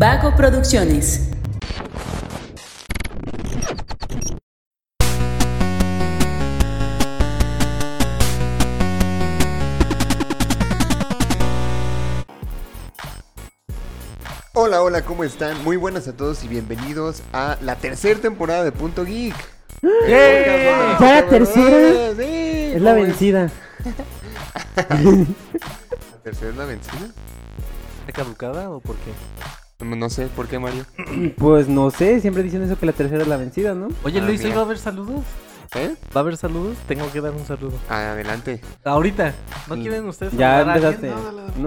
[0.00, 1.28] Vago Producciones.
[14.54, 15.62] Hola, hola, ¿cómo están?
[15.64, 19.34] Muy buenas a todos y bienvenidos a la tercera temporada de Punto Geek.
[19.82, 20.96] ¡Eh!
[20.98, 22.14] ¿Ya la tercera?
[22.16, 23.50] Sí, Es la ¿cómo vencida.
[24.76, 27.06] ¿La tercera es la vencida?
[28.06, 29.12] ¿Está caducada o por qué?
[29.80, 30.84] No sé, ¿por qué, Mario?
[31.36, 33.88] Pues no sé, siempre dicen eso que la tercera es la vencida, ¿no?
[34.04, 34.56] Oye, Ah, Luis, ¿hoy mira.
[34.56, 35.22] va a haber saludos?
[35.76, 35.94] ¿Eh?
[36.14, 36.76] ¿Va a haber saludos?
[36.88, 37.72] Tengo que dar un saludo.
[37.88, 38.60] Adelante.
[38.84, 39.32] Ahorita.
[39.68, 39.80] ¿No Mm.
[39.82, 41.12] quieren ustedes Ya empezaste.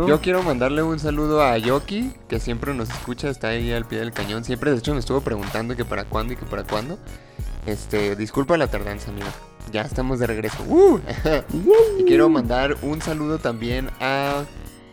[0.07, 3.99] Yo quiero mandarle un saludo a Yoki, que siempre nos escucha, está ahí al pie
[3.99, 4.43] del cañón.
[4.43, 6.99] Siempre, de hecho, me estuvo preguntando que para cuándo y que para cuándo.
[7.65, 9.27] Este, disculpa la tardanza, amigo.
[9.71, 10.57] Ya estamos de regreso.
[10.67, 10.99] ¡Uh!
[11.99, 14.43] y quiero mandar un saludo también a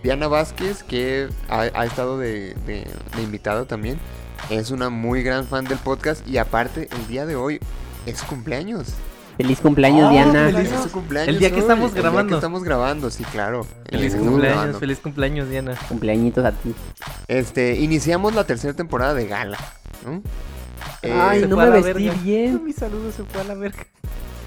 [0.02, 3.98] Diana Vázquez, que ha, ha estado de, de, de invitado también.
[4.48, 7.60] Es una muy gran fan del podcast y aparte, el día de hoy
[8.06, 8.94] es cumpleaños.
[9.36, 10.50] Feliz cumpleaños, Oh, Diana.
[10.50, 12.28] feliz- su cumpleaños El día que hoy, estamos el día grabando.
[12.30, 13.66] que estamos grabando, sí, claro.
[13.88, 14.78] Feliz cumpleaños, grabando.
[14.78, 15.74] feliz cumpleaños, Diana.
[15.88, 16.74] Cumpleañitos a ti.
[17.28, 19.58] Este, iniciamos la tercera temporada de Gala,
[20.04, 20.22] ¿no?
[21.02, 22.14] Eh, Ay, se no me vestí verga.
[22.22, 22.64] bien.
[22.66, 23.84] Mi saludo se fue a la verga.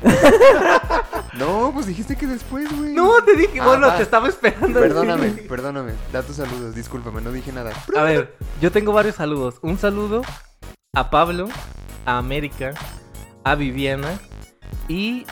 [1.33, 2.93] No, pues dijiste que después, güey.
[2.93, 3.97] No, te dije, Ah, bueno, va.
[3.97, 4.79] te estaba esperando.
[4.79, 5.93] Perdóname, perdóname.
[6.11, 7.71] Da tus saludos, discúlpame, no dije nada.
[7.97, 9.55] A ver, yo tengo varios saludos.
[9.63, 10.21] Un saludo
[10.93, 11.49] a Pablo,
[12.05, 12.73] a América,
[13.43, 14.19] a Viviana
[14.87, 15.25] y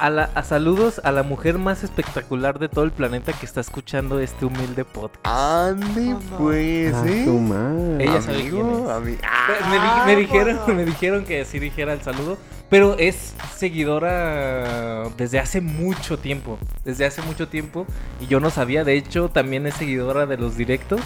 [0.00, 3.60] a, la, a saludos a la mujer más espectacular de todo el planeta que está
[3.60, 5.24] escuchando este humilde podcast.
[5.24, 7.22] Ande, pues, A ¿eh?
[7.26, 8.04] tu madre.
[8.04, 8.88] Ella sabe Amigo, quién es.
[8.90, 12.38] ami- Me, di- Ah, me dijeron, me dijeron que sí dijera el saludo,
[12.70, 17.86] pero es seguidora desde hace mucho tiempo, desde hace mucho tiempo
[18.20, 21.00] y yo no sabía, de hecho también es seguidora de los directos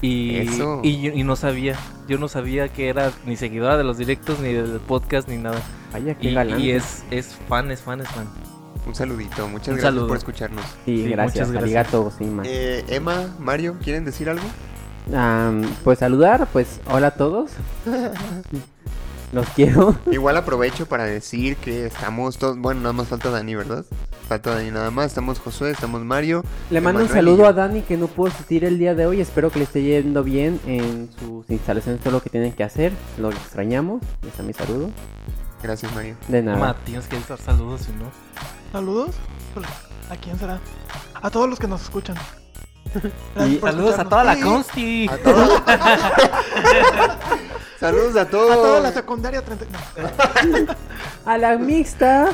[0.00, 0.80] y, Eso.
[0.84, 1.74] y, no sabía,
[2.08, 5.60] yo no sabía que era ni seguidora de los directos ni del podcast ni nada
[5.92, 6.60] Vaya, qué y, galán.
[6.60, 8.28] y es, es fan, es fan, es fan.
[8.86, 10.06] Un saludito, muchas Un gracias saludo.
[10.08, 10.64] por escucharnos.
[10.84, 11.48] Sí, Sí, gracias.
[11.48, 11.62] muchas gracias.
[11.86, 12.24] Arigato, sí.
[12.44, 14.44] Eh, Emma, Mario, ¿quieren decir algo?
[15.14, 17.50] Am, pues saludar, pues hola a todos.
[19.32, 19.94] Los quiero.
[20.10, 23.84] Igual aprovecho para decir que estamos todos, bueno, nada más falta Dani, ¿verdad?
[24.28, 26.42] Falta Dani nada más, estamos Josué, estamos Mario.
[26.70, 29.20] Le mando un saludo a Dani que no pudo asistir el día de hoy.
[29.20, 32.92] Espero que le esté yendo bien en sus instalaciones, todo lo que tienen que hacer.
[33.18, 34.02] Lo extrañamos.
[34.22, 34.90] Ahí está mi saludo.
[35.62, 36.16] Gracias, Mario.
[36.28, 36.58] De nada.
[36.58, 38.10] Ma, tienes que dar saludos si no.
[38.72, 39.14] ¿Saludos?
[40.10, 40.60] ¿A quién será?
[41.14, 42.16] A todos los que nos escuchan.
[43.46, 45.08] Y Saludos a toda la Y consti.
[45.08, 45.62] A todos.
[47.80, 48.50] Saludos a todos.
[48.50, 49.66] A toda la secundaria 30.
[50.46, 50.66] no.
[51.24, 52.28] A la mixta.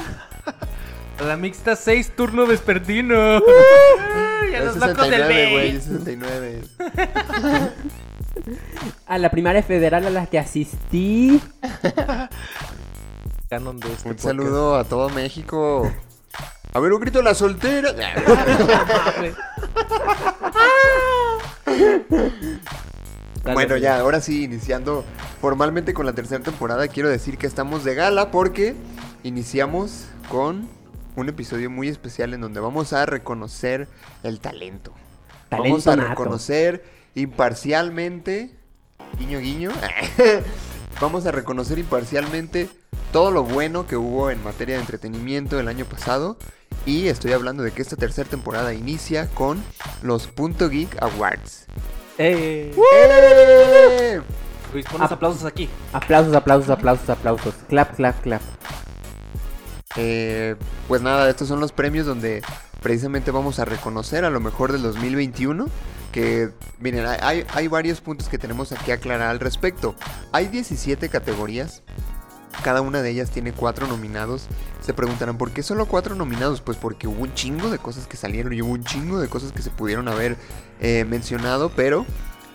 [1.24, 3.14] La mixta 6 turno vespertino.
[3.16, 5.76] Ay, a Es los locos del 69, güey, B.
[5.76, 6.62] es 69.
[9.06, 11.40] A la primaria federal a la que asistí.
[13.48, 14.20] Canon de este Un podcast.
[14.24, 15.90] saludo a todo México.
[16.74, 17.92] A ver, un grito a la soltera.
[17.92, 19.34] Dale,
[23.54, 23.80] bueno, dale.
[23.80, 25.04] ya, ahora sí, iniciando
[25.40, 28.74] formalmente con la tercera temporada, quiero decir que estamos de gala porque
[29.22, 30.68] iniciamos con
[31.14, 33.86] un episodio muy especial en donde vamos a reconocer
[34.22, 34.92] el talento.
[35.50, 36.08] vamos a nato.
[36.08, 36.84] reconocer
[37.14, 38.50] imparcialmente,
[39.18, 39.70] guiño guiño,
[41.00, 42.68] vamos a reconocer imparcialmente
[43.12, 46.36] todo lo bueno que hubo en materia de entretenimiento el año pasado.
[46.86, 49.62] Y estoy hablando de que esta tercera temporada inicia con
[50.02, 51.66] los Punto Geek Awards.
[52.18, 54.20] Eh, ¡Eh!
[54.72, 55.68] Luis, pon los aplausos aquí.
[55.92, 57.54] Aplausos, aplausos, aplausos, aplausos.
[57.68, 58.42] Clap, clap, clap.
[59.96, 60.56] Eh,
[60.88, 62.42] pues nada, estos son los premios donde
[62.82, 65.66] precisamente vamos a reconocer a lo mejor del 2021.
[66.14, 69.96] Que, miren, hay- hay, varios puntos que tenemos aquí aclarar al respecto.
[70.30, 71.82] Hay 17 categorías.
[72.62, 74.46] Cada una de ellas tiene cuatro nominados.
[74.80, 76.60] Se preguntarán, ¿por qué solo cuatro nominados?
[76.60, 79.50] Pues porque hubo un chingo de cosas que salieron y hubo un chingo de cosas
[79.50, 80.36] que se pudieron haber
[80.80, 82.06] eh, mencionado, pero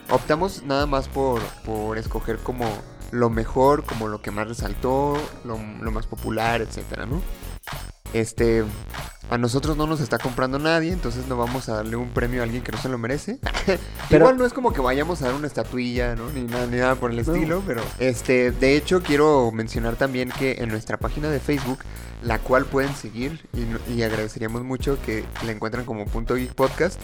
[0.10, 2.66] optamos nada más por, por escoger como
[3.12, 7.22] lo mejor, como lo que más resaltó, lo, lo más popular, etcétera, ¿no?
[8.14, 8.64] Este,
[9.30, 12.46] a nosotros no nos está comprando nadie, entonces no vamos a darle un premio a
[12.46, 13.38] alguien que no se lo merece.
[14.10, 16.30] Pero- Igual no es como que vayamos a dar una estatuilla, ¿no?
[16.32, 17.22] Ni nada, ni nada por el No.
[17.34, 21.80] estilo, pero este, de hecho quiero mencionar también que en nuestra página de Facebook,
[22.24, 27.00] la cual pueden seguir y, y agradeceríamos mucho que la encuentran como Punto Geek Podcast,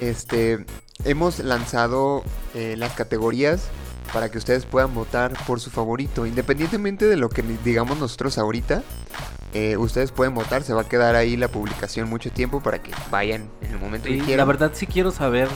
[0.00, 0.64] este,
[1.04, 2.24] hemos lanzado
[2.54, 3.62] eh, las categorías
[4.12, 8.82] para que ustedes puedan votar por su favorito, independientemente de lo que digamos nosotros ahorita.
[9.52, 12.92] eh, ustedes pueden votar, se va a quedar ahí la publicación mucho tiempo para que
[13.10, 14.36] vayan en el momento que quieran.
[14.38, 15.48] la verdad sí quiero saber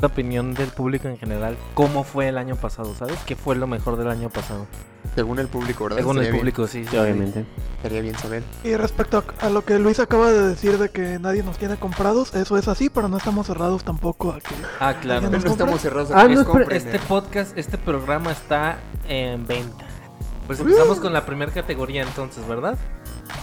[0.00, 3.18] la opinión del público en general, cómo fue el año pasado, ¿sabes?
[3.26, 4.66] ¿Qué fue lo mejor del año pasado?
[5.14, 5.98] Según el público, ¿verdad?
[5.98, 7.44] Según el bien- público, sí, sí, obviamente.
[7.76, 8.42] Estaría bien saber.
[8.64, 11.76] Y respecto a, a lo que Luis acaba de decir de que nadie nos tiene
[11.76, 14.54] comprados, eso es así, pero no estamos cerrados tampoco a que...
[14.80, 15.30] Ah, claro.
[15.30, 17.00] No estamos cerrados a Ah, que no, nos compren, Este eh.
[17.06, 19.84] podcast, este programa está en venta.
[20.46, 22.76] Pues empezamos con la primera categoría entonces, ¿verdad?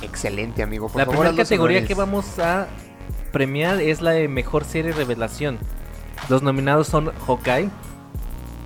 [0.01, 0.89] Excelente, amigo.
[0.89, 1.87] Por la primera categoría honores.
[1.87, 2.67] que vamos a
[3.31, 5.57] premiar es la de mejor serie revelación.
[6.29, 7.69] Los nominados son Hawkeye,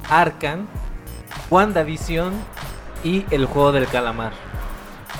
[0.10, 0.68] Arkan,
[1.50, 2.34] WandaVision
[3.04, 4.34] y El Juego del Calamar.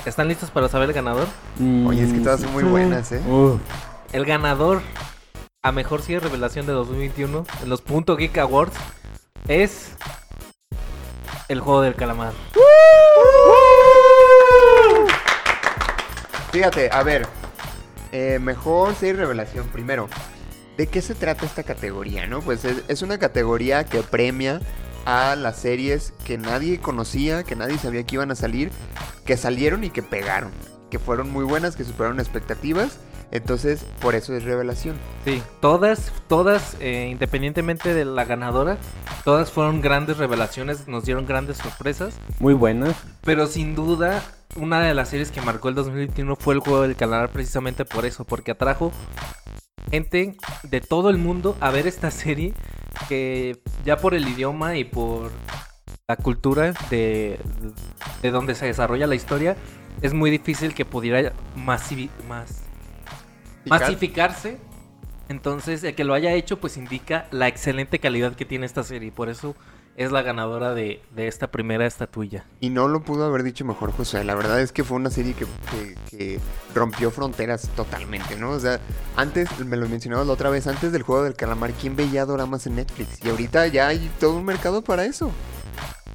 [0.04, 1.26] ¿Están listos para saber el ganador?
[1.86, 3.20] Oye, es que Mm, todas son muy buenas, ¿eh?
[4.12, 4.82] El ganador
[5.62, 8.76] a mejor serie revelación de 2021 en los Punto Geek Awards
[9.48, 9.90] es
[11.48, 12.32] El Juego del Calamar.
[16.52, 17.26] Fíjate, a ver.
[18.12, 19.66] eh, mejor serie revelación.
[19.68, 20.08] Primero,
[20.76, 22.40] ¿de qué se trata esta categoría, no?
[22.40, 24.60] Pues es, es una categoría que premia
[25.06, 28.70] a las series que nadie conocía, que nadie sabía que iban a salir,
[29.24, 30.50] que salieron y que pegaron.
[30.90, 32.98] Que fueron muy buenas, que superaron expectativas.
[33.32, 34.96] Entonces, por eso es revelación.
[35.24, 38.78] Sí, todas, todas, eh, independientemente de la ganadora,
[39.24, 42.14] todas fueron grandes revelaciones, nos dieron grandes sorpresas.
[42.38, 42.94] Muy buenas.
[43.22, 44.22] Pero sin duda,
[44.56, 48.06] una de las series que marcó el 2021 fue el juego del calamar precisamente por
[48.06, 48.92] eso, porque atrajo
[49.90, 52.54] gente de todo el mundo a ver esta serie
[53.08, 55.30] que ya por el idioma y por
[56.08, 57.38] la cultura de,
[58.22, 59.56] de donde se desarrolla la historia,
[60.02, 62.62] es muy difícil que pudiera masivi- más,
[63.66, 64.58] masificarse.
[65.28, 69.10] Entonces, el que lo haya hecho, pues indica la excelente calidad que tiene esta serie.
[69.10, 69.56] Por eso
[69.96, 72.44] es la ganadora de, de esta primera estatuilla.
[72.60, 74.22] Y no lo pudo haber dicho mejor José.
[74.24, 76.40] La verdad es que fue una serie que, que- que
[76.74, 78.50] rompió fronteras totalmente, ¿no?
[78.50, 78.78] O sea,
[79.16, 82.66] antes, me lo mencionabas la otra vez, antes del juego del calamar, ¿quién veía doramas
[82.66, 83.24] en Netflix?
[83.24, 85.30] Y ahorita ya hay todo un mercado para eso.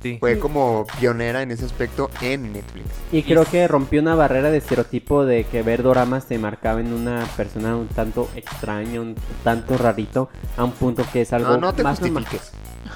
[0.04, 0.18] Sí.
[0.19, 2.88] Fue como pionera en ese aspecto en Netflix.
[3.12, 6.92] Y creo que rompió una barrera de estereotipo de que ver doramas te marcaba en
[6.92, 11.57] una persona un tanto extraño, un tanto rarito, a un punto que es algo No,
[11.57, 12.25] no te más normal.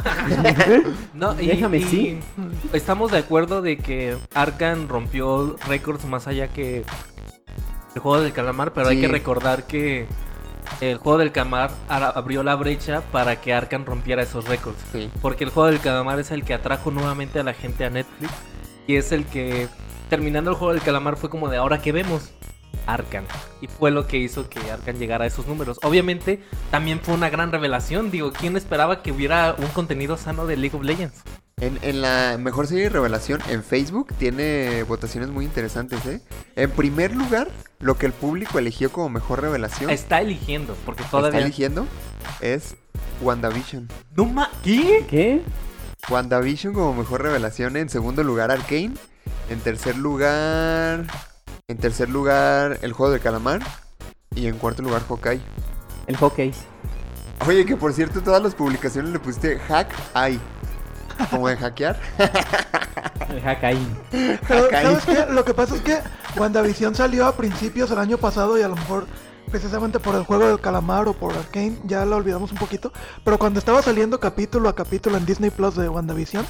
[1.13, 2.19] No, y, Déjame, y sí.
[2.73, 6.83] Estamos de acuerdo de que Arkan rompió récords más allá que
[7.95, 10.07] el juego del calamar, pero hay que recordar que
[10.81, 14.77] el juego del calamar abrió la brecha para que Arkan rompiera esos récords.
[14.91, 15.09] Sí.
[15.21, 18.33] Porque el juego del calamar es el que atrajo nuevamente a la gente a Netflix
[18.87, 19.67] y es el que
[20.09, 22.31] terminando el juego del calamar fue como de ahora que vemos
[22.87, 23.25] Arkan
[23.61, 25.79] y fue lo que hizo que Arkan llegara a esos números.
[25.83, 26.41] Obviamente
[26.71, 30.75] también fue una gran revelación, digo, ¿quién esperaba que hubiera un contenido sano de League
[30.77, 31.23] of Legends?
[31.61, 36.21] En, en la mejor serie de revelación en Facebook tiene votaciones muy interesantes, ¿eh?
[36.57, 37.47] En primer lugar,
[37.79, 41.87] lo que el público eligió como mejor revelación, Está eligiendo, porque está todavía eligiendo,
[42.41, 42.75] es
[43.21, 43.87] WandaVision.
[44.17, 45.05] no ma ¿Qué?
[45.09, 45.41] ¿Qué?
[46.09, 47.77] WandaVision como mejor revelación.
[47.77, 48.93] En segundo lugar, Arkane.
[49.49, 51.05] En tercer lugar.
[51.67, 53.59] En tercer lugar, El Juego del Calamar.
[54.35, 55.41] Y en cuarto lugar, Hawkeye.
[56.05, 56.53] El hockey.
[57.47, 60.39] Oye, que por cierto, todas las publicaciones le pusiste hack ay.
[61.31, 61.99] Como de hackear.
[63.29, 63.95] El hack ahí.
[64.11, 65.25] Pero, Acá ¿Sabes qué?
[65.31, 65.97] Lo que pasa es que
[66.37, 69.07] WandaVision salió a principios del año pasado y a lo mejor
[69.49, 72.93] precisamente por el juego del calamar o por Arkane ya lo olvidamos un poquito.
[73.23, 76.45] Pero cuando estaba saliendo capítulo a capítulo en Disney Plus de WandaVision,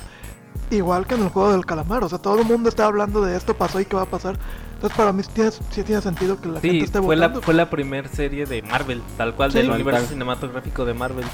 [0.72, 3.36] igual que en el juego del calamar, o sea, todo el mundo está hablando de
[3.36, 4.38] esto pasó y qué va a pasar.
[4.76, 7.42] Entonces para mí sí tiene, sí tiene sentido que la gente esté fue la, votando.
[7.46, 9.60] fue la primera serie de Marvel, tal cual, Sí.
[9.60, 11.26] del universo cinematográfico de Marvel.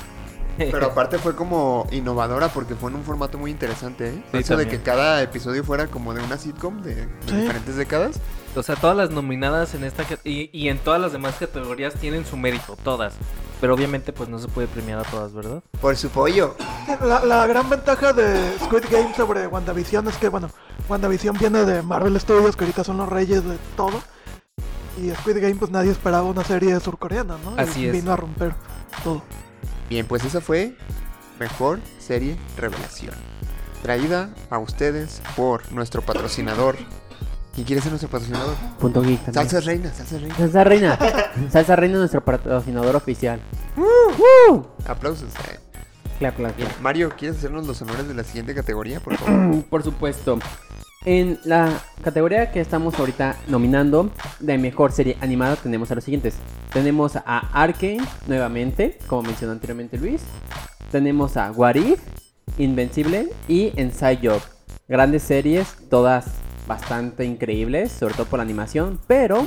[0.57, 4.23] Pero aparte fue como innovadora porque fue en un formato muy interesante, ¿eh?
[4.31, 7.35] Sí, Eso de que cada episodio fuera como de una sitcom de, de Sí.
[7.35, 8.19] diferentes décadas.
[8.55, 12.25] O sea, todas las nominadas en esta y, y en todas las demás categorías tienen
[12.25, 13.13] su mérito, todas.
[13.61, 15.63] Pero obviamente pues no se puede premiar a todas, ¿verdad?
[15.79, 16.55] Por su pollo.
[17.01, 20.49] La, la gran ventaja de Squid Game sobre WandaVision es que, bueno,
[20.89, 24.01] WandaVision viene de Marvel Studios, que ahorita son los reyes de todo.
[24.97, 27.53] Y Squid Game, pues nadie esperaba una serie surcoreana, ¿no?
[27.55, 27.93] Así Y es.
[27.93, 28.53] Vino a romper
[29.03, 29.21] todo.
[29.89, 30.75] Bien, pues esa fue
[31.39, 33.13] Mejor Serie Revelación.
[33.83, 36.77] Traída a ustedes por nuestro patrocinador.
[37.53, 38.55] ¿Quién quiere ser nuestro patrocinador?
[38.79, 39.19] Punto geek.
[39.25, 39.33] también.
[39.33, 40.35] Salsas Reina, Salsas Reina.
[40.37, 40.97] Salsa Reina.
[41.51, 43.39] Salsa Reina, nuestro patrocinador oficial.
[43.75, 44.67] ¡Woo!
[44.87, 45.29] Aplausos.
[45.51, 45.59] eh.
[46.19, 46.83] Claro, claro, Bien, claro.
[46.83, 49.63] Mario, ¿quieres hacernos los honores de la siguiente categoría, por favor?
[49.69, 50.39] Por supuesto.
[51.03, 56.35] En la categoría que estamos ahorita nominando de mejor serie animada tenemos a los siguientes.
[56.71, 60.21] Tenemos a Arkane nuevamente, como mencionó anteriormente Luis.
[60.91, 61.99] Tenemos a What If,
[62.59, 64.41] Invencible y Inside Job.
[64.87, 66.25] Grandes series, todas
[66.71, 69.45] bastante increíbles, sobre todo por la animación, pero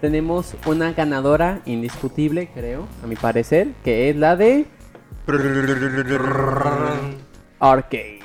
[0.00, 4.64] tenemos una ganadora indiscutible, creo, a mi parecer, que es la de
[7.60, 8.20] Arcane.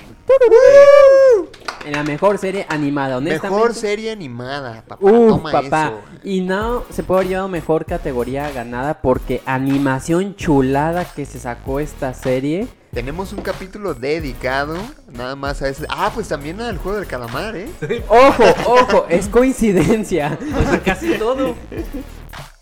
[1.85, 3.49] En la mejor serie animada, honestamente.
[3.55, 5.05] Mejor serie animada, papá.
[5.05, 5.87] Uf, Toma papá.
[5.87, 5.99] eso.
[6.23, 11.81] Y no se puede haber llevado mejor categoría ganada porque animación chulada que se sacó
[11.81, 12.67] esta serie.
[12.97, 14.75] Tenemos un capítulo dedicado
[15.13, 15.85] nada más a ese.
[15.87, 17.69] Ah, pues también al juego del calamar, ¿eh?
[18.07, 20.35] Ojo, ojo, es coincidencia.
[20.57, 21.53] O sea, casi todo.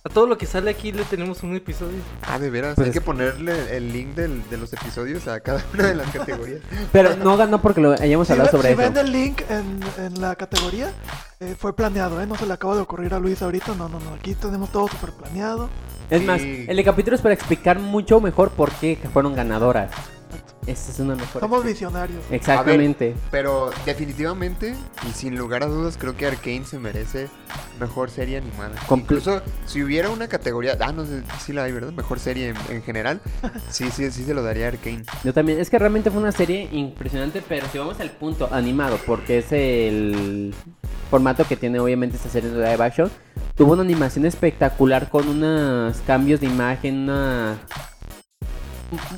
[0.04, 2.00] A todo lo que sale aquí le tenemos un episodio.
[2.28, 2.76] Ah, de veras.
[2.76, 6.12] Pues Hay que ponerle el link del- de los episodios a cada una de las
[6.12, 6.60] categorías.
[6.92, 8.92] Pero no ganó porque lo hayamos Si, hablado ve- sobre si eso.
[8.94, 10.92] ven el link en, en la categoría,
[11.40, 12.28] eh, fue planeado, ¿eh?
[12.28, 13.74] No se le acaba de ocurrir a Luis ahorita.
[13.76, 14.14] No, no, no.
[14.16, 15.70] Aquí tenemos todo súper planeado.
[16.10, 19.92] Es más, el de capítulo es para explicar mucho mejor por qué fueron ganadoras.
[20.68, 21.42] Esa es una mejor.
[21.42, 22.24] Somos visionarios.
[22.32, 23.16] Exactamente.
[23.32, 24.74] Pero definitivamente
[25.08, 27.28] y sin lugar a dudas creo que Arkane se merece
[27.80, 28.76] mejor serie animada.
[28.90, 31.92] Incluso si hubiera una categoría, ah no sé, sí la hay, ¿verdad?
[31.92, 33.22] Mejor serie en, en general.
[33.70, 35.04] Sí, sí, sí se lo daría a Arkane.
[35.24, 38.98] Yo también, es que realmente fue una serie impresionante, pero si vamos al punto animado,
[39.06, 40.54] porque es el
[41.10, 43.12] formato que tiene obviamente esta serie de live action,
[43.56, 47.58] tuvo una animación espectacular con unos cambios de imagen, una...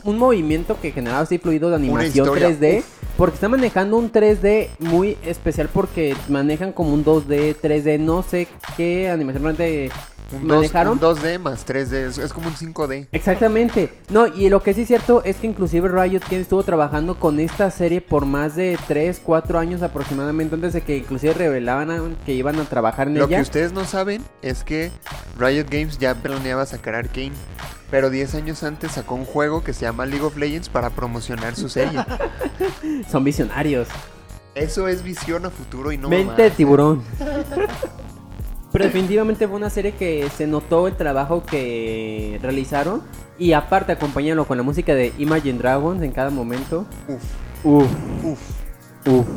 [0.04, 2.86] un- movimiento que generaba así fluido de animación historia, 3D, uf.
[3.18, 8.48] porque está manejando un 3D muy especial porque manejan como un 2D, 3D, no sé
[8.76, 9.92] qué animación realmente
[10.34, 10.94] Un, dos- manejaron.
[10.94, 13.08] un 2D más 3D, es, es como un 5D.
[13.12, 13.90] Exactamente.
[14.10, 17.40] No, y lo que sí es cierto es que inclusive Riot Games estuvo trabajando con
[17.40, 22.34] esta serie por más de 3, 4 años aproximadamente antes de que inclusive revelaban que
[22.34, 23.42] iban a trabajar en Lo que ella.
[23.44, 24.92] ustedes no saben es que
[25.38, 27.32] Riot Games ya planeaba sacar Arkane.
[27.90, 31.56] Pero 10 años antes sacó un juego que se llama League of Legends para promocionar
[31.56, 32.00] su serie.
[33.10, 33.88] Son visionarios.
[34.56, 36.52] Eso es visión a futuro y no Mente de ¿eh?
[36.52, 37.04] tiburón.
[38.72, 43.04] Pero definitivamente fue una serie que se notó el trabajo que realizaron.
[43.40, 46.86] Y aparte acompañarlo con la música de Imagine Dragons en cada momento.
[47.08, 47.22] Uf,
[47.64, 47.92] Uf,
[48.24, 48.40] uf.
[49.08, 49.28] uf.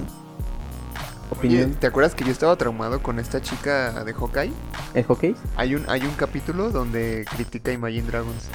[1.38, 1.66] Oye.
[1.66, 4.52] ¿te acuerdas que yo estaba traumado con esta chica de Hawkeye?
[4.94, 5.34] ¿El hockey?
[5.56, 8.48] Hay un, hay un capítulo donde critica a Imagine Dragons.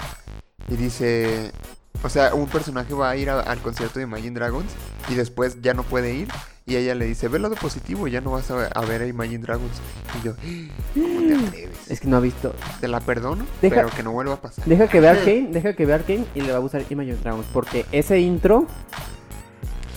[0.70, 1.51] Y dice...
[2.03, 4.70] O sea, un personaje va a ir a- al concierto de Imagine Dragons
[5.10, 6.27] y después ya no puede ir.
[6.67, 9.08] Y ella le dice, ve el lado positivo, ya no vas a, a ver a
[9.08, 9.72] Imagine Dragons.
[10.20, 10.34] Y yo,
[10.94, 11.91] ¿cómo te atreves?
[11.91, 12.53] Es que no ha visto.
[12.82, 14.65] Te la perdono, Deja- pero que no vuelva a pasar.
[14.65, 17.46] Deja que vea Arkane, deja que vea Arkane y le va a gustar Imagine Dragons.
[17.53, 18.67] Porque ese intro.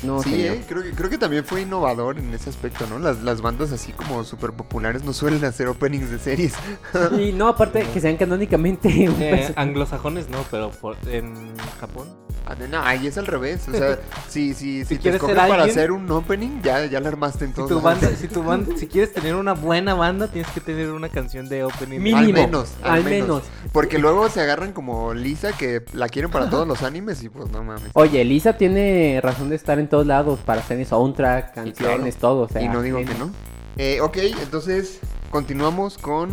[0.02, 2.99] No, sí, eh, creo, que, creo que también fue innovador en ese aspecto, ¿no?
[2.99, 6.55] Las, las bandas así como súper populares no suelen hacer openings de series.
[7.19, 8.88] Y no, aparte que sean canónicamente.
[9.21, 11.35] Eh, anglosajones no, pero por- en
[11.81, 12.07] Japón.
[12.50, 13.69] Ah, No, ahí es al revés.
[13.69, 16.87] O sea, si, si, si, te quieres escogen ser para alguien- hacer un opening, ya,
[16.87, 19.93] ya la armaste en Si tu banda, si tu banda, si quieres tener una buena
[19.93, 22.00] banda, tienes que tener una canción de opening.
[22.00, 22.19] Mínimo.
[22.19, 23.43] Al menos, al, al menos.
[23.43, 23.43] menos.
[23.73, 27.50] Porque luego se agarran como Lisa, que la quieren para todos los animes y pues
[27.50, 27.90] no mames.
[27.93, 32.43] Oye, Lisa tiene razón de estar en todos lados para hacer soundtrack, canciones, todo.
[32.45, 33.31] O sea, y no digo que no.
[33.76, 35.00] Eh, ok, entonces
[35.31, 36.31] continuamos con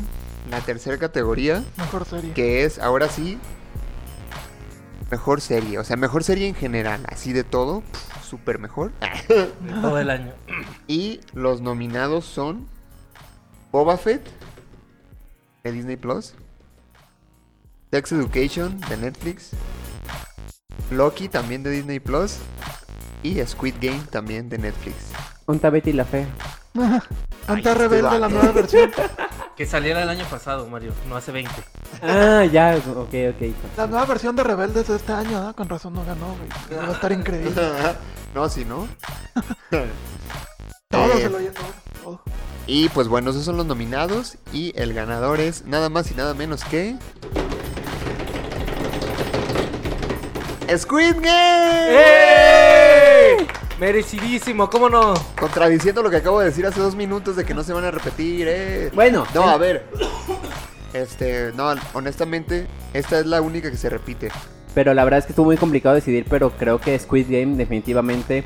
[0.50, 2.32] la tercera categoría, Mejor serie.
[2.34, 3.38] que es ahora sí
[5.16, 5.80] mejor serie.
[5.80, 7.84] O sea, mejor serie en general, así de todo,
[8.22, 8.92] súper mejor.
[9.82, 10.34] Todo el año.
[10.90, 12.68] Y los nominados son
[13.72, 14.22] Boba Fett
[15.64, 16.34] de Disney Plus,
[17.92, 19.52] Sex Education de Netflix,
[20.92, 22.36] Loki también de Disney Plus
[23.24, 24.98] y Squid Game también de Netflix.
[25.46, 26.28] Onta Betty la fea.
[27.48, 28.92] Anta este Rebelde, la nueva versión.
[29.56, 31.50] Que saliera el año pasado, Mario, no hace 20.
[32.02, 33.78] Ah, ya, ok, ok.
[33.78, 35.56] La nueva versión de Rebeldes de este año, ¿no?
[35.56, 36.78] Con razón no ganó, güey.
[36.78, 37.52] Va a estar increíble.
[38.36, 38.86] no, si no.
[40.90, 41.54] Todo Eh, se lo llevó.
[42.04, 42.22] Todo.
[42.68, 46.34] Y pues bueno, esos son los nominados y el ganador es nada más y nada
[46.34, 46.98] menos que...
[50.76, 51.30] Squid Game.
[51.92, 53.38] ¡Eh!
[53.80, 55.14] Merecidísimo, ¿cómo no?
[55.38, 57.92] Contradiciendo lo que acabo de decir hace dos minutos de que no se van a
[57.92, 58.90] repetir, eh.
[58.94, 59.86] Bueno, No, el- a ver.
[60.94, 64.30] Este, no, honestamente, esta es la única que se repite.
[64.74, 68.46] Pero la verdad es que estuvo muy complicado decidir, pero creo que Squid Game definitivamente...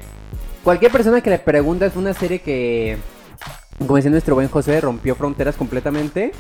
[0.64, 2.98] Cualquier persona que le pregunta es una serie que,
[3.80, 6.32] como decía nuestro buen José, rompió fronteras completamente.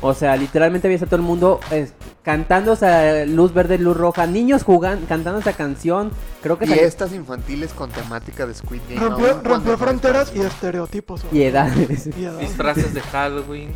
[0.00, 1.88] O sea, literalmente había a todo el mundo eh,
[2.22, 6.10] cantando o sea, luz verde, luz roja, niños jugando, cantando esa canción.
[6.42, 9.00] Creo que Y salió- estas infantiles con temática de Squid Game.
[9.00, 11.22] Rompió, fronteras y estereotipos.
[11.32, 12.08] y edades.
[12.18, 12.40] Y edades.
[12.40, 13.70] Disfraces de Halloween.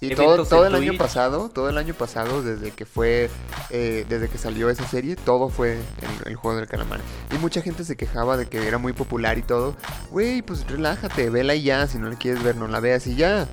[0.00, 3.30] Y todo, todo el año pasado, todo el año pasado, desde que fue,
[3.70, 7.00] eh, desde que salió esa serie, todo fue el, el juego del calamar.
[7.34, 9.76] Y mucha gente se quejaba de que era muy popular y todo.
[10.10, 13.14] Güey, pues relájate, vela y ya, si no la quieres ver, no la veas y
[13.14, 13.46] ya.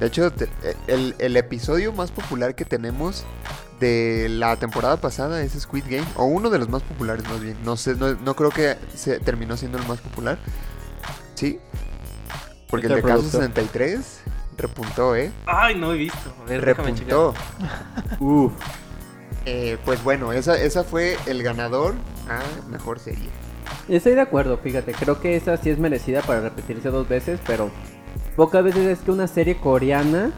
[0.00, 0.48] De hecho, te-
[0.86, 3.24] el, el episodio más popular que tenemos
[3.80, 7.58] de la temporada pasada es Squid Game, o uno de los más populares más bien.
[7.64, 10.38] No sé, no, no creo que se terminó siendo el más popular.
[11.34, 11.58] Sí.
[12.68, 13.38] Porque el de Este Caso producto.
[13.38, 14.20] 63
[14.56, 15.30] repuntó, ¿eh?
[15.46, 16.34] Ay, no he visto.
[16.40, 16.64] A ver.
[16.64, 17.34] Repuntó.
[18.20, 18.52] Uf.
[19.44, 21.94] Eh, pues bueno, esa, esa fue el ganador
[22.28, 23.28] a mejor serie.
[23.88, 24.92] Estoy de acuerdo, fíjate.
[24.92, 27.70] Creo que esa sí es merecida para repetirse dos veces, pero
[28.34, 30.32] pocas veces es que una serie coreana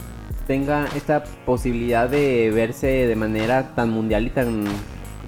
[0.46, 4.64] tenga esta posibilidad de verse de manera tan mundial y tan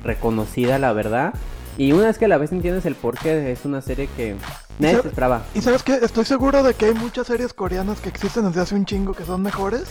[0.02, 1.34] reconocida, la verdad.
[1.78, 4.36] Y una vez que a la vez entiendes el porqué, es una serie que
[4.80, 5.42] nadie Sa- se esperaba.
[5.54, 8.74] Y sabes qué, estoy seguro de que hay muchas series coreanas que existen desde hace
[8.74, 9.84] un chingo que son mejores.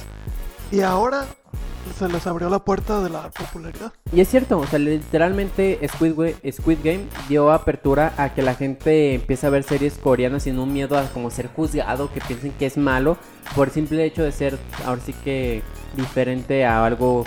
[0.72, 1.26] Y ahora
[1.98, 3.92] se les abrió la puerta de la popularidad.
[4.14, 9.48] Y es cierto, o sea, literalmente Squid, Game dio apertura a que la gente empiece
[9.48, 12.78] a ver series coreanas sin un miedo a como ser juzgado, que piensen que es
[12.78, 13.18] malo,
[13.56, 15.64] por el simple hecho de ser ahora sí que
[15.96, 17.26] diferente a algo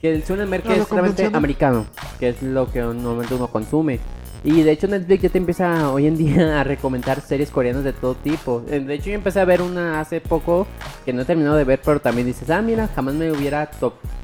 [0.00, 1.84] que suelen ver que A lo es americano,
[2.18, 4.00] que es lo que normalmente uno consume.
[4.48, 7.92] Y de hecho Netflix ya te empieza hoy en día a recomendar series coreanas de
[7.92, 8.64] todo tipo.
[8.70, 10.66] Eh, De hecho yo empecé a ver una hace poco
[11.04, 13.70] que no he terminado de ver, pero también dices, ah, mira, jamás me hubiera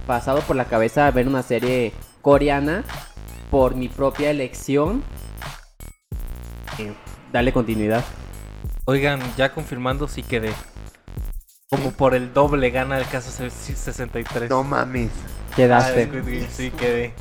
[0.06, 2.84] pasado por la cabeza ver una serie coreana
[3.50, 5.02] por mi propia elección.
[6.78, 6.94] Eh,
[7.30, 8.02] dale continuidad.
[8.86, 10.52] Oigan, ya confirmando si quedé.
[11.68, 14.48] Como por el doble gana el caso 63.
[14.48, 15.10] No mames.
[15.10, 16.06] Ah, Quedaste.
[16.06, 17.12] Game, sí, quedé.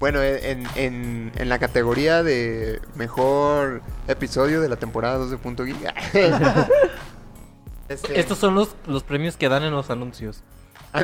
[0.00, 5.64] Bueno, en, en, en la categoría de mejor episodio de la temporada 2 de Punto
[5.64, 5.76] Geek.
[7.88, 10.44] este, Estos son los, los premios que dan en los anuncios.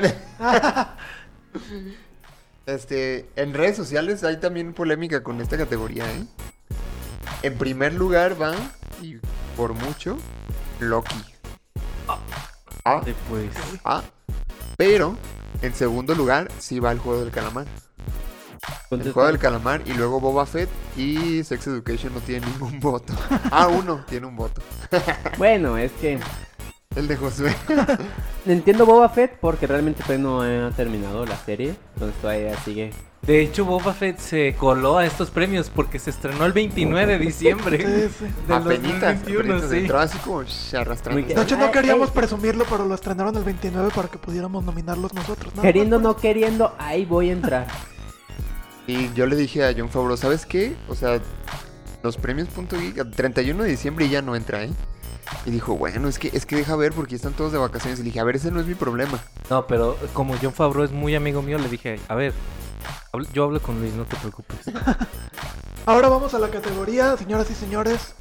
[2.66, 6.24] este, en redes sociales hay también polémica con esta categoría, ¿eh?
[7.42, 8.54] En primer lugar va,
[9.02, 9.18] y
[9.56, 10.16] por mucho,
[10.80, 11.22] Loki.
[12.84, 13.50] Ah, Sí, pues.
[13.84, 14.02] ah.
[14.76, 15.16] Pero,
[15.62, 17.66] en segundo lugar, sí va el juego del calamar.
[18.90, 23.12] El juego del calamar y luego Boba Fett y Sex Education no tiene ningún voto.
[23.50, 24.61] Ah, uno tiene un voto.
[25.38, 26.18] Bueno, es que
[26.96, 27.55] El de Josué.
[28.46, 32.92] entiendo Boba Fett porque realmente todavía no ha terminado la serie, entonces todavía sigue.
[33.22, 37.18] De hecho, Boba Fett se coló a estos premios porque se estrenó el 29 de
[37.18, 37.79] diciembre.
[37.79, 38.11] Del
[38.50, 39.77] Apenitas, 2021, apenitas sí.
[39.79, 40.42] entró así como
[40.79, 41.35] arrastrando.
[41.35, 42.14] De hecho, no queríamos ay.
[42.14, 45.55] presumirlo, pero lo estrenaron el 29 para que pudiéramos nominarlos nosotros.
[45.55, 45.62] ¿no?
[45.62, 47.66] Queriendo o no queriendo, ahí voy a entrar.
[48.87, 50.77] Y yo le dije a John Favreau, ¿sabes qué?
[50.88, 51.20] O sea,
[52.03, 54.70] los premios Punto Geek, el 31 de diciembre ya no entra, ¿eh?
[55.47, 57.99] Y dijo, bueno, es que, es que deja ver porque ya están todos de vacaciones.
[57.99, 59.18] Y le dije, a ver, ese no es mi problema.
[59.49, 62.35] No, pero como John Favreau es muy amigo mío, le dije, a ver,
[63.33, 64.59] yo hablo con Luis, no te preocupes.
[65.87, 68.14] Ahora vamos a la categoría, señoras y señores.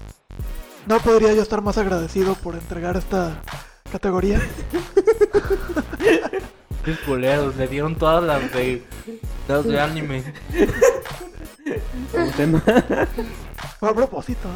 [0.86, 3.41] No podría yo estar más agradecido por entregar esta
[3.91, 4.41] categoría.
[6.83, 8.83] Qué culeros, le dieron todas las de,
[9.47, 10.23] las de anime.
[13.79, 14.47] Fue a propósito.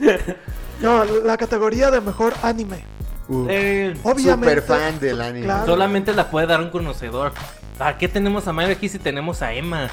[0.00, 0.36] ¿eh?
[0.80, 2.84] No, la categoría de mejor anime.
[3.48, 4.54] Eh, Obviamente.
[4.54, 5.46] Super fan del anime.
[5.46, 5.66] Claro.
[5.66, 7.32] solamente la puede dar un conocedor.
[7.78, 9.88] ¿Para qué tenemos a Mario aquí si tenemos a Emma?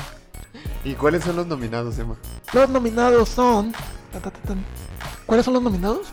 [0.83, 2.15] ¿Y cuáles son los nominados, Emma?
[2.53, 3.73] Los nominados son.
[5.25, 6.07] ¿Cuáles son los nominados?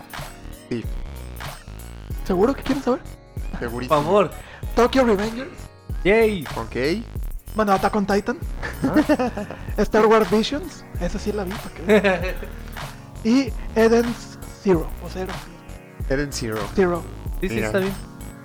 [0.68, 0.84] Sí,
[2.26, 3.00] ¿Seguro que quieren saber?
[3.50, 4.02] Por segurísimo.
[4.02, 4.30] favor.
[4.74, 5.50] Tokyo Revengers.
[6.04, 6.44] Yay.
[6.56, 7.04] Ok.
[7.54, 8.38] Bueno, Attack on Titan.
[9.76, 10.84] Star Wars Visions.
[11.00, 11.52] Esa sí la vi.
[11.52, 12.34] ¿para qué?
[13.28, 14.88] y Eden's Zero.
[15.04, 15.32] O Zero.
[16.08, 16.58] Eden Zero.
[16.74, 17.02] Zero.
[17.40, 17.66] Sí, sí, Mira.
[17.66, 17.92] está bien.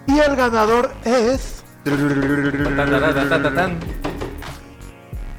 [0.07, 1.63] Y el ganador es.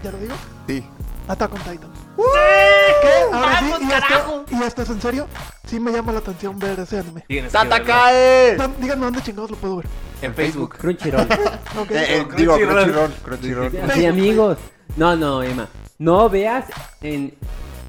[0.03, 0.35] ¿Ya lo digo?
[0.67, 0.85] Sí.
[1.29, 1.91] Attack on Titan.
[2.17, 3.35] ¿Qué?
[3.35, 5.27] Ahora sí, y esto, y esto es en serio.
[5.67, 7.25] Sí me llama la atención ver ese anime.
[7.29, 7.71] Tienes que verlo.
[7.77, 8.57] ¡Tatakae!
[8.57, 9.87] Dan- Díganme dónde chingados lo puedo ver.
[10.23, 10.77] En Facebook.
[10.79, 11.29] Crunchyroll.
[11.79, 11.91] Ok.
[11.91, 13.13] Eh, eh, digo, Crunchyroll.
[13.23, 13.71] Crunchyroll.
[13.71, 13.91] Crunchyroll.
[13.91, 14.59] Así amigos.
[14.97, 15.69] No, no, Emma.
[15.99, 16.65] No veas
[17.03, 17.35] en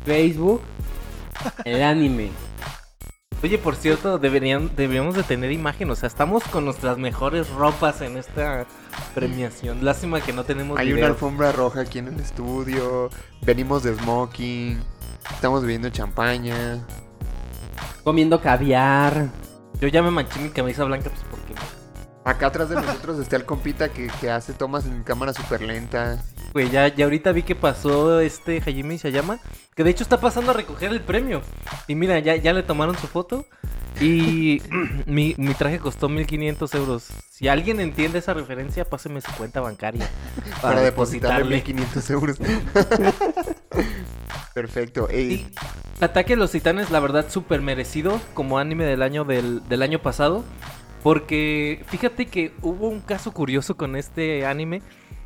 [0.05, 0.61] Facebook
[1.63, 2.31] el anime.
[3.43, 5.91] Oye, por cierto, deberían, deberíamos de tener imagen.
[5.91, 8.65] O sea, estamos con nuestras mejores ropas en esta
[9.13, 9.85] premiación.
[9.85, 13.09] Lástima que no tenemos Hay una alfombra roja aquí en el estudio.
[13.41, 14.79] Venimos de smoking.
[15.31, 16.83] Estamos bebiendo champaña.
[18.03, 19.29] Comiendo caviar.
[19.79, 21.76] Yo ya me manché mi camisa blanca, pues porque no.
[22.27, 26.21] Acá atrás de nosotros está el compita que, que hace tomas en cámara súper lenta.
[26.51, 29.39] Güey, ya, ya ahorita vi que pasó este Hajime Isayama,
[29.73, 31.41] que de hecho está pasando a recoger el premio.
[31.87, 33.45] Y mira, ya, ya le tomaron su foto.
[34.01, 34.61] Y
[35.05, 37.07] mi, mi traje costó 1500 euros.
[37.29, 40.09] Si alguien entiende esa referencia, páseme su cuenta bancaria.
[40.61, 42.37] Para, depositarle 1500 euros.
[44.53, 45.07] Perfecto.
[45.09, 45.47] Ey,
[45.99, 49.81] Y Ataque a los Titanes, la verdad, súper merecido como anime del año, del, del
[49.81, 50.43] año pasado.
[51.03, 54.81] Porque fíjate que hubo un caso curioso con este anime.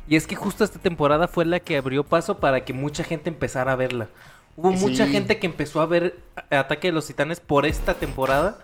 [0.08, 3.30] Y es que justo esta temporada fue la que abrió paso para que mucha gente
[3.30, 4.08] empezara a verla.
[4.56, 4.78] Hubo Sí.
[4.84, 6.18] mucha gente que empezó a ver
[6.50, 8.58] Ataque de los Titanes por esta temporada.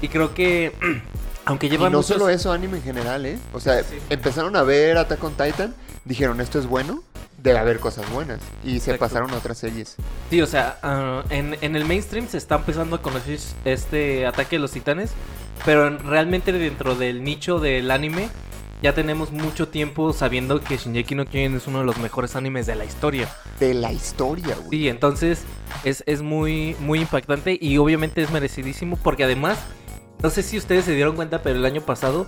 [0.00, 0.72] Y creo que,
[1.44, 3.38] aunque Y llevan no muchos- solo eso, anime en general, ¿eh?
[3.52, 3.96] O sea, Sí.
[4.08, 5.74] empezaron a ver Attack on Titan,
[6.06, 7.02] dijeron, esto es bueno,
[7.42, 8.40] debe haber cosas buenas.
[8.64, 9.96] Y se pasaron a otras series.
[10.30, 14.56] Sí, o sea, ah, en, en el mainstream se está empezando a conocer este Ataque
[14.56, 15.10] de los Titanes.
[15.64, 18.28] Pero en- realmente dentro del nicho del anime,
[18.82, 22.66] ya tenemos mucho tiempo sabiendo que Shingeki no Kyojin es uno de los mejores animes
[22.66, 23.28] de la historia.
[23.58, 24.68] De la historia, güey.
[24.70, 25.44] Sí, entonces
[25.84, 29.58] es, es muy, muy impactante y obviamente es merecidísimo porque además,
[30.22, 32.26] no sé si ustedes se dieron cuenta, pero el año pasado,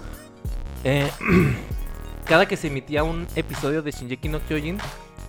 [0.84, 1.10] eh,
[2.24, 4.78] cada que se emitía un episodio de Shingeki no Kyojin,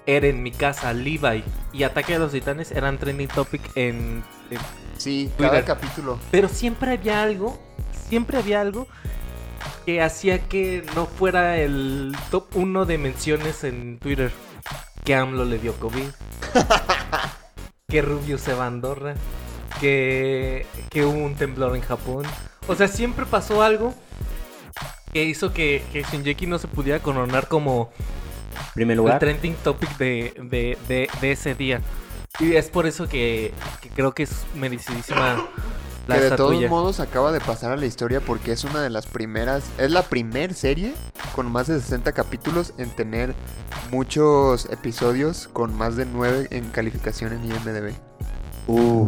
[0.06, 4.24] era en mi casa, Levi y Ataque de los Titanes eran trending topic en...
[4.50, 4.60] en-
[4.98, 5.50] Sí, Twitter.
[5.52, 6.18] cada capítulo.
[6.32, 7.60] Pero siempre había algo,
[8.10, 8.88] siempre había algo
[9.86, 14.32] que hacía que no fuera el top 1 de menciones en Twitter.
[15.04, 16.10] Que AMLO le dio COVID.
[17.88, 19.16] que Rubio se va a Andorra.
[19.80, 22.26] Que, que hubo un temblor en Japón.
[22.68, 23.94] O sea, siempre pasó algo
[25.14, 27.92] que hizo que, que Shinjeki no se pudiera coronar como
[28.74, 29.20] Primer el lugar.
[29.20, 31.82] trending topic de, de, de, de ese día.
[32.40, 35.48] Y es por eso que, que creo que es merecidísima
[36.08, 38.90] la que de todos modos acaba de pasar a la historia porque es una de
[38.90, 40.94] las primeras, es la primer serie
[41.36, 43.36] con más de 60 capítulos en tener
[43.92, 47.94] muchos episodios con más de 9 en calificación en IMDb.
[48.68, 49.08] Uh,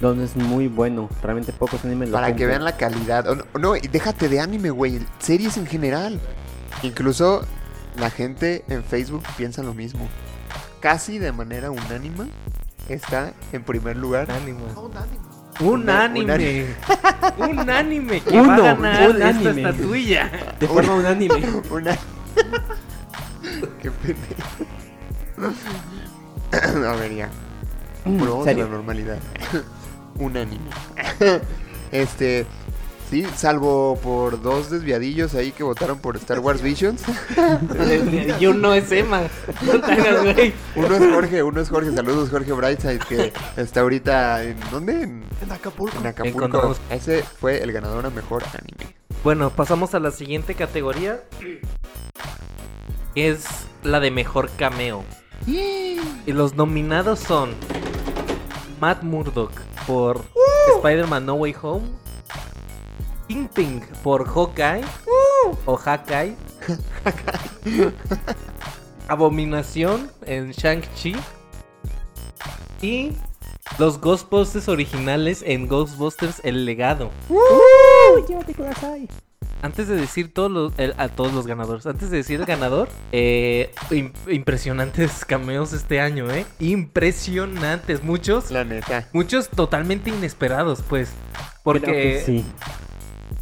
[0.00, 1.10] donde es muy bueno.
[1.22, 3.28] Realmente pocos animes lo Para que vean la calidad.
[3.28, 4.98] Oh, no, no, y déjate de anime, güey.
[5.18, 6.18] Series en general.
[6.82, 7.42] Incluso
[7.98, 10.08] la gente en Facebook piensa lo mismo.
[10.80, 12.28] Casi de manera unánima
[12.88, 14.30] está en primer lugar.
[14.30, 14.60] Ánimo.
[15.60, 16.24] Un anime.
[16.24, 16.66] Un anime.
[17.60, 19.70] Un anime que Uno, va a ganar un esta anime.
[19.70, 20.30] estatuilla.
[20.58, 21.34] De forma unánime.
[21.70, 21.96] Una.
[23.82, 24.64] Qué pendejo.
[26.88, 27.26] A ver, ya.
[27.26, 28.64] A Serio.
[28.64, 29.18] la normalidad.
[30.16, 30.70] Un anime.
[31.90, 32.46] Este.
[33.10, 37.02] Sí, salvo por dos desviadillos ahí que votaron por Star Wars Visions.
[38.40, 39.22] Yo no es Emma.
[39.62, 40.52] No te hagas, güey.
[40.74, 41.92] Uno es Jorge, uno es Jorge.
[41.92, 44.56] Saludos, Jorge Brightside, que está ahorita en.
[44.70, 45.02] ¿Dónde?
[45.02, 45.96] En, En Acapulco.
[45.98, 46.38] en Acapulco.
[46.46, 48.94] Encontramos- Ese fue el ganador a mejor anime.
[49.22, 51.22] Bueno, pasamos a la siguiente categoría.
[53.14, 53.44] Que es
[53.84, 55.04] la de mejor cameo.
[55.46, 57.50] Y los nominados son
[58.80, 59.52] Matt Murdock
[59.86, 60.20] por
[60.78, 61.84] Spider-Man No Way Home.
[63.28, 64.84] Kingpin por Hawkeye.
[65.66, 66.34] O Hawkeye.
[69.08, 71.16] Abominación en Shang-Chi.
[72.80, 73.12] Y
[73.78, 77.10] los Ghostbusters originales en Ghostbusters El Legado.
[79.62, 82.88] Antes de decir todos los, el- a todos los ganadores, antes de decir el ganador,
[83.12, 86.44] eh, im- impresionantes cameos este año, ¿eh?
[86.60, 89.08] Impresionantes, muchos, La neta.
[89.14, 91.10] muchos totalmente inesperados, pues.
[91.62, 92.44] Porque sí.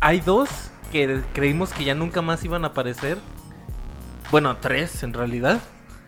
[0.03, 0.51] Hay dos
[0.91, 3.17] que creímos que ya nunca más iban a aparecer.
[4.31, 5.61] Bueno, tres en realidad.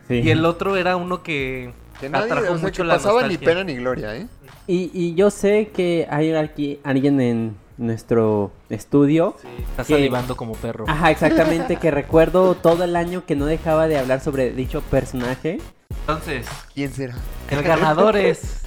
[0.09, 0.16] sí.
[0.22, 3.26] Y el otro era uno que, Que nadie, atrajo o sea, mucho que la pasaba
[3.26, 4.26] ni pena ni gloria, ¿eh?
[4.66, 9.37] Y, y yo sé que hay aquí alguien en nuestro estudio.
[9.70, 10.85] Está que- salivando como perro.
[10.88, 15.59] Ajá, exactamente, que recuerdo todo el año que no dejaba de hablar sobre dicho personaje.
[16.00, 17.14] Entonces, ¿Quién será?
[17.50, 18.62] el ganador es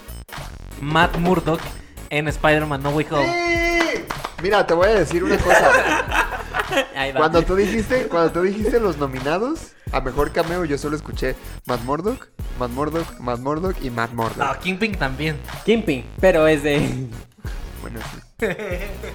[0.81, 1.59] Matt Murdock
[2.09, 3.25] en Spider-Man No Way Home.
[3.25, 3.76] ¡Sí!
[4.41, 5.71] Mira, te voy a decir una cosa.
[6.95, 7.19] Ahí va.
[7.19, 11.81] Cuando tú dijiste, cuando tú dijiste los nominados a mejor cameo, yo solo escuché Matt
[11.83, 12.27] Murdock,
[12.59, 14.37] Matt Murdock, Matt Murdock y Matt Murdock.
[14.37, 15.37] No, Kingpin también.
[15.65, 16.79] Kingpin, pero es de
[17.81, 18.45] Bueno, sí.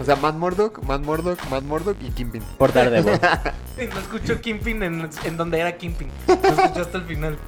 [0.00, 2.42] O sea, Matt Murdock, Matt Murdock, Matt Murdock y Kingpin.
[2.58, 3.20] por Daredevil.
[3.76, 6.08] No escuchó Kingpin en, en donde era Kingpin.
[6.28, 7.38] Lo escuchó hasta el final.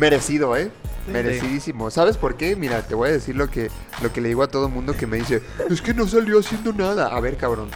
[0.00, 0.70] Merecido, ¿eh?
[1.12, 1.90] Merecidísimo.
[1.90, 2.56] ¿Sabes por qué?
[2.56, 5.06] Mira, te voy a decir lo que, lo que le digo a todo mundo que
[5.06, 7.08] me dice, es que no salió haciendo nada.
[7.08, 7.68] A ver, cabrón.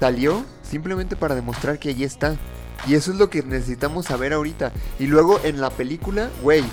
[0.00, 2.36] Salió simplemente para demostrar que ahí está.
[2.86, 4.72] Y eso es lo que necesitamos saber ahorita.
[4.98, 6.64] Y luego en la película, güey.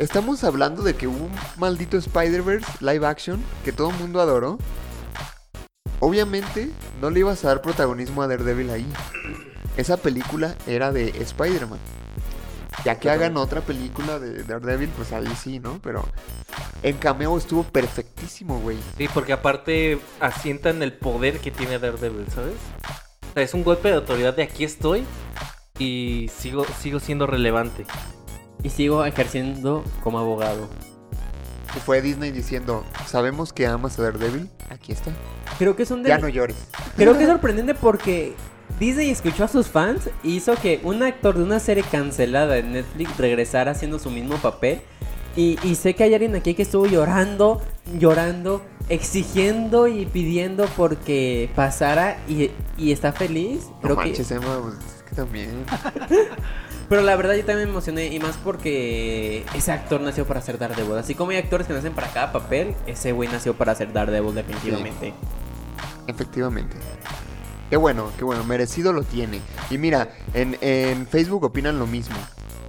[0.00, 4.58] Estamos hablando de que hubo un maldito Spider-Verse live action que todo el mundo adoró.
[6.00, 8.86] Obviamente no le ibas a dar protagonismo a Daredevil ahí.
[9.76, 11.78] Esa película era de Spider-Man.
[12.84, 15.80] Ya que hagan otra película de Daredevil, pues ahí sí, ¿no?
[15.82, 16.04] Pero
[16.82, 18.78] en cameo estuvo perfectísimo, güey.
[18.98, 22.54] Sí, porque aparte asientan el poder que tiene Daredevil, ¿sabes?
[23.30, 25.04] O sea, es un golpe de autoridad de aquí estoy
[25.78, 27.86] y sigo, sigo siendo relevante.
[28.62, 30.68] y sigo ejerciendo como abogado.
[31.76, 35.10] Y fue Disney diciendo, sabemos que amas a Daredevil, aquí está.
[35.58, 36.56] Creo que es un Ya no llores.
[36.96, 38.34] Creo que es sorprendente porque
[38.78, 42.72] Disney escuchó a sus fans y hizo que un actor de una serie cancelada en
[42.72, 44.80] Netflix regresara haciendo su mismo papel.
[45.36, 47.60] Y, y sé que hay alguien aquí que estuvo llorando,
[47.98, 53.66] llorando, exigiendo y pidiendo porque pasara y, y está feliz.
[53.66, 55.64] No Creo que, manches, Emma, pues, es que también.
[56.88, 60.58] pero la verdad yo también me emocioné y más porque ese actor nació para ser
[60.58, 60.98] Daredevil.
[60.98, 64.34] Así como hay actores que nacen para cada papel, ese güey nació para ser Daredevil
[64.34, 65.14] definitivamente.
[66.06, 66.76] Efectivamente.
[67.74, 69.40] Qué bueno, qué bueno, merecido lo tiene.
[69.68, 72.14] Y mira, en, en Facebook opinan lo mismo.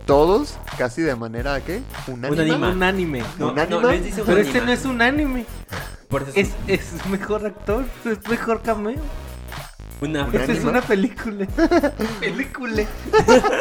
[0.08, 1.84] Todos, casi de manera, ¿qué?
[2.08, 2.42] Unánime.
[2.56, 2.72] Unánime.
[2.72, 3.24] Un anime.
[3.38, 3.82] No, ¿Unánime?
[3.82, 4.48] no, les dice Pero unánime.
[4.48, 5.46] este no es un anime.
[6.08, 8.96] Por eso Es, es mejor actor, es mejor cameo.
[10.02, 10.40] una Unánime.
[10.40, 11.46] Esta es una película.
[12.20, 12.84] película.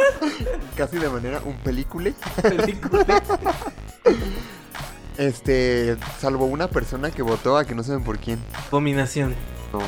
[0.79, 2.11] Casi de manera un película.
[2.41, 3.23] película.
[5.19, 8.39] Este, salvo una persona que votó a que no saben por quién.
[8.69, 9.35] Abominación.
[9.75, 9.81] No,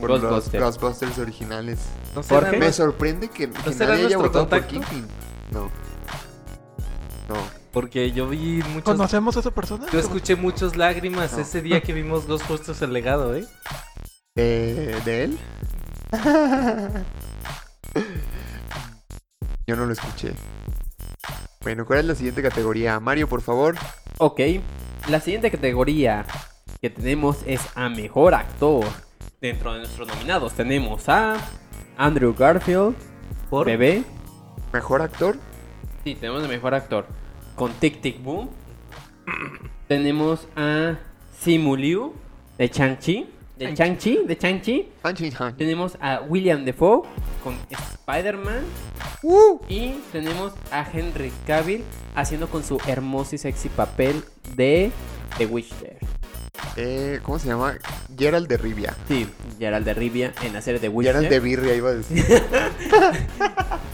[0.00, 0.62] los Ghostbusters.
[0.64, 1.78] Ghostbusters originales.
[2.14, 2.58] No sé, ¿Por nada qué?
[2.60, 4.66] Me sorprende que, que será nadie haya votado por?
[4.66, 5.06] Kingpin.
[5.50, 5.70] No.
[7.28, 7.36] No.
[7.72, 8.84] Porque yo vi muchos.
[8.84, 9.86] ¿Conocemos a esa persona?
[9.92, 11.38] Yo escuché muchas lágrimas No.
[11.40, 13.46] ese día que vimos Ghostbusters el legado, ¿eh?
[14.36, 15.38] Eh, ¿De él?
[19.66, 20.34] Yo no lo escuché.
[21.62, 23.00] Bueno, ¿cuál es la siguiente categoría?
[23.00, 23.76] Mario, por favor.
[24.18, 24.40] Ok,
[25.08, 26.26] la siguiente categoría
[26.82, 28.84] que tenemos es a mejor actor.
[29.44, 31.36] Dentro de nuestros nominados tenemos a
[31.98, 32.94] Andrew Garfield,
[33.50, 34.02] Por Bebé.
[34.72, 35.36] ¿Mejor actor?
[36.02, 37.04] Sí, tenemos de mejor actor
[37.54, 38.48] con Tic Tic Boom.
[39.86, 40.94] tenemos a
[41.38, 42.14] Simu Liu
[42.56, 43.26] de Chang-Chi.
[43.58, 44.88] De Chang-Chi, de Chang-Chi.
[45.58, 47.02] Tenemos a William Defoe
[47.42, 48.62] con Spider-Man.
[49.22, 49.60] ¡Uh!
[49.68, 54.24] Y tenemos a Henry Cavill haciendo con su hermoso y sexy papel
[54.56, 54.90] de
[55.36, 56.03] The Witcher.
[56.76, 57.74] Eh, ¿Cómo se llama?
[58.16, 58.94] Gerald de Rivia.
[59.08, 61.14] Sí, Gerald de Rivia en la serie The Witcher.
[61.14, 62.24] Gerald de Birria iba a decir.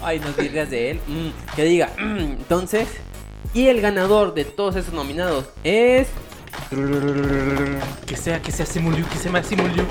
[0.02, 1.00] Ay, nos dirías de él.
[1.06, 1.90] Mm, que diga.
[1.98, 2.88] mm, entonces.
[3.52, 6.08] Y el ganador de todos esos nominados es.
[8.06, 9.84] que sea, que sea Simuliu, que sea Simuliu.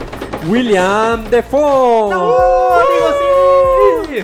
[0.47, 2.13] William Defoe.
[2.13, 3.07] ¡Amigo,
[4.07, 4.23] sí!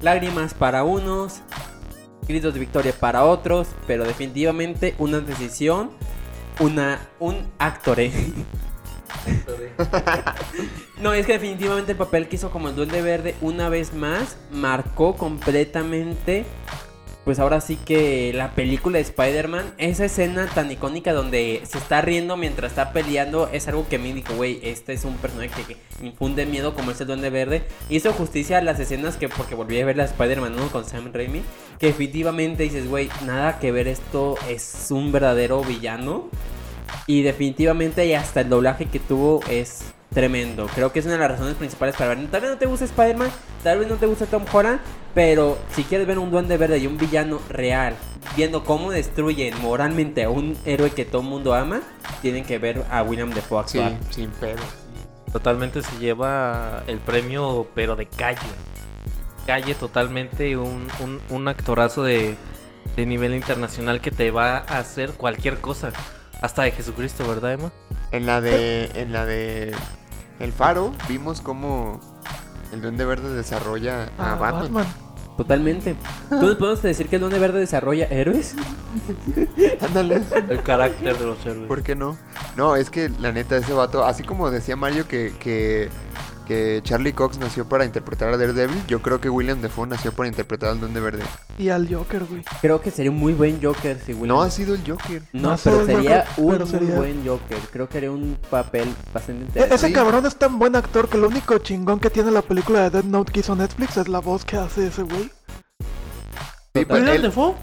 [0.00, 1.40] Lágrimas para unos,
[2.28, 5.90] gritos de victoria para otros, pero definitivamente una decisión,
[6.58, 8.00] una un actor.
[8.00, 8.12] ¿eh?
[11.02, 14.36] no, es que definitivamente el papel que hizo como el Duende Verde una vez más
[14.50, 16.44] marcó completamente
[17.28, 22.00] pues ahora sí que la película de Spider-Man, esa escena tan icónica donde se está
[22.00, 25.62] riendo mientras está peleando, es algo que a mí dijo, güey, este es un personaje
[25.64, 27.64] que, infunde miedo como es el Duende Verde.
[27.90, 31.10] Hizo justicia a las escenas que, porque volví a ver la Spider-Man 1 con Sam
[31.12, 31.42] Raimi,
[31.78, 36.30] que definitivamente dices, güey, nada que ver, esto es un verdadero villano.
[37.06, 40.66] Y definitivamente y hasta el doblaje que tuvo es tremendo.
[40.74, 42.26] Creo que es una de las razones principales para ver.
[42.30, 43.30] Tal vez no te gusta Spider-Man,
[43.62, 44.80] tal vez no te gusta Tom Holland,
[45.14, 47.94] pero si quieres ver un duende verde y un villano real,
[48.36, 51.80] viendo cómo destruyen moralmente a un héroe que todo el mundo ama,
[52.22, 54.00] tienen que ver a William Defoe Sí, actuar.
[54.10, 54.62] sin pedo.
[55.32, 58.38] Totalmente se lleva el premio, pero de calle.
[59.46, 62.36] Calle totalmente, un, un, un actorazo de,
[62.96, 65.90] de nivel internacional que te va a hacer cualquier cosa.
[66.40, 67.72] Hasta de Jesucristo, ¿verdad, Emma?
[68.12, 68.90] En la de.
[68.94, 69.74] En la de.
[70.40, 72.00] El Faro, vimos cómo
[72.72, 74.72] el Duende Verde desarrolla a Ah, Batman.
[74.74, 74.86] Batman.
[75.36, 75.94] Totalmente.
[76.32, 78.56] Entonces podemos decir que el duende verde desarrolla héroes.
[79.80, 80.20] Ándale.
[80.48, 81.68] El carácter de los héroes.
[81.68, 82.18] ¿Por qué no?
[82.56, 85.90] No, es que la neta, ese vato, así como decía Mario que, que,
[86.48, 90.28] que Charlie Cox nació para interpretar a Daredevil, yo creo que William Defoe nació para
[90.28, 91.22] interpretar al Duende Verde.
[91.58, 92.42] Y al Joker, güey.
[92.60, 95.22] Creo que sería un muy buen Joker si William No ha sido el Joker.
[95.34, 97.58] No, No pero sería Joker, un pero muy buen Joker.
[97.70, 99.74] Creo que haría un papel bastante E- interesante.
[99.76, 99.92] ese Sí.
[99.92, 103.04] cabrón es tan buen actor que lo único chingón que tiene la película de Dead
[103.04, 105.30] Note que hizo Netflix es la voz que hace ese güey.
[106.74, 107.54] Sí, pues, ¿William él, Defoe?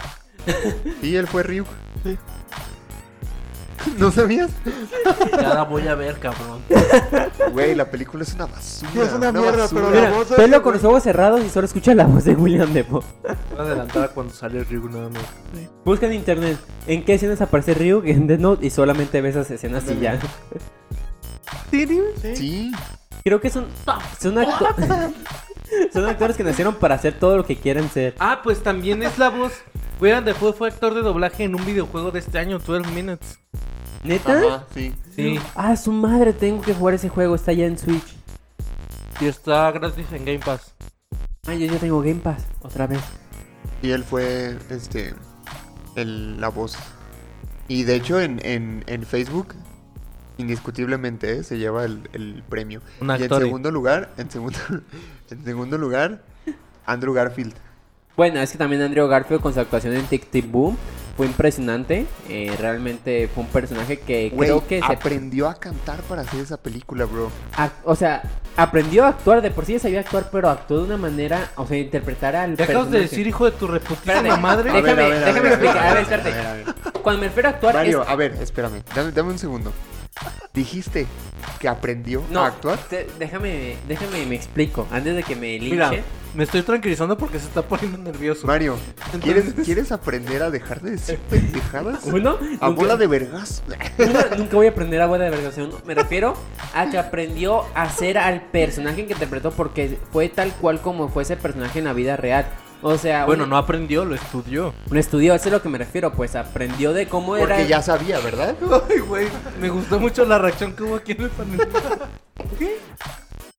[1.02, 1.68] sí, él fue Ryuk.
[2.04, 2.18] Sí.
[3.98, 4.50] ¿No sabías?
[5.32, 6.62] Ya la voy a ver, cabrón.
[7.52, 8.92] Güey, la película es una basura.
[8.92, 11.66] Sí, es una mierda, pero la Mira, voz ese con los ojos cerrados y solo
[11.66, 13.02] escucha la voz de William Defoe.
[13.24, 15.24] Voy a adelantar cuando sale Ryu nada más.
[15.84, 16.58] Busca en internet
[16.88, 20.20] en qué escenas aparece Ryu en Death Note y solamente ves esas escenas y ya.
[21.72, 21.88] Sí.
[22.36, 22.72] Sí.
[23.24, 23.66] Creo que son
[24.20, 24.68] son, acto-
[25.94, 28.16] son actores que nacieron para hacer todo lo que quieren ser.
[28.20, 29.54] Ah, pues también es la voz.
[30.00, 33.40] William Defoe fue actor de doblaje en un videojuego de este año, 12 Minutes.
[34.04, 34.38] ¿Neta?
[34.38, 34.94] Ajá, sí.
[35.16, 38.16] Sí, Ah, su madre, tengo que jugar ese juego, está ya en Switch.
[39.20, 40.74] y está gratis en Game Pass.
[41.48, 43.00] Ah, yo ya tengo Game Pass, otra vez.
[43.82, 45.14] Y él fue, este,
[45.96, 46.76] el, la voz.
[47.68, 49.56] Y de hecho en, en, en Facebook
[50.38, 51.44] indiscutiblemente ¿eh?
[51.44, 52.82] se lleva el, el premio.
[53.02, 54.60] Un Y en segundo lugar, en segundo,
[55.30, 56.22] en segundo lugar,
[56.86, 57.54] Andrew Garfield.
[58.18, 60.78] Bueno, es que también Andrew Garfield con su actuación en Tic Tic Boom
[61.18, 62.06] fue impresionante.
[62.30, 64.86] Eh, realmente fue un personaje que Güey, creo que se...
[64.86, 67.30] aprendió a cantar para hacer esa película, bro.
[67.58, 68.22] ac- o sea,
[68.56, 69.42] aprendió a actuar.
[69.42, 71.52] De por sí ya sabía actuar, pero actuó de una manera...
[71.58, 73.00] O sea, interpretar al Dejas de personaje.
[73.04, 74.70] decir hijo de tu reputísima madre.
[74.72, 75.78] A Déjame, a a déjame a explicar.
[75.78, 76.30] A ver, a espérate.
[76.32, 76.74] a.
[77.02, 78.08] Cuando me refiero a actuar Mario, es...
[78.10, 79.72] a ver, espérame, dame, dame un segundo.
[80.54, 81.06] Dijiste
[81.60, 82.78] que aprendió No, a actuar.
[82.90, 84.88] te- déjame, déjame me explico.
[84.92, 85.70] Antes de que me linche.
[85.72, 85.92] Mira,
[86.34, 88.48] me estoy tranquilizando porque se está poniendo nervioso.
[88.48, 88.78] Mario,
[89.22, 92.04] ¿quieres, Entonces- ¿quieres aprender a dejar de decir pendejadas?
[92.06, 93.64] Uno, A nunca- bola de vergas.
[94.38, 95.72] Nunca voy a aprender a buena vergación.
[95.86, 96.36] Me refiero
[96.74, 101.24] a que aprendió a ser al personaje que interpretó porque fue tal cual como fue
[101.24, 102.46] ese personaje en la vida real.
[102.82, 104.74] O sea, Bueno, un, no aprendió, lo estudió.
[104.92, 107.48] un estudió, eso es lo que me refiero, pues aprendió de cómo era.
[107.48, 108.56] Porque ya sabía, ¿verdad?
[108.90, 109.28] Ay, güey.
[109.60, 111.60] Me gustó mucho la reacción que hubo aquí en el panel.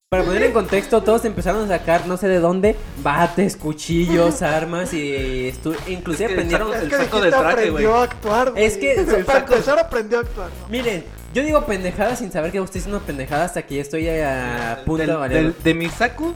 [0.08, 4.94] Para poner en contexto, todos empezaron a sacar no sé de dónde bates, cuchillos, armas
[4.94, 6.72] y estu- inclusive Es que aprendieron.
[6.74, 8.00] el saco del traje, aprendió güey.
[8.00, 8.64] a actuar, güey.
[8.64, 10.68] Es que- para empezar aprendió a actuar, ¿no?
[10.68, 14.08] Miren, yo digo pendejadas sin saber que usted es una pendejada hasta que ya estoy
[14.08, 16.34] a punto de de mi saco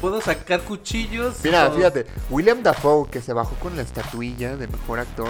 [0.00, 1.36] puedo sacar cuchillos.
[1.44, 5.28] Mira, o- fíjate, William Dafoe, que se bajó con la estatuilla de mejor actor,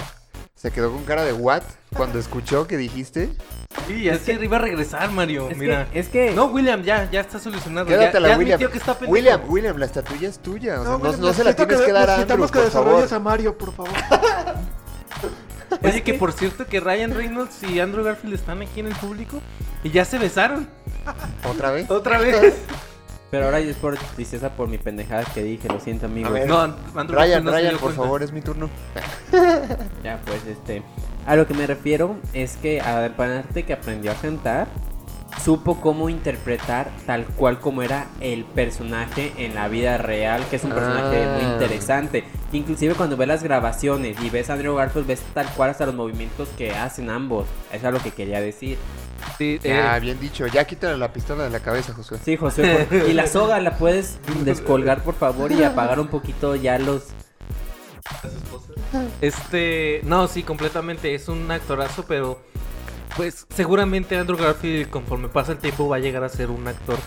[0.54, 1.62] se quedó con cara de what
[1.94, 3.30] cuando escuchó que dijiste.
[3.86, 5.50] Sí, es que iba a regresar, Mario.
[5.50, 5.86] Es Mira.
[5.90, 7.86] que, es que No, William, ya, ya está solucionado.
[7.86, 8.70] Quédatela, ya, ya William.
[8.72, 8.96] que está.
[9.06, 10.80] William, William, la estatuilla es tuya.
[10.80, 12.70] O sea, no, William, no se la tienes que, dar a Andrew, Necesitamos que por
[12.70, 13.08] favor.
[13.14, 13.92] a Mario, por favor.
[15.82, 18.86] Oye, Es que que- por cierto que Ryan Reynolds y Andrew Garfield están aquí en
[18.86, 19.40] el público
[19.84, 20.68] y ya se besaron.
[21.48, 21.90] ¿Otra vez?
[21.90, 22.54] Otra vez.
[23.30, 26.28] Pero ahora es por tristeza por mi pendejada que dije, lo siento amigo.
[26.28, 26.48] A ver.
[26.48, 28.02] No, Andrew Ryan, no Ryan, por cuenta.
[28.02, 28.70] favor, es mi turno.
[30.04, 30.82] Ya, pues este.
[31.26, 34.68] A lo que me refiero es que, aparte que aprendió a cantar,
[35.44, 40.64] supo cómo interpretar tal cual como era el personaje en la vida real, que es
[40.64, 41.38] un personaje Ah.
[41.42, 42.22] muy interesante.
[42.52, 45.96] Inclusive cuando ves las grabaciones y ves a Andrew Garfield, ves tal cual hasta los
[45.96, 47.46] movimientos que hacen ambos.
[47.72, 48.78] Eso es lo que quería decir.
[49.38, 50.46] Sí, eh, Ya, bien dicho.
[50.46, 52.18] Ya quítale la pistola de la cabeza, Josué.
[52.24, 52.86] Sí, José.
[52.88, 57.04] por- Y la soga la puedes descolgar, por favor, y apagar un poquito ya los.
[59.20, 61.14] Este, no, sí, completamente.
[61.14, 62.40] Es un actorazo, pero
[63.16, 66.98] pues seguramente Andrew Garfield, conforme pasa el tiempo, va a llegar a ser un actor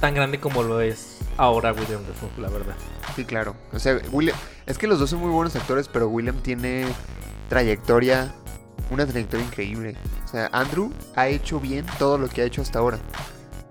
[0.00, 2.74] tan grande como lo es ahora William Dafoe, la verdad.
[3.16, 3.54] Sí, claro.
[3.72, 4.36] O sea, William.
[4.66, 6.86] Es que los dos son muy buenos actores, pero William tiene
[7.48, 8.32] trayectoria.
[8.90, 9.94] Una trayectoria increíble.
[10.24, 12.98] O sea, Andrew ha hecho bien todo lo que ha hecho hasta ahora.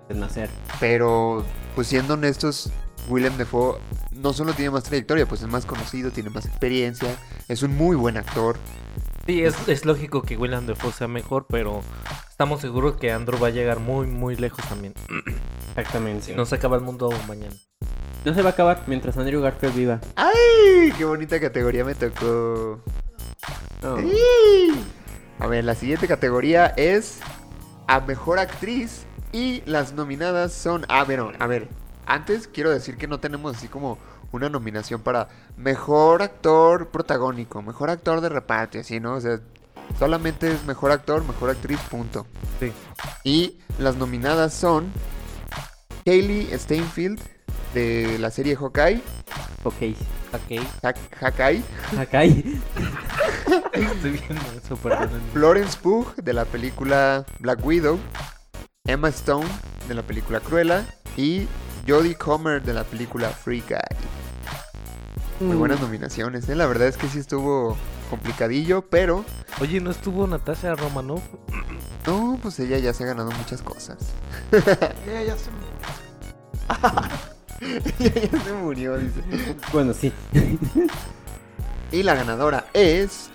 [0.07, 0.49] del nacer.
[0.79, 2.71] Pero, pues siendo honestos,
[3.09, 3.79] William Defoe
[4.11, 7.15] no solo tiene más trayectoria, pues es más conocido, tiene más experiencia,
[7.47, 8.57] es un muy buen actor.
[9.25, 11.81] Sí, es, es lógico que William Dafoe sea mejor, pero
[12.29, 14.93] estamos seguros que Andrew va a llegar muy, muy lejos también.
[15.69, 16.25] Exactamente.
[16.27, 17.53] Si no se acaba el mundo mañana.
[18.25, 20.01] No se va a acabar mientras Andrew Garfield viva.
[20.15, 20.91] ¡Ay!
[20.97, 22.81] ¡Qué bonita categoría me tocó!
[23.83, 23.95] Oh.
[23.97, 24.83] ¡Ay!
[25.39, 27.19] A ver, la siguiente categoría es
[27.87, 30.85] a mejor actriz y las nominadas son.
[30.89, 31.67] Ah, bueno, a ver.
[32.05, 33.97] Antes quiero decir que no tenemos así como
[34.31, 39.13] una nominación para mejor actor protagónico, mejor actor de reparto, y así, ¿no?
[39.15, 39.39] O sea,
[39.97, 42.25] solamente es mejor actor, mejor actriz, punto.
[42.59, 42.71] Sí.
[43.23, 44.91] Y las nominadas son
[46.05, 47.19] Kaylee Steinfeld
[47.73, 49.01] de la serie Hawkeye,
[49.63, 49.75] Ok.
[50.81, 51.63] Hack- Hawkeye,
[51.97, 52.43] Hakai.
[53.73, 55.19] estoy viendo eso, perdónenme.
[55.33, 57.99] Florence Pugh de la película Black Widow,
[58.85, 59.47] Emma Stone
[59.87, 60.85] de la película Cruella
[61.17, 61.47] y
[61.87, 63.77] Jodie Comer de la película Free Guy.
[65.39, 65.59] Muy Mm.
[65.59, 66.55] buenas nominaciones, ¿eh?
[66.55, 67.77] la verdad es que sí estuvo
[68.09, 69.23] complicadillo, pero
[69.61, 71.21] Oye, ¿no estuvo Natasha Romanoff?
[72.05, 73.97] no, pues ella ya se ha ganado muchas cosas.
[74.51, 75.69] Ya, ya se me-
[77.99, 79.21] ella ya se murió, dice.
[79.73, 80.13] Bueno, sí.
[81.91, 83.29] Y la ganadora es.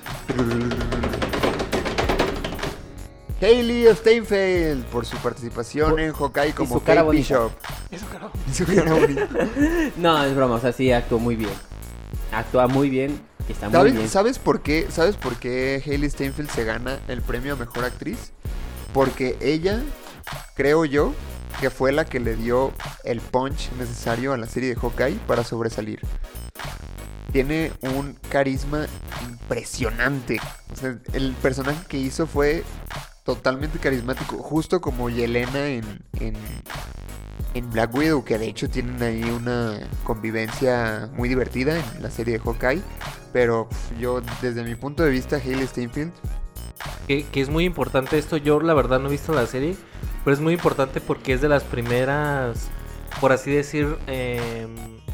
[3.41, 7.03] Hailey Steinfeld por su participación en Hawkeye como Kate.
[7.11, 7.53] Bishop.
[7.91, 9.29] Y su cara bonita.
[9.97, 11.53] No, es broma, o sea, sí actuó muy bien.
[12.33, 14.09] Actúa muy bien y está muy ¿Sabes, bien.
[14.09, 14.87] ¿Sabes por qué?
[14.91, 18.33] ¿Sabes por qué Hailey Steinfeld se gana el premio a mejor actriz?
[18.93, 19.83] Porque ella,
[20.55, 21.13] creo yo,
[21.61, 22.73] que fue la que le dio
[23.05, 26.01] el punch necesario a la serie de Hawkeye para sobresalir.
[27.35, 28.87] Tiene un carisma
[29.29, 30.39] impresionante.
[30.73, 32.63] O sea, el personaje que hizo fue
[33.25, 35.85] totalmente carismático, justo como Yelena en,
[36.21, 36.35] en,
[37.55, 42.39] en Black Widow, que de hecho tienen ahí una convivencia muy divertida en la serie
[42.39, 42.83] de Hawkeye.
[43.33, 43.69] Pero
[43.99, 46.13] yo, desde mi punto de vista, Hailey Steinfeld
[47.07, 48.37] que, que es muy importante esto.
[48.37, 49.77] Yo la verdad no he visto la serie,
[50.25, 52.69] pero es muy importante porque es de las primeras,
[53.21, 54.67] por así decir, eh,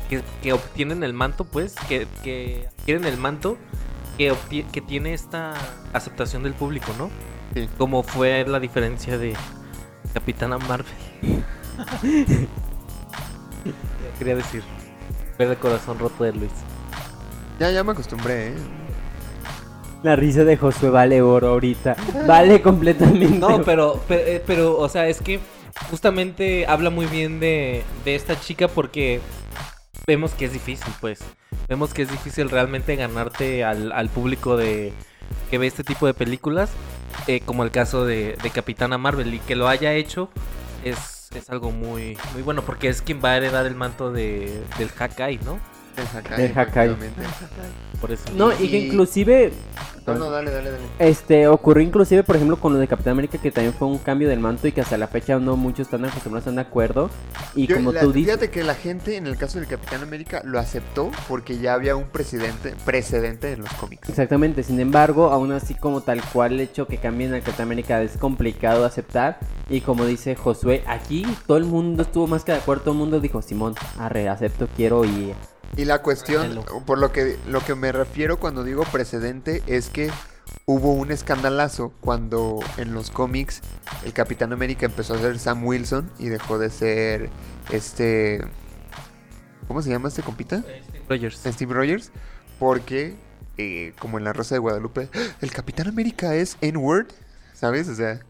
[0.09, 3.57] que, que obtienen el manto, pues, que, que adquieren el manto
[4.19, 4.35] que,
[4.73, 5.55] que tiene esta
[5.93, 7.11] aceptación del público, ¿no?
[7.55, 7.69] Sí.
[7.79, 9.35] Como fue la diferencia de
[10.15, 10.87] Capitana Marvel.
[14.19, 14.63] Quería decir,
[15.39, 16.51] ver el corazón roto de Luis.
[17.59, 18.55] Ya, ya me acostumbré, ¿eh?
[20.03, 21.95] La risa de Josué vale oro ahorita.
[22.27, 23.39] Vale completamente.
[23.39, 25.41] No, pero, pe- eh, pero, o sea, es que
[25.89, 29.21] justamente habla muy bien de, de esta chica porque
[30.07, 31.21] vemos que es difícil, pues.
[31.69, 34.93] Vemos que es difícil realmente ganarte al, al público de
[35.51, 36.71] que ve este tipo de películas,
[37.27, 40.29] eh, como el caso de, de Capitana Marvel, y que lo haya hecho
[40.85, 44.63] es, es algo muy, muy bueno, porque es quien va a heredar el manto de,
[44.79, 45.59] del Hakai, ¿no?
[45.97, 46.45] El Hakai.
[46.45, 46.97] El Hakai.
[48.01, 48.25] Por eso.
[48.35, 49.53] No, y que inclusive
[50.19, 50.83] No, no, dale, dale, dale.
[50.99, 54.29] Este, ocurrió inclusive, por ejemplo, con lo de Capitán América, que también fue un cambio
[54.29, 57.11] del manto y que hasta la fecha no muchos están acostumbrados, están de acuerdo.
[57.55, 60.03] Y Yo- como la- tú dices, Fíjate que la gente, en el caso del Capitán
[60.03, 64.09] América, lo aceptó porque ya había un precedente, precedente en los cómics.
[64.09, 68.03] exactamente, sin embargo, aún así como tal cual el hecho que cambien a Capitán América
[68.03, 69.39] es complicado de aceptar.
[69.69, 72.99] Y como dice Josué, aquí todo el mundo estuvo más que de acuerdo, todo el
[72.99, 75.33] mundo dijo, Simón, arre, acepto, quiero y...
[75.77, 80.11] Y la cuestión, por lo que, lo que me refiero cuando digo precedente, es que
[80.67, 83.61] hubo un escandalazo cuando en los cómics
[84.05, 87.31] el Capitán América empezó a ser Sam Wilson y dejó de ser
[87.71, 88.41] este...
[89.69, 90.65] ¿Cómo se llama este compita?
[91.09, 91.41] Rogers.
[91.47, 92.11] Steve Rogers.
[92.59, 93.15] Porque,
[93.57, 95.09] eh, como en La Rosa de Guadalupe,
[95.41, 97.07] el Capitán América es N-Word,
[97.55, 97.89] ¿sabes?
[97.89, 98.21] O sea...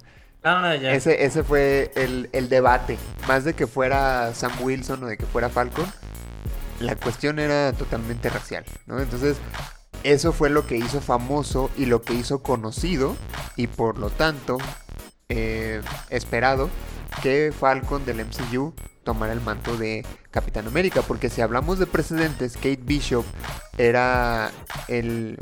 [0.42, 0.92] Ah, ya.
[0.92, 2.98] Ese, ese fue el, el debate.
[3.26, 5.86] Más de que fuera Sam Wilson o de que fuera Falcon,
[6.80, 8.98] la cuestión era totalmente racial, ¿no?
[8.98, 9.36] Entonces,
[10.02, 13.16] eso fue lo que hizo famoso y lo que hizo conocido
[13.56, 14.58] y por lo tanto
[15.28, 16.70] eh, esperado
[17.22, 18.72] que Falcon del MCU
[19.04, 21.02] tomara el manto de Capitán América.
[21.02, 23.24] Porque si hablamos de precedentes, Kate Bishop
[23.78, 24.50] era
[24.88, 25.38] el...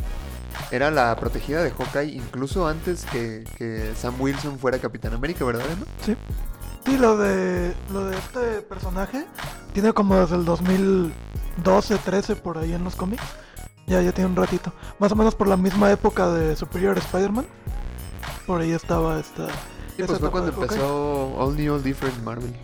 [0.71, 3.45] Era la protegida de Hawkeye incluso antes que,
[3.97, 5.65] Sam Wilson fuera Capitán América, ¿verdad?
[6.05, 6.17] Sí,
[6.97, 9.27] lo de, lo de este personaje
[9.73, 13.23] tiene como desde el 2012, 13 por ahí en los cómics.
[13.87, 14.73] Ya, ya tiene un ratito.
[14.99, 17.47] Más o menos por la misma época de Superior Spider-Man.
[18.47, 19.49] Por ahí estaba esta...
[19.97, 22.55] Sí, pues fue cuando empezó All New, All Different Marvel.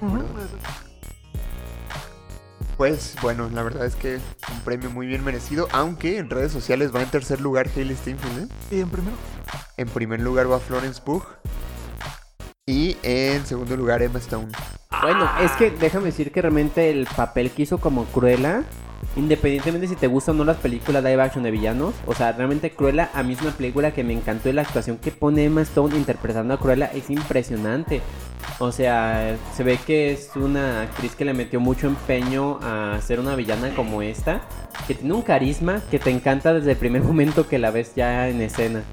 [2.77, 4.20] Pues bueno, la verdad es que
[4.53, 8.45] un premio muy bien merecido, aunque en redes sociales va en tercer lugar Hailey Steinfeld,
[8.45, 8.49] ¿eh?
[8.70, 9.16] Y en primero.
[9.77, 11.25] En primer lugar va Florence Pugh
[12.66, 14.48] y en segundo lugar Emma Stone.
[15.02, 18.62] Bueno, es que déjame decir que realmente el papel que hizo como Cruella,
[19.16, 22.70] independientemente si te gustan o no las películas live action de villanos, o sea, realmente
[22.70, 25.60] Cruella a mí es una película que me encantó y la actuación que pone Emma
[25.60, 28.00] Stone interpretando a Cruella es impresionante.
[28.58, 33.20] O sea, se ve que es una actriz que le metió mucho empeño a ser
[33.20, 34.40] una villana como esta,
[34.86, 38.28] que tiene un carisma que te encanta desde el primer momento que la ves ya
[38.28, 38.84] en escena.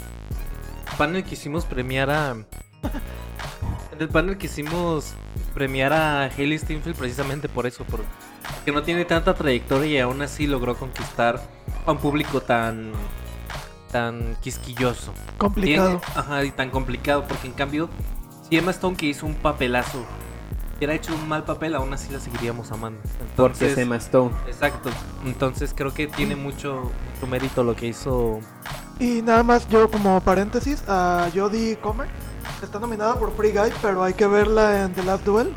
[0.97, 2.35] panel quisimos premiar a.
[4.01, 5.13] En el panel quisimos
[5.53, 7.99] premiar a Hailey Steinfeld precisamente por eso, por
[8.65, 11.39] que no tiene tanta trayectoria y aún así logró conquistar
[11.85, 12.93] a un público tan
[13.91, 15.13] tan quisquilloso.
[15.37, 15.99] Complicado.
[15.99, 17.89] Tiene- ajá, y tan complicado, porque en cambio,
[18.49, 20.03] si Emma Stone que hizo un papelazo,
[20.77, 22.99] hubiera hecho un mal papel, aún así la seguiríamos amando.
[23.03, 24.31] Porque Entonces, es Emma Stone.
[24.47, 24.89] Exacto.
[25.27, 28.39] Entonces creo que tiene mucho, mucho mérito lo que hizo
[28.99, 32.07] Y nada más yo como paréntesis, a Jodie Comer
[32.61, 35.53] está nominada por Free Guy, pero hay que verla en The Last Duel.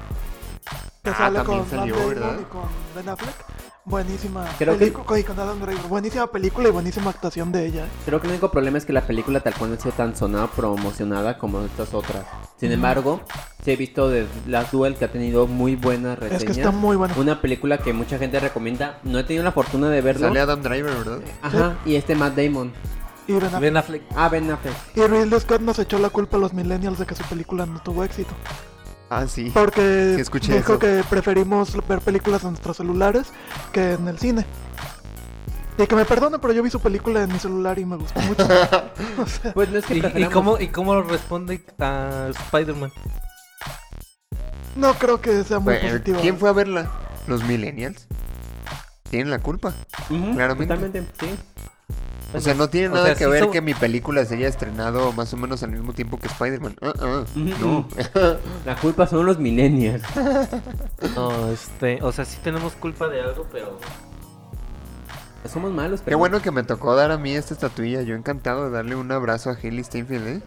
[1.03, 2.39] Que Ah, sale también con salió, ¿verdad?
[2.41, 2.62] y con
[2.95, 3.35] Ben Affleck.
[3.87, 5.82] Buenísima Creo que- con Adam Driver.
[5.89, 7.85] Buenísima película y buenísima actuación de ella.
[7.85, 7.89] ¿eh?
[8.07, 10.16] Creo que el único problema es que la película tal cual no ha sido tan
[10.16, 12.24] sonada promocionada como estas otras.
[12.59, 13.20] Sin embargo,
[13.62, 16.43] sí he visto de Last Duel que ha tenido muy buenas reseñas.
[16.43, 17.12] Es que está muy buena.
[17.18, 19.01] Una película que mucha gente recomienda.
[19.03, 20.28] No he tenido la fortuna de verlo.
[20.28, 21.18] Sale Adam Driver, ¿verdad?
[21.43, 22.72] Ajá, y este Matt Damon.
[23.27, 23.61] Y Ben Affleck.
[23.61, 24.03] Ben Affleck.
[24.16, 24.75] Ah, Ben Affleck.
[24.97, 27.81] Y Ridley Scott nos echó la culpa a los millennials de que su película no
[27.83, 28.35] tuvo éxito.
[29.11, 29.51] Ah, sí.
[29.55, 30.79] Porque Sí, escuché dijo eso.
[30.79, 33.29] que preferimos ver películas en nuestros celulares
[33.72, 34.45] que en el cine.
[35.77, 38.20] Y que me perdone, pero yo vi su película en mi celular y me gustó
[38.20, 38.45] mucho.
[39.18, 42.93] O sea, Pues no es que ¿Y, cómo, ¿Y cómo responde a Spider-Man?
[44.77, 46.20] no creo que sea muy Bueno, positiva.
[46.20, 46.91] ¿Quién fue a verla?
[47.27, 48.07] Los millennials.
[49.11, 49.72] Tienen la culpa.
[50.09, 50.75] Claramente.
[50.75, 51.35] Totalmente, sí.
[52.35, 54.35] O sea, no tiene O nada sea, que sí ver son- que mi película se
[54.35, 56.76] haya estrenado más o menos al mismo tiempo que Spider-Man.
[56.82, 57.89] Ah, ah, no.
[58.66, 60.03] La culpa son los millennials.
[61.14, 63.78] No, este, o sea, sí tenemos culpa de algo, pero
[65.49, 66.11] Somos malos, pero.
[66.16, 68.03] Qué bueno que me tocó dar a mí esta estatuilla.
[68.03, 70.43] Yo encantado de darle un abrazo a Hailey Steinfeld, ¿eh?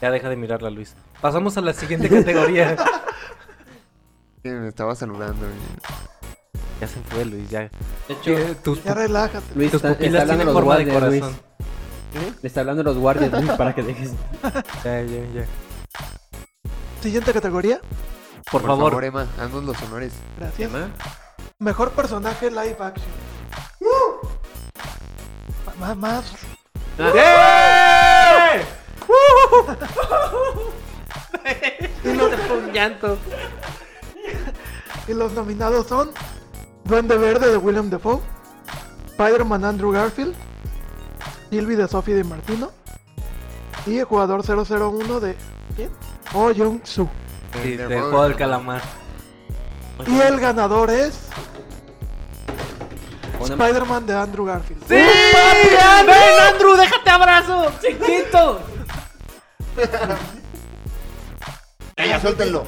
[0.00, 0.94] Ya deja de mirarla, Luis.
[1.20, 2.76] Pasamos a la siguiente categoría.
[4.42, 5.46] Me estaba saludando.
[5.46, 6.01] y-
[6.82, 7.60] ya se fue, Luis, ya.
[7.60, 7.70] De
[8.08, 9.54] hecho, Que tus, Ya relájate.
[9.54, 11.36] Luis tus está, está pupilas hablando de tienen los forma de corazón.
[12.42, 14.10] Le está hablando de los guardias, Luis, para que dejes.
[14.84, 15.46] Ya, ya, ya.
[17.00, 17.80] Siguiente categoría.
[18.50, 19.04] Por, favor.
[19.04, 20.12] Emma, haznos los honores.
[20.40, 20.68] Gracias.
[20.68, 20.88] Emma.
[21.60, 23.06] Mejor personaje live action.
[25.78, 26.32] Más, más.
[32.04, 33.18] Y los, Un llanto.
[35.06, 36.10] y los nominados son
[36.84, 38.20] Duende Verde de William Defoe,
[39.10, 40.34] Spider-Man Andrew Garfield,
[41.50, 42.70] Sylvie de Sophie Di Martino
[43.86, 45.36] y el jugador 001 de
[45.76, 45.90] ¿quién?
[46.34, 47.08] Oh Young Soo.
[47.62, 48.82] Sí, Del de juego del calamar.
[50.06, 51.28] Y el ganador es
[53.40, 54.82] Spider-Man de Andrew Garfield.
[54.88, 54.94] ¡Sí!
[54.94, 56.76] ¡Ven, Andrew!
[56.76, 57.72] ¡Déjate abrazo!
[57.80, 58.60] ¡Chiquito!
[61.96, 62.64] ¡Ya, suéltenlo!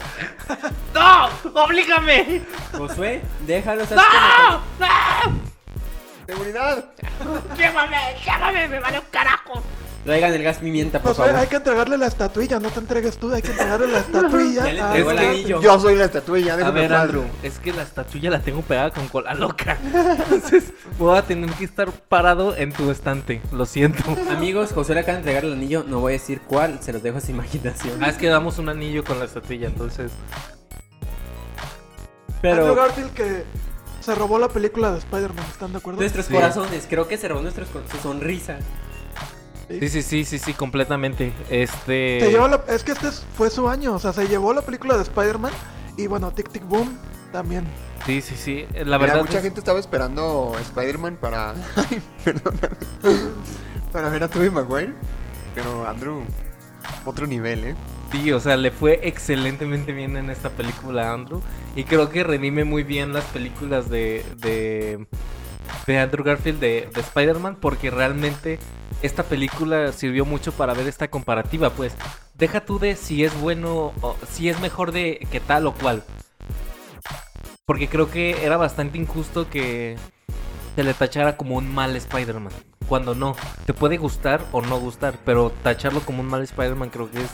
[0.95, 1.29] ¡No!
[1.65, 2.43] ¡Oblígame!
[2.77, 3.87] Josué, déjalo.
[3.87, 4.61] ¿sabes ¡No!
[4.79, 5.41] ¡No!
[6.27, 6.85] ¡Seguridad!
[7.57, 7.97] ¡Llévame!
[8.25, 8.69] ¡Llévame!
[8.69, 9.63] ¡Me vale un carajo!
[10.05, 11.41] Traigan el gas pimienta, por Pues, oye, favor.
[11.43, 14.65] hay que entregarle la estatuilla, no te entregues tú, hay que entregarle la estatuilla.
[14.67, 15.63] Ya le a- entregó el anillo.
[15.63, 17.01] Yo soy la estatuilla, A déjame ver, paz.
[17.05, 19.79] Andrew, es que la estatuilla la tengo pegada con cola loca.
[20.31, 20.65] Entonces
[20.99, 23.41] voy a tener que estar parado en tu estante.
[23.51, 24.03] Lo siento.
[24.31, 25.85] Amigos, Josué le acaba de entregar el anillo.
[25.89, 28.05] No voy a decir cuál, se los dejo a su imaginación.
[28.05, 30.13] Ah, es que damos un anillo con la estatuilla, entonces.
[32.43, 33.45] Andrew Pero Garfield que
[34.01, 35.99] se robó la película de Spider-Man, ¿están de acuerdo?
[36.01, 36.35] nuestros Sí.
[36.35, 38.59] corazones, creo que se robó nuestros su sonrisa.
[39.69, 41.33] Sí, sí, sí, sí, sí, completamente.
[41.51, 42.21] Este.
[42.21, 44.63] Se llevó la- es que este es- fue su año, o sea, se llevó la
[44.63, 45.53] película de Spider-Man
[45.97, 46.99] y bueno, Tic Tic Boom
[47.33, 47.65] también.
[48.07, 48.67] Sí, sí, sí.
[48.75, 49.21] La Mira, verdad.
[49.23, 51.55] mucha es- gente estaba esperando Spider-Man para.
[51.77, 52.69] Ay, perdóname.
[53.93, 54.93] para ver a Tobey Maguire.
[55.55, 56.23] Pero Andrew,
[57.05, 57.75] otro nivel, ¿eh?
[58.13, 61.41] Sí, o sea, le fue excelentemente bien en esta película a Andrew.
[61.77, 65.07] Y creo que redime muy bien las películas de, de,
[65.87, 67.57] de Andrew Garfield de, de Spider-Man.
[67.61, 68.59] Porque realmente
[69.03, 71.71] esta película sirvió mucho para ver esta comparativa.
[71.71, 71.95] Pues
[72.35, 76.05] deja tú de si es bueno o si es mejor de que tal o cual.
[77.67, 79.97] Porque creo que era bastante injusto que
[80.77, 82.53] se le tachara como un mal Spider-Man.
[82.89, 83.35] Cuando no,
[83.65, 87.31] te puede gustar o no gustar, pero tacharlo como un mal Spider-Man creo que es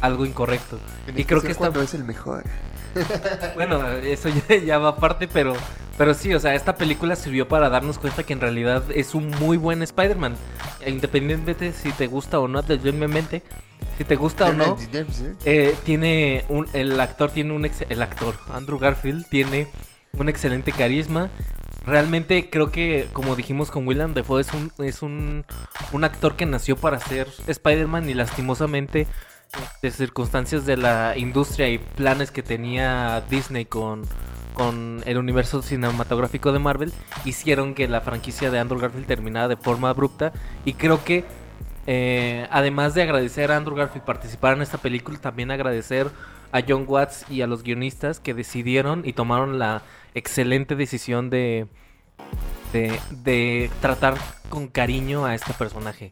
[0.00, 0.80] algo incorrecto.
[1.06, 2.44] En Y creo que esta, cuando es el mejor.
[3.54, 5.66] bueno, eso ya, ya va aparte, pero,
[5.96, 9.28] pero sí, o sea, esta película sirvió para darnos cuenta que en realidad es un
[9.30, 10.36] muy buen Spider-Man.
[10.86, 13.42] Independientemente si te gusta o no, legitimamente,
[13.98, 14.78] si te gusta o no,
[15.44, 19.68] eh, tiene un, el actor tiene un ex- el actor Andrew Garfield tiene
[20.12, 21.30] un excelente carisma.
[21.82, 25.46] Realmente creo que como dijimos con William Defoe es un es un,
[25.92, 29.06] un actor que nació para ser Spider-Man y lastimosamente
[29.82, 34.02] de circunstancias de la industria y planes que tenía Disney con
[34.54, 36.92] con el universo cinematográfico de Marvel
[37.24, 40.32] hicieron que la franquicia de Andrew Garfield terminara de forma abrupta
[40.66, 41.24] y creo que
[41.86, 46.08] eh, además de agradecer a Andrew Garfield participar en esta película, también agradecer
[46.52, 49.82] a John Watts y a los guionistas que decidieron y tomaron la
[50.14, 51.66] excelente decisión de,
[52.72, 54.16] de, de tratar
[54.50, 56.10] con cariño a este personaje.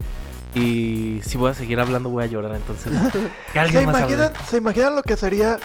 [0.58, 2.92] Y si voy a seguir hablando voy a llorar, entonces
[3.52, 5.58] que ¿Se más imaginan, ¿Se imaginan lo que sería?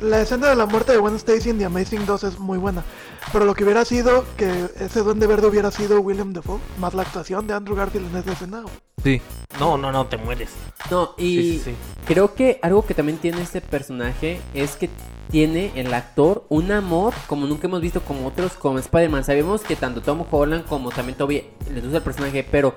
[0.00, 2.84] La escena de la muerte de Gwen Stacy en The Amazing 2 es muy buena.
[3.32, 7.02] Pero lo que hubiera sido que ese duende verde hubiera sido William Defoe, más la
[7.02, 8.62] actuación de Andrew Garfield en esa escena.
[9.02, 9.20] Sí.
[9.58, 10.50] No, no, no, te mueres.
[10.90, 11.74] No, y Sí, sí, sí.
[12.06, 14.90] creo que algo que también tiene este personaje es que
[15.30, 19.24] tiene el actor un amor como nunca hemos visto con otros como Spider-Man.
[19.24, 22.74] Sabemos que tanto Tom Holland como también Toby les gusta el personaje, pero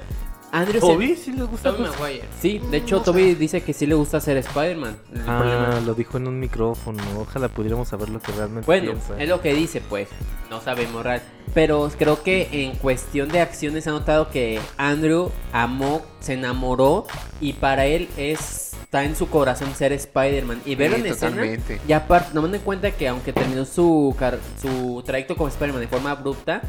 [0.53, 1.15] Andrew se- ¿Toby?
[1.15, 1.71] ¿Sí les gusta?
[1.71, 2.23] Tobey Maguire.
[2.39, 4.95] Sí, de hecho No Toby dice que sí le gusta ser Spider-Man.
[5.27, 7.01] Ah, problema- lo dijo en un micrófono.
[7.19, 9.19] Ojalá pudiéramos saber lo que realmente Bueno, piensa.
[9.21, 10.07] es lo que dice, pues.
[10.51, 11.23] No sabemos real.
[11.55, 17.07] Pero creo que en cuestión de acciones ha notado que Andrew amó, se enamoró
[17.41, 20.61] y para él es, está en su corazón ser Spider-Man.
[20.67, 21.81] Y verlo Sí, en escena, totalmente.
[21.87, 25.87] y aparte, tomando en cuenta que aunque terminó su, car- su trayecto como Spider-Man de
[25.87, 26.61] forma abrupta,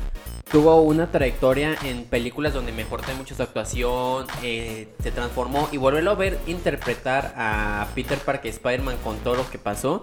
[0.50, 6.12] tuvo una trayectoria en películas donde mejoró mucho su actuación, eh, se transformó y volverlo
[6.12, 10.02] a ver interpretar a Peter Parker Spider-Man con todo lo que pasó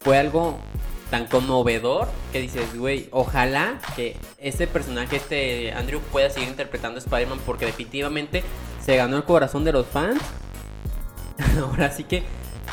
[0.00, 0.58] fue algo
[1.10, 6.98] tan conmovedor que dices, güey, ojalá que este personaje, este Andrew, pueda seguir interpretando a
[7.00, 8.42] Spider-Man porque definitivamente
[8.84, 10.20] se ganó el corazón de los fans.
[11.60, 12.24] Ahora sí que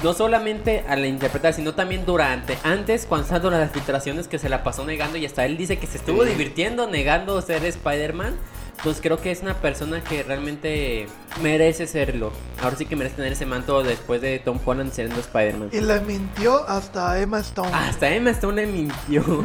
[0.04, 4.50] no solamente al interpretar, sino también durante, antes, cuando estaban durante las filtraciones que se
[4.50, 6.30] la pasó negando y hasta él dice que se estuvo Sí.
[6.30, 8.36] divirtiendo negando ser Spider-Man.
[8.78, 11.08] Entonces creo que es una persona que realmente
[11.42, 12.34] merece serlo.
[12.62, 15.70] Ahora sí que merece tener ese manto después de Tom Holland siendo Spider-Man.
[15.72, 17.70] Y le mintió hasta Emma Stone.
[17.74, 19.24] Hasta Emma Stone le mintió.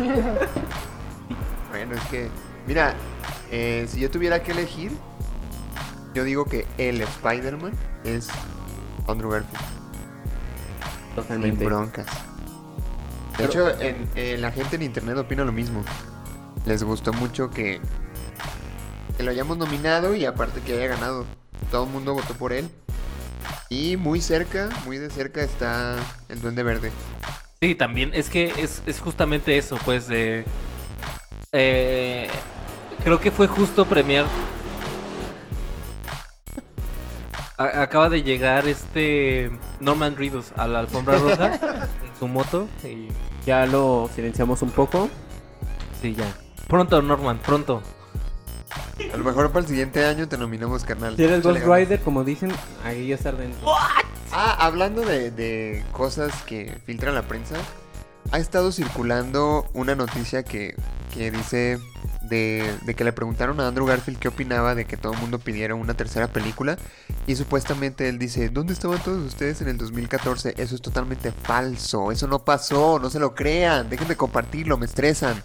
[1.71, 2.29] Bueno, es que,
[2.67, 2.95] mira,
[3.53, 4.91] eh, si yo tuviera que elegir,
[6.15, 7.73] yo digo que el Spider-Man
[8.05, 8.29] es
[9.07, 9.80] Andrew Garfield.
[11.11, 11.65] Sin Totalmente.
[11.65, 12.07] broncas.
[12.07, 15.83] De Pero- hecho, en, en la gente en internet opina lo mismo.
[16.67, 17.81] Les gustó mucho que,
[19.17, 21.25] que lo hayamos nominado y aparte que haya ganado.
[21.71, 22.69] Todo el mundo votó por él.
[23.69, 25.97] Y muy cerca, muy de cerca está
[26.29, 26.91] el Duende Verde.
[27.61, 30.45] Sí, también es que es, es justamente eso, pues de...
[31.53, 32.29] eh,
[33.05, 34.27] creo que fue justo premiar...
[37.61, 39.51] A- acaba de llegar este
[39.81, 43.09] Norman Reedus a la alfombra roja en su moto y
[43.45, 45.11] Ya lo silenciamos un poco.
[46.01, 46.25] sí, ya.
[46.69, 47.83] Pronto, Norman, pronto.
[49.13, 51.17] A lo mejor para el siguiente año te nominamos, carnal.
[51.17, 51.61] Si eres Ghost.
[51.65, 52.51] Rider, como dicen,
[52.85, 53.61] ahí ya estar dentro.
[54.33, 57.57] Ah, hablando de, de cosas que filtra la prensa,
[58.33, 60.75] ha estado circulando una noticia que,
[61.13, 61.79] que dice
[62.31, 65.39] de, de que le preguntaron a Andrew Garfield qué opinaba de que todo el mundo
[65.39, 66.79] pidiera una tercera película
[67.27, 70.55] y supuestamente él dice, ¿dónde estaban todos ustedes en el 2014?
[70.57, 74.87] Eso es totalmente falso, eso no pasó, no se lo crean, dejen de compartirlo, me
[74.87, 75.43] estresan.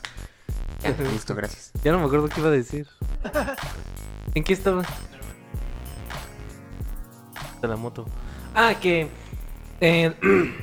[0.82, 1.72] Ya, listo, gracias.
[1.84, 2.88] Ya no me acuerdo qué iba a decir.
[4.36, 4.84] ¿En qué estaba?
[7.62, 8.06] De la moto.
[8.54, 9.10] Ah, que
[9.82, 10.14] eh,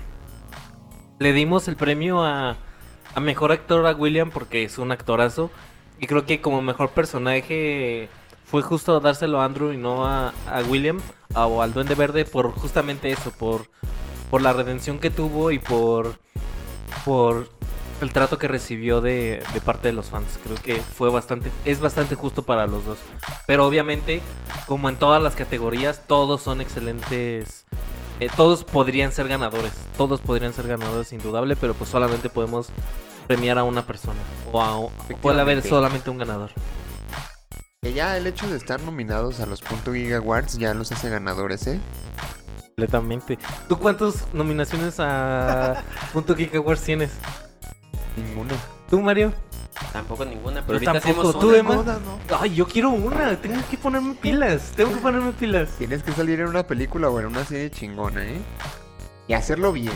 [1.19, 2.57] le dimos el premio a,
[3.15, 5.51] a mejor actor a William porque es un actorazo.
[6.01, 8.09] Y creo que como mejor personaje
[8.45, 11.01] fue justo dárselo a Andrew y no a, a William
[11.35, 13.67] a- o al Duende Verde por justamente eso, por,
[14.31, 16.17] por la redención que tuvo y por,
[17.05, 17.49] por
[18.01, 20.39] el trato que recibió de, de parte de los fans.
[20.43, 22.99] Creo que fue bastante, es bastante justo para los dos.
[23.47, 24.21] Pero obviamente,
[24.67, 27.65] como en todas las categorías, todos son excelentes.
[28.19, 29.73] eh, todos podrían ser ganadores.
[29.97, 32.69] Todos podrían ser ganadores, indudable, pero pues solamente podemos
[33.27, 34.19] premiar a una persona.
[34.53, 36.51] O, a- o puede haber solamente un ganador.
[37.83, 41.09] Que ya el hecho de estar nominados a los Punto Giga Awards ya los hace
[41.11, 41.81] ganadores, ¿eh?
[42.67, 43.39] Completamente.
[43.69, 47.11] ¿Tú cuántas nominaciones a Punto Geek Awards tienes?
[48.17, 48.55] Ninguno.
[48.89, 49.33] ¿Tú, Mario?
[49.93, 51.29] Tampoco ninguna, pero Yo ahorita tampoco.
[51.31, 51.59] hacemos ¿Tú, una.
[51.59, 51.71] Emma?
[51.71, 52.19] Ninguna, ¿no?
[52.41, 53.37] Ay, yo quiero una.
[53.41, 54.73] Tengo que ponerme pilas.
[54.77, 55.71] Tengo que ponerme pilas.
[55.79, 58.41] Tienes que salir en una película o en una serie chingona, ¿eh?
[59.33, 59.95] Y hacerlo bien.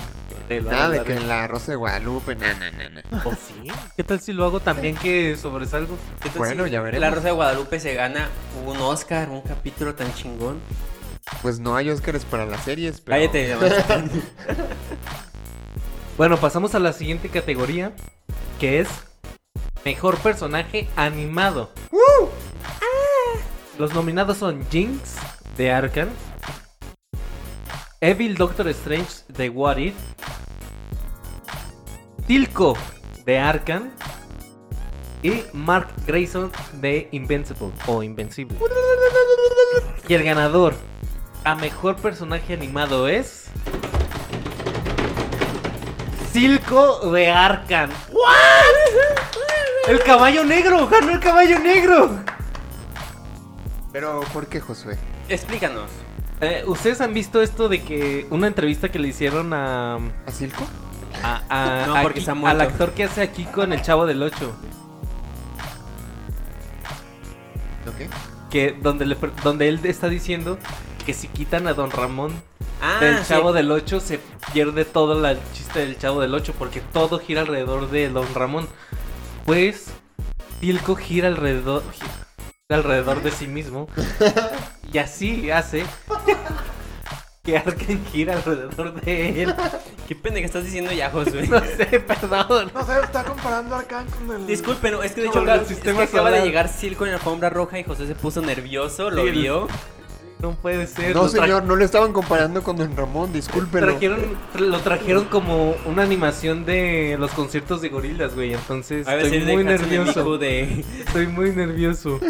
[0.64, 3.22] Nada de que en la Rosa de Guadalupe, na, na, na, na.
[3.22, 3.70] ¿O sí?
[3.94, 5.98] ¿Qué tal si lo hago también que sobresalgo?
[6.22, 7.02] ¿Qué tal Bueno, si ya veremos.
[7.02, 8.30] La Rosa de Guadalupe se gana
[8.64, 10.58] un Oscar, un capítulo tan chingón.
[11.42, 13.18] Pues no hay Óscares para las series, pero...
[13.18, 13.84] Cállate, además.
[16.16, 17.92] Bueno, pasamos a la siguiente categoría,
[18.58, 18.88] que es
[19.84, 21.72] Mejor Personaje Animado.
[23.78, 25.16] Los nominados son Jinx,
[25.58, 26.08] de Arkham,
[28.00, 29.94] Evil Doctor Strange, de What If,
[32.26, 32.76] Tilko,
[33.24, 33.90] de Arkham,
[35.22, 38.58] y Mark Grayson, de Invincible, o Invencible.
[40.06, 40.74] Y el ganador
[41.44, 43.46] a Mejor Personaje Animado es...
[46.32, 47.88] Silco de Arkham.
[49.88, 52.10] El caballo negro, ganó el caballo negro.
[53.90, 54.98] Pero, ¿por qué, Josué?
[55.30, 55.90] Explícanos.
[56.40, 60.66] Eh, ¿Ustedes han visto esto de que una entrevista que le hicieron a, ¿A Silco?
[61.22, 64.54] a- a- No, a porque al actor que hace aquí con el Chavo del 8?
[67.88, 68.10] ¿Ok?
[68.50, 70.58] Que donde, le, pre- donde él está diciendo
[71.04, 72.32] que si quitan a Don Ramón
[72.82, 73.24] Ah, del sí.
[73.28, 74.20] Chavo del 8 se
[74.52, 78.26] pierde todo la- el chiste del Chavo del 8 porque todo gira alrededor de Don
[78.34, 78.68] Ramón.
[79.46, 79.86] Pues
[80.60, 82.25] Tilco gira alrededor gira
[82.76, 83.88] alrededor de sí mismo
[84.92, 85.84] y así hace
[87.44, 89.54] que Arken gira alrededor de él.
[90.08, 91.46] ¿Qué pendeja estás diciendo ya, Josué?
[91.48, 92.72] No sé, perdón.
[92.74, 94.46] No sé, está comparando a Arcan con el.
[94.48, 97.12] Disculpen, es que de hecho Con el acaba, es que acaba de llegar Silco en
[97.12, 99.68] la alfombra roja y José se puso nervioso, lo Sí, el- vio.
[100.38, 101.14] No puede ser.
[101.14, 103.86] No, señor, no lo estaban comparando con Don Ramón, discúlpelo.
[103.86, 108.52] Trajeron, lo trajeron como una animación de los conciertos de gorilas, güey.
[108.52, 110.36] Entonces A estoy muy nervioso.
[110.36, 110.84] De...
[111.06, 112.20] Estoy muy nervioso.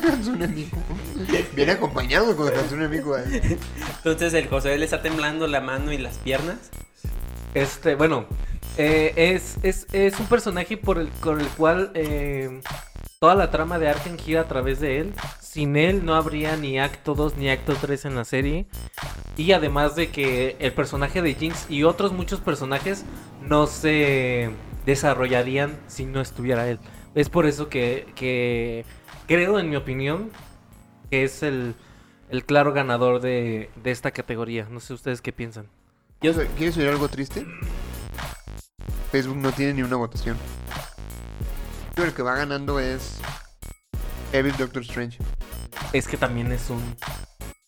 [1.56, 3.16] Viene acompañado con Hatsune Miku.
[3.16, 3.58] ¿eh?
[3.96, 6.58] Entonces el José le está temblando la mano y las piernas.
[7.54, 8.26] Este, bueno,
[8.78, 12.60] eh, es, es, es un personaje por el, con el cual eh,
[13.18, 15.14] toda la trama de Arkham gira a través de él.
[15.40, 18.66] Sin él no habría ni acto 2 ni acto 3 en la serie.
[19.36, 23.04] Y además de que el personaje de Jinx y otros muchos personajes
[23.42, 24.50] no se
[24.84, 26.78] desarrollarían si no estuviera él.
[27.14, 28.84] Es por eso que, que
[29.26, 30.30] creo, en mi opinión,
[31.10, 31.74] que es el,
[32.30, 34.68] el claro ganador de, de esta categoría.
[34.70, 35.68] No sé ustedes qué piensan.
[36.20, 37.46] ¿Quieres oír algo triste?
[39.16, 40.36] Facebook no tiene ni una votación.
[41.96, 43.16] Yo el que va ganando es
[44.30, 45.16] Evil Doctor Strange.
[45.94, 46.82] Es que también es un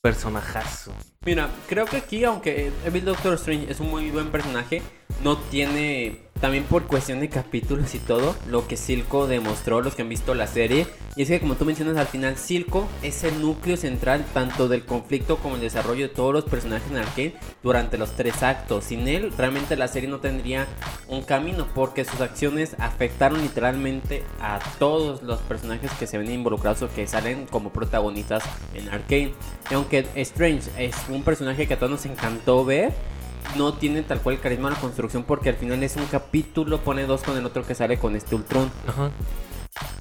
[0.02, 0.92] personajazo.
[1.24, 4.82] Mira, creo que aquí, aunque Evil Doctor Strange es un muy buen personaje,
[5.22, 10.02] no tiene, también por cuestión de capítulos y todo, lo que Silco demostró, los que
[10.02, 10.86] han visto la serie.
[11.16, 14.84] Y es que, como tú mencionas al final, Silco es el núcleo central tanto del
[14.84, 18.84] conflicto como el desarrollo de todos los personajes en Arcane durante los tres actos.
[18.84, 20.68] Sin él, realmente la serie no tendría
[21.08, 26.82] un camino, porque sus acciones afectaron literalmente a todos los personajes que se ven involucrados
[26.82, 28.44] o que salen como protagonistas
[28.74, 29.34] en Arcane.
[29.70, 32.92] Y aunque Strange es un personaje que a todos nos encantó ver,
[33.56, 36.80] no tiene tal cual el carisma de la construcción porque al final es un capítulo,
[36.80, 38.70] pone dos con el otro que sale con este Ultron.
[38.86, 39.10] Ajá.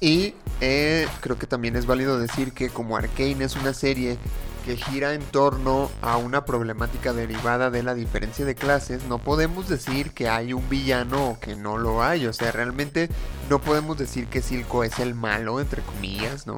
[0.00, 4.18] Y eh, creo que también es válido decir que como Arcane es una serie
[4.64, 9.68] que gira en torno a una problemática derivada de la diferencia de clases, no podemos
[9.68, 12.26] decir que hay un villano o que no lo hay.
[12.26, 13.08] O sea, realmente
[13.48, 16.56] no podemos decir que Silco es el malo, entre comillas, ¿no?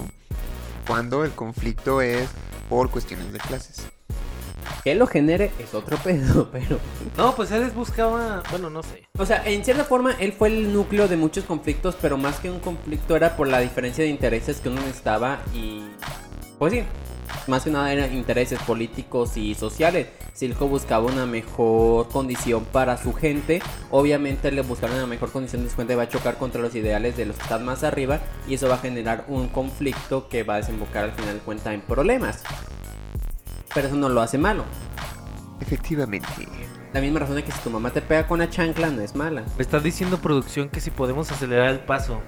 [0.86, 2.28] Cuando el conflicto es
[2.68, 3.86] por cuestiones de clases.
[4.82, 6.78] Que él lo genere es otro pedo, pero...
[7.16, 8.42] No, pues él les buscaba.
[8.50, 9.06] Bueno, no sé.
[9.18, 12.50] O sea, en cierta forma él fue el núcleo de muchos conflictos, pero más que
[12.50, 15.82] un conflicto era por la diferencia de intereses que uno necesitaba y...
[16.58, 16.82] Pues sí,
[17.46, 20.08] más que nada eran intereses políticos y sociales.
[20.32, 23.60] Silco buscaba una mejor condición para su gente.
[23.90, 27.16] Obviamente le buscaron una mejor condición de su gente va a chocar contra los ideales
[27.16, 30.54] de los que están más arriba y eso va a generar un conflicto que va
[30.54, 32.42] a desembocar al final de cuenta en problemas.
[33.74, 34.64] Pero eso no lo hace malo.
[35.60, 36.26] Efectivamente.
[36.92, 39.14] La misma razón de que si tu mamá te pega con la chancla no es
[39.14, 39.44] mala.
[39.56, 42.20] Me está diciendo producción que si podemos acelerar el paso.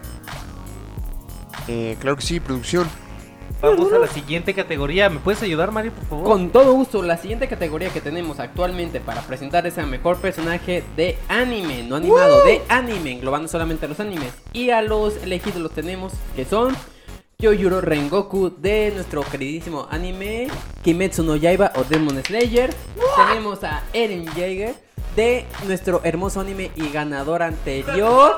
[1.69, 2.89] Eh, claro que sí, producción.
[3.61, 5.09] Vamos a la siguiente categoría.
[5.09, 6.25] ¿Me puedes ayudar, Mario, por favor?
[6.25, 10.83] Con todo gusto, la siguiente categoría que tenemos actualmente para presentar es a mejor personaje
[10.97, 14.33] de anime, no animado, de anime, englobando solamente a los animes.
[14.53, 16.75] Y a los elegidos los tenemos que son
[17.43, 20.47] Kyoyuro Rengoku de nuestro queridísimo anime
[20.85, 22.73] Kimetsu no Yaiba o Demon Slayer.
[23.17, 24.77] Tenemos a Eren Jaeger
[25.17, 28.37] de nuestro hermoso anime y ganador anterior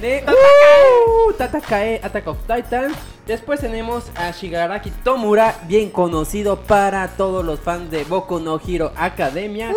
[0.00, 2.92] de uh, Tatakae Attack of Titan.
[3.26, 8.92] Después tenemos a Shigaraki Tomura, bien conocido para todos los fans de Boku no Hero
[8.94, 9.72] Academia.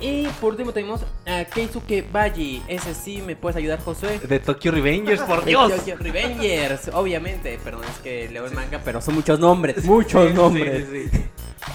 [0.00, 2.62] Y por último tenemos a Keisuke Baji.
[2.66, 4.18] Ese sí me puedes ayudar, Josué.
[4.20, 5.70] De Tokyo Revengers, por De Dios.
[5.76, 7.58] Tokyo Revengers, obviamente.
[7.62, 9.84] Perdón, es que leo el manga, pero son muchos nombres.
[9.84, 10.86] Muchos Sí, nombres.
[10.90, 11.24] sí, sí.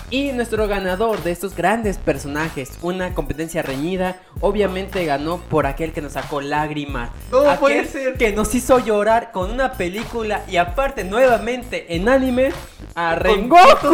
[0.10, 6.02] Y nuestro ganador de estos grandes personajes, una competencia reñida, obviamente ganó por aquel que
[6.02, 7.12] nos sacó lágrimas.
[7.32, 8.18] No aquel puede ser.
[8.18, 12.52] Que nos hizo llorar con una película y aparte nuevamente en anime
[12.96, 13.88] a Rengoku.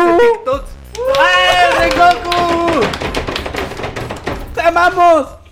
[1.20, 2.82] ¡Ay, Rengoku!
[4.54, 5.45] ¡Te amamos!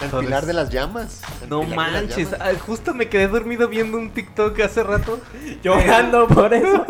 [0.00, 0.26] El Joder.
[0.26, 1.22] pilar de las llamas.
[1.48, 2.40] No manches, llamas.
[2.56, 5.20] ah, justo me quedé dormido viendo un TikTok hace rato.
[5.62, 6.86] Llorando por eso.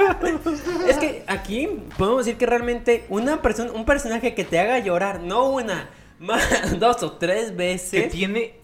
[0.86, 5.20] es que aquí podemos decir que realmente una persona, un personaje que te haga llorar,
[5.20, 5.88] no una,
[6.18, 6.42] más
[6.78, 8.11] dos o tres Que veces.
[8.12, 8.56] tiene,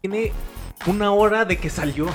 [0.00, 0.32] tiene
[0.86, 2.06] una hora de que salió.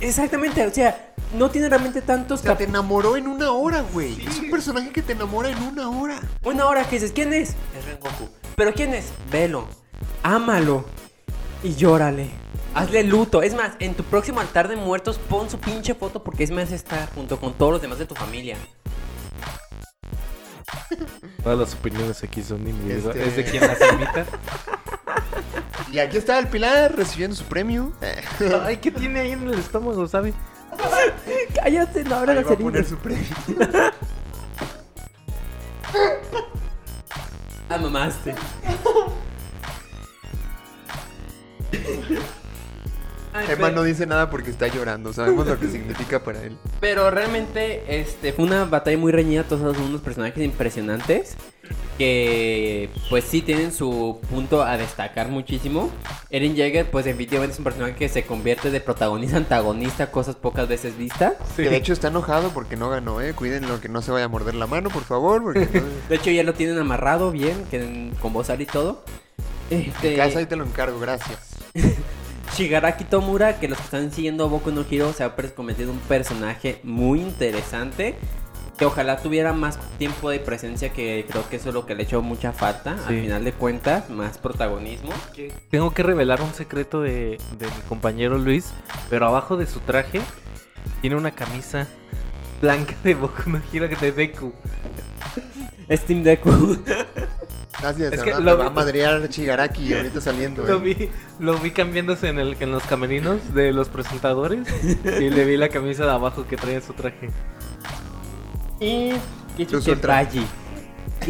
[0.00, 4.26] Exactamente, o sea, no tiene realmente tantos O sea, te enamoró en una hora, güey.
[4.26, 6.20] Es un personaje que te enamora en una hora.
[6.42, 7.50] Una hora que dices, ¿quién es?
[7.78, 8.28] Es Rengoku.
[8.56, 9.06] ¿Pero quién es?
[9.30, 9.68] Velo.
[10.22, 10.84] Ámalo.
[11.62, 12.28] Y llórale.
[12.74, 13.42] Hazle luto.
[13.42, 16.72] Es más, en tu próximo altar de muertos pon su pinche foto porque es más
[16.72, 18.56] estar junto con todos los demás de tu familia.
[21.42, 23.26] Todas las opiniones aquí son individuales.
[23.26, 24.26] Este- Es de quien las imita.
[25.90, 27.92] Y aquí está el pilar recibiendo su premio.
[28.64, 30.32] Ay, ¿qué tiene ahí en el estómago, sabe?
[31.54, 33.26] Cállate, no las va a poner su premio.
[37.68, 38.34] Ah, mamaste.
[43.34, 45.12] Ay, Emma pero- no dice nada porque está llorando.
[45.14, 46.56] Sabemos lo que significa para él.
[46.80, 49.44] Pero realmente este, fue una batalla muy reñida.
[49.44, 51.34] Todos son unos personajes impresionantes.
[51.96, 55.90] Que pues sí tienen su punto a destacar muchísimo.
[56.30, 60.10] Eren Jaeger pues definitivamente es un personaje que se convierte de protagonista a antagonista.
[60.10, 61.34] Cosas pocas veces vistas.
[61.56, 63.32] Que de hecho está enojado porque no ganó, eh.
[63.34, 65.42] Cuídenlo que no se vaya a morder la mano, por favor.
[65.42, 67.64] Porque no- De hecho ya lo tienen amarrado bien.
[67.70, 69.04] Que, con bozal y todo.
[69.72, 71.38] Este, casa y te lo encargo, gracias.
[72.56, 76.80] Shigaraki Tomura, que los que están siguiendo Boku no Hero se ha en un personaje
[76.82, 78.16] muy interesante.
[78.76, 82.02] Que ojalá tuviera más tiempo de presencia, que creo que eso es lo que le
[82.02, 82.96] echó mucha falta.
[83.06, 85.12] Al final de cuentas, más protagonismo.
[85.70, 88.72] Tengo que revelar un secreto de, de mi compañero Luis,
[89.08, 90.20] pero abajo de su traje
[91.00, 91.86] tiene una camisa
[92.60, 94.52] Blanca de Boku no Hero de Deku.
[95.90, 96.78] Steam Deku.
[97.80, 100.64] Gracias, Es que me lo va a vi- madrear Chigaraki ahorita saliendo.
[100.64, 100.80] Lo eh.
[100.80, 101.08] vi,
[101.38, 104.66] lo vi cambiándose en, el, en los camerinos de los presentadores
[105.04, 107.30] y le vi la camisa de abajo que traía su traje.
[108.80, 109.20] y Luz
[109.56, 110.14] Keisuke Ultra.
[110.24, 110.46] Baji.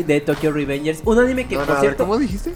[0.07, 1.01] De Tokyo Revengers.
[1.05, 2.05] Un anime que, No, no, por a ver, cierto...
[2.05, 2.55] ¿cómo dijiste?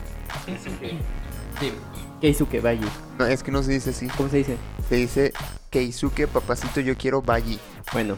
[1.61, 1.73] Sí.
[2.21, 2.85] Keisuke Baji.
[3.19, 4.09] No, es que no se dice así.
[4.17, 4.57] ¿Cómo se dice?
[4.89, 5.33] Se dice
[5.71, 7.59] Keisuke, papacito, yo quiero Bayi.
[7.93, 8.17] Bueno,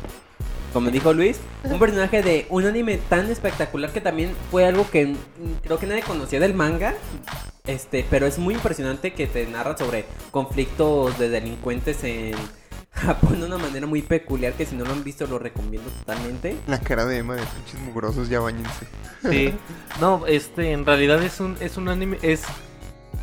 [0.73, 5.15] como dijo Luis, un personaje de un anime tan espectacular que también fue algo que
[5.63, 6.95] creo que nadie conocía del manga.
[7.67, 12.35] Este, pero es muy impresionante que te narra sobre conflictos de delincuentes en
[12.93, 16.57] Japón de una manera muy peculiar que si no lo han visto lo recomiendo totalmente.
[16.67, 18.87] La cara de Emma de pinches mugrosos, ya bañense.
[19.29, 19.53] Sí.
[20.01, 22.43] No, este, en realidad es un, es un anime, es,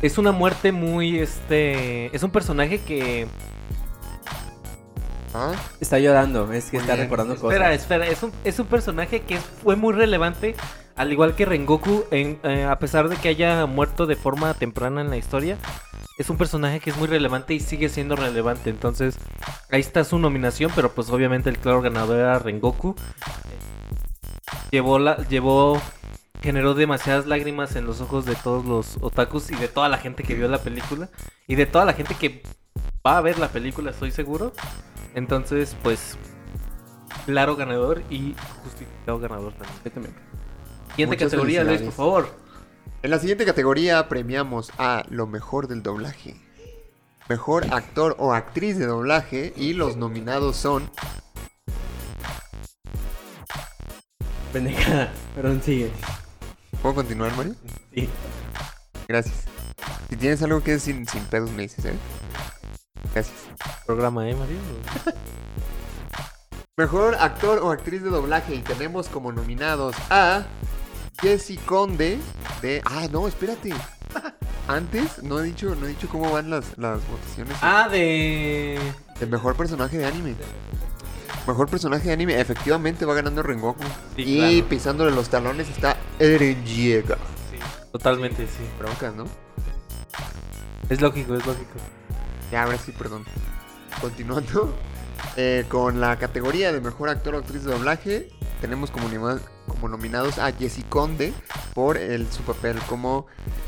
[0.02, 3.26] es una muerte muy, este, es un personaje que,
[5.34, 5.52] ¿Ah?
[5.80, 7.06] Está llorando, es que Muy está bien.
[7.06, 7.80] recordando espera, cosas.
[7.80, 10.54] espera, es un, es un personaje que fue muy relevante,
[10.96, 15.00] al igual que Rengoku, en, eh, a pesar de que haya muerto de forma temprana
[15.02, 15.58] en la historia,
[16.18, 19.16] es un personaje que es muy relevante y sigue siendo relevante, entonces
[19.70, 22.94] ahí está su nominación, pero pues obviamente el claro ganador era Rengoku.
[24.70, 25.80] Llevó la, llevó
[26.42, 30.22] generó demasiadas lágrimas en los ojos de todos los otakus y de toda la gente
[30.22, 31.08] que vio la película
[31.46, 32.42] y de toda la gente que
[33.06, 34.52] va a ver la película, estoy seguro.
[35.14, 36.18] Entonces, pues
[37.24, 38.34] claro ganador y
[38.64, 40.14] justificado ganador también.
[40.90, 42.28] Siguiente Muchas categoría, Luis, por favor.
[43.02, 46.34] En la siguiente categoría premiamos a lo mejor del doblaje.
[47.28, 50.90] Mejor actor o actriz de doblaje y los nominados son
[54.52, 55.90] Pendejada, perdón, sigue.
[56.82, 57.54] ¿Puedo continuar, Mario?
[57.94, 58.08] Sí.
[59.06, 59.44] Gracias.
[60.08, 61.94] Si tienes algo que decir sin pedos me dices, ¿eh?
[63.12, 63.36] Gracias.
[63.86, 64.58] Programa, ¿eh, Mario?
[66.76, 70.44] Mejor actor o actriz de doblaje y tenemos como nominados a
[71.20, 72.18] Jesse Conde
[72.60, 72.82] de...
[72.84, 73.72] Ah, no, espérate.
[74.68, 77.56] Antes no he dicho, no he dicho cómo van las, las votaciones.
[77.62, 78.78] Ah, de...
[79.20, 80.34] El mejor personaje de anime.
[81.46, 82.38] Mejor personaje de anime.
[82.38, 83.82] Efectivamente va ganando Rengoku.
[84.16, 84.68] Sí, y claro.
[84.68, 87.18] pisándole los talones está Eren Yeager.
[87.92, 88.64] Totalmente, sí.
[88.78, 89.24] Broncas, ¿no?
[90.90, 91.78] Es lógico, es lógico.
[92.50, 93.24] Ya, ahora sí, perdón.
[94.00, 94.74] Continuando
[95.36, 98.28] eh, con la categoría de mejor actor o actriz de doblaje,
[98.60, 99.08] tenemos como,
[99.88, 101.32] nominados a Jesse Conde
[101.74, 101.98] por
[102.30, 103.26] su papel como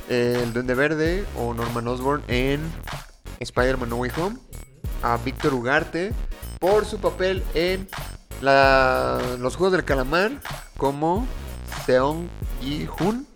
[0.08, 2.60] eh, el Duende Verde o Norman Osborn en
[3.40, 4.36] Spider-Man No Way Home,
[5.02, 6.12] a Víctor Ugarte
[6.58, 7.88] por su papel en
[8.40, 10.32] los Juegos del Calamar
[10.76, 11.26] como
[11.84, 12.28] Seong
[12.62, 13.26] y Hun.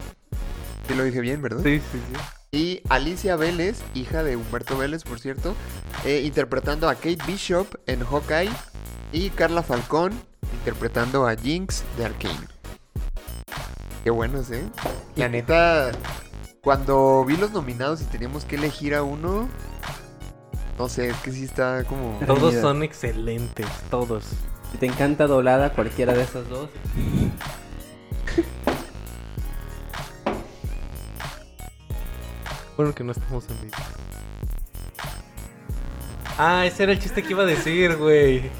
[0.89, 1.63] Sí lo dije bien, ¿verdad?
[1.63, 2.42] Sí, sí, sí.
[2.55, 5.55] Y Alicia Vélez, hija de Humberto Vélez, por cierto,
[6.05, 8.51] eh, interpretando a Kate Bishop en Hawkeye.
[9.11, 10.13] Y Carla Falcón
[10.53, 12.47] interpretando a Jinx de Arkane.
[14.05, 14.65] Qué buenos, ¿eh?
[15.17, 15.93] La neta,
[16.61, 19.49] cuando vi los nominados y teníamos que elegir a uno,
[20.79, 22.21] no sé, es que sí está como...
[22.27, 24.25] Todos son excelentes, todos.
[24.73, 26.69] Si te encanta doblada, cualquiera de esas dos.
[32.77, 33.77] Bueno que no estamos en vivo.
[36.39, 38.51] Ah, ese era el chiste que iba a decir, güey.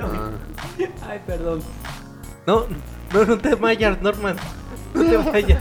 [0.00, 0.30] ah,
[1.08, 1.62] Ay, perdón.
[2.46, 2.66] No,
[3.12, 4.36] no, no te vayas, Norman.
[4.94, 5.60] No te vayas.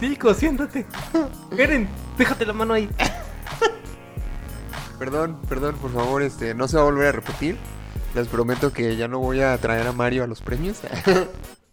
[0.00, 0.86] Chico, siéntate.
[1.56, 1.88] Eren,
[2.18, 2.90] déjate la mano ahí.
[4.98, 7.56] perdón, perdón, por favor, este, no se va a volver a repetir.
[8.14, 10.80] Les prometo que ya no voy a traer a Mario a los premios.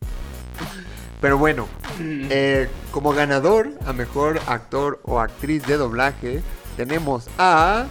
[1.22, 1.68] Pero bueno,
[2.00, 6.42] eh, como ganador a mejor actor o actriz de doblaje,
[6.76, 7.86] tenemos a.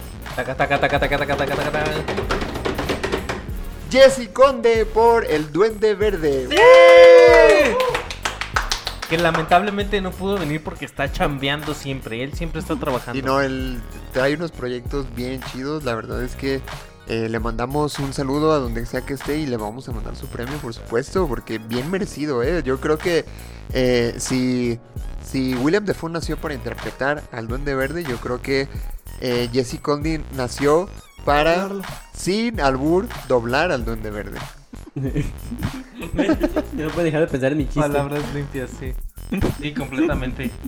[3.89, 6.49] Jesse Conde por El Duende Verde.
[9.09, 12.23] Que lamentablemente no pudo venir porque está chambeando siempre.
[12.23, 13.17] Él siempre está trabajando.
[13.17, 15.85] Y no, él trae unos proyectos bien chidos.
[15.85, 16.61] La verdad es que
[17.11, 20.15] eh, le mandamos un saludo a donde sea que esté y le vamos a mandar
[20.15, 22.63] su premio, por supuesto, porque bien merecido, ¿eh?
[22.63, 23.25] Yo creo que
[23.73, 24.79] eh, si,
[25.21, 28.69] si William Defoe nació para interpretar al Duende Verde, yo creo que
[29.19, 30.87] eh, Jesse Conde nació
[31.25, 31.67] para,
[32.13, 34.39] sin albur, doblar al Duende Verde.
[34.95, 35.01] Yo
[36.85, 37.81] no puedo dejar de pensar en mi chiste.
[37.81, 38.93] Palabras limpias, sí.
[39.59, 40.49] Sí, completamente.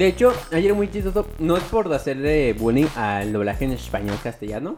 [0.00, 4.74] De hecho, ayer muy chistoso, no es por hacerle bullying al doblaje en español castellano,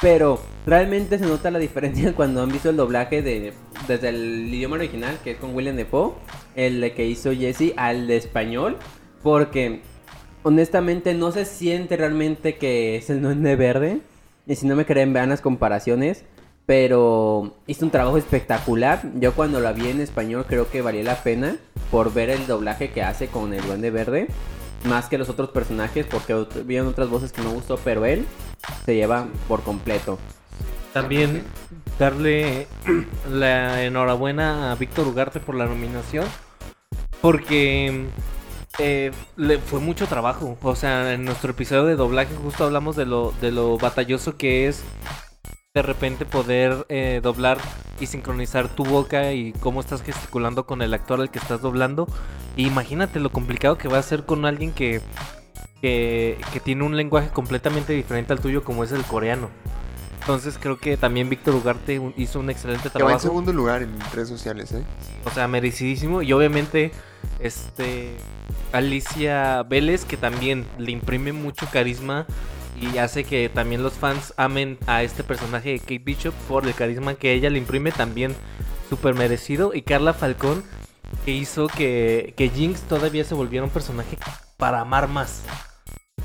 [0.00, 3.54] pero realmente se nota la diferencia cuando han visto el doblaje de
[3.88, 6.12] desde el idioma original, que es con William Defoe,
[6.54, 8.76] el que hizo Jesse, al de español,
[9.24, 9.80] porque
[10.44, 13.98] honestamente no se siente realmente que es el duende verde.
[14.46, 16.24] Y si no me creen, vean las comparaciones.
[16.66, 19.02] Pero hizo un trabajo espectacular.
[19.14, 21.56] Yo cuando la vi en español creo que valía la pena
[21.90, 24.28] por ver el doblaje que hace con el Duende Verde.
[24.84, 28.26] Más que los otros personajes, porque vieron otras voces que no gustó, pero él
[28.84, 30.18] se lleva por completo.
[30.92, 31.44] También
[31.98, 32.66] darle
[33.30, 36.26] la enhorabuena a Víctor Ugarte por la nominación.
[37.20, 38.06] Porque
[38.78, 40.56] eh, le fue mucho trabajo.
[40.62, 44.68] O sea, en nuestro episodio de doblaje justo hablamos de lo, de lo batalloso que
[44.68, 44.82] es
[45.74, 47.56] de repente poder eh, doblar
[47.98, 52.06] y sincronizar tu boca y cómo estás gesticulando con el actor al que estás doblando.
[52.56, 55.00] Y imagínate lo complicado que va a ser con alguien que,
[55.80, 59.48] que, que tiene un lenguaje completamente diferente al tuyo como es el coreano.
[60.20, 63.20] Entonces creo que también Víctor Ugarte hizo un excelente Que va en trabajo.
[63.20, 64.84] segundo lugar en redes sociales, ¿eh?
[65.24, 66.20] O sea, merecidísimo.
[66.20, 66.92] Y obviamente,
[67.40, 68.14] este.
[68.72, 72.26] Alicia Vélez, que también le imprime mucho carisma
[72.82, 76.74] y hace que también los fans amen a este personaje de Kate Bishop por el
[76.74, 78.34] carisma que ella le imprime, también
[78.88, 79.72] súper merecido.
[79.72, 80.64] Y Carla Falcón,
[81.24, 84.18] que hizo que, que Jinx todavía se volviera un personaje
[84.56, 85.42] para amar más.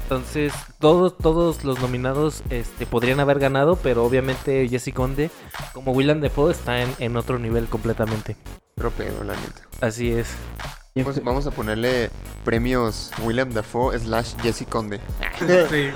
[0.03, 5.30] Entonces, todos, todos los nominados este, podrían haber ganado, pero obviamente Jesse Conde,
[5.74, 8.36] como William Defoe, está en, en otro nivel completamente.
[8.76, 8.91] Pero
[9.24, 9.68] la neta.
[9.82, 10.28] Así es.
[11.04, 12.10] Pues vamos a ponerle
[12.45, 15.00] premios William Dafoe slash Jesse Conde.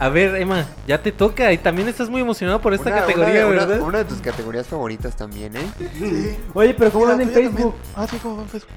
[0.00, 3.46] A ver, Emma, ya te toca y también estás muy emocionado por esta Una- categoría,
[3.46, 3.80] una- una- ¿verdad?
[3.86, 5.66] Una de tus categorías favoritas también, ¿eh?
[5.98, 6.36] Sí.
[6.54, 7.74] Oye, pero ¿cómo van en Facebook?
[7.74, 7.92] también.
[7.96, 8.72] Ah, sí, como va en Facebook.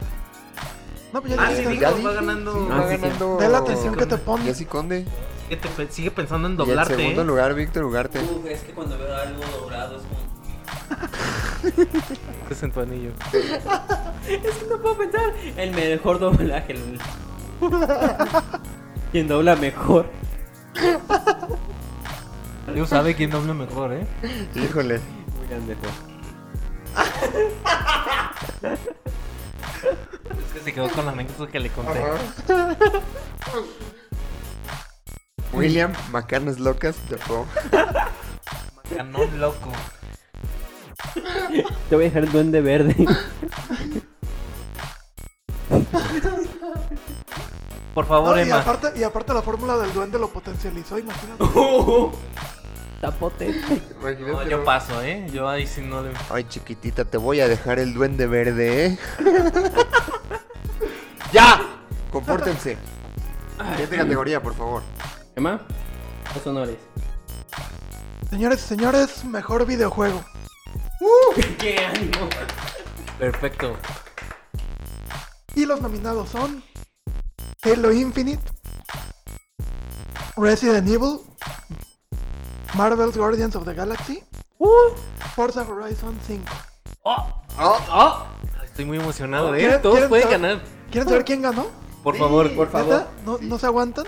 [1.14, 2.54] No, pues ya Ah, sí, dijo, Ya va ganando.
[2.54, 3.02] sí, Ah, va sí, sí.
[3.02, 4.44] ganando Ve la atención que te pone.
[4.46, 5.06] Jesse Conde.
[5.50, 7.26] Sigue, te- sigue pensando en Y en doblarte, segundo ¿eh?
[7.26, 8.20] lugar, Víctor Ugarte.
[8.48, 10.29] es que cuando veo algo doblado es como...
[12.50, 13.12] Es en tu anillo.
[13.34, 15.34] Es que no puedo pensar.
[15.58, 16.74] El mejor doblaje.
[16.74, 17.00] el-
[19.12, 20.08] Quien dobla mejor.
[22.74, 24.08] Dios sabe quién dobla mejor, ¿eh?
[24.56, 25.00] Híjole.
[25.42, 25.90] William Defoe.
[30.32, 32.04] Es que se quedó con la anécdota que le conté.
[35.54, 37.46] William Macanas Locas Dafoe.
[38.96, 39.72] Canón loco.
[41.90, 42.96] Te voy a dejar el duende verde.
[47.94, 48.60] Por favor, No, y, Emma.
[48.60, 51.44] aparte, y aparte la fórmula del duende lo potencializó, imagínate.
[52.96, 53.82] Está potente.
[54.00, 54.64] Imagínate, No, yo ¿no?
[54.64, 55.28] paso, ¿eh?
[55.32, 56.12] Yo ahí sí no le...
[56.30, 59.00] Ay, chiquitita, te voy a dejar el duende verde, ¿eh?
[61.32, 61.62] ¡Ya!
[62.12, 62.78] Compórtense.
[63.72, 64.82] Siguiente categoría, por favor.
[65.36, 65.62] Emma,
[66.36, 66.78] los honores.
[68.30, 70.24] Señores y señores, mejor videojuego.
[71.60, 72.30] ¡Qué ánimo!
[73.18, 73.76] Perfecto.
[75.56, 76.64] Y los nominados son
[77.64, 78.42] Halo Infinite,
[80.38, 81.20] Resident Evil,
[82.76, 84.24] Marvel's Guardians of the Galaxy,
[85.36, 86.44] Forza Horizon 5.
[87.04, 87.42] ¡Oh!
[87.60, 87.78] ¡Oh!
[87.92, 88.26] ¡Oh!
[88.64, 89.60] Estoy muy emocionado, ¿eh?
[89.60, 90.62] ¿Quieren- Todos quieren pueden saber- ganar.
[90.92, 91.68] ¿Quieren saber quién ganó?
[92.04, 92.54] Por favor.
[92.56, 92.94] Por favor.
[92.94, 93.08] ¿Neta?
[93.26, 94.06] ¿No, ¿No se aguantan?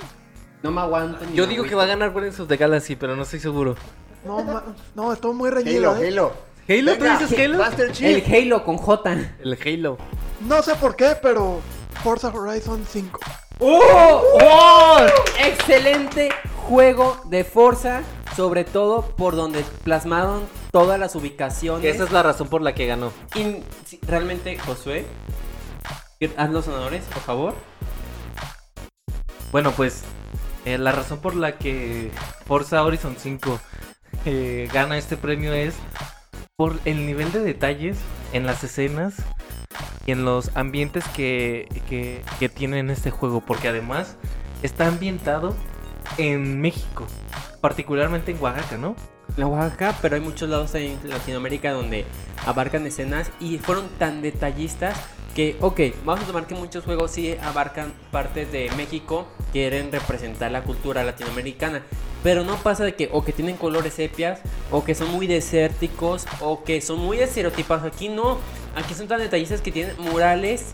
[0.63, 3.15] No me aguanto ni Yo digo que va a ganar Guardians of the Galaxy, pero
[3.15, 3.75] no estoy seguro.
[4.23, 4.63] No, ma-
[4.95, 5.91] no, estuvo muy reñido.
[5.91, 6.07] Halo, ¿eh?
[6.09, 6.33] Halo.
[6.67, 6.97] ¿Halo?
[6.97, 7.57] ¿Tú dices Halo?
[7.57, 8.27] Master Chief.
[8.27, 9.17] El Halo con J.
[9.43, 9.97] El Halo.
[10.41, 11.61] No sé por qué, pero
[12.03, 13.19] Forza Horizon 5.
[13.59, 14.23] ¡Oh!
[14.41, 14.97] ¡Oh!
[15.43, 16.29] Excelente
[16.67, 18.01] juego de Forza,
[18.35, 21.95] sobre todo por donde plasmaron todas las ubicaciones.
[21.95, 23.11] Esa es la razón por la que ganó.
[23.35, 25.05] Y sí, realmente, Josué,
[26.37, 27.55] haz los honores, por favor.
[29.51, 30.03] Bueno, pues
[30.65, 32.11] eh, la razón por la que
[32.45, 33.59] Forza Horizon 5
[34.25, 35.75] eh, gana este premio es
[36.61, 37.97] por el nivel de detalles
[38.33, 39.15] en las escenas
[40.05, 44.15] y en los ambientes que, que, tiene en este juego, porque además
[44.61, 45.55] está ambientado
[46.19, 47.07] en México,
[47.61, 48.95] particularmente en Oaxaca, ¿no?
[49.37, 52.05] La Oaxaca, pero hay muchos lados en Latinoamérica donde
[52.45, 54.95] abarcan escenas y fueron tan detallistas
[55.35, 60.51] que, ok, vamos a tomar que muchos juegos sí abarcan partes de México, quieren representar
[60.51, 61.83] la cultura latinoamericana,
[62.23, 66.25] pero no pasa de que o que tienen colores sepias, o que son muy desérticos,
[66.39, 67.85] o que son muy estereotipados.
[67.85, 68.39] Aquí no,
[68.75, 70.73] aquí son tan detallistas que tienen murales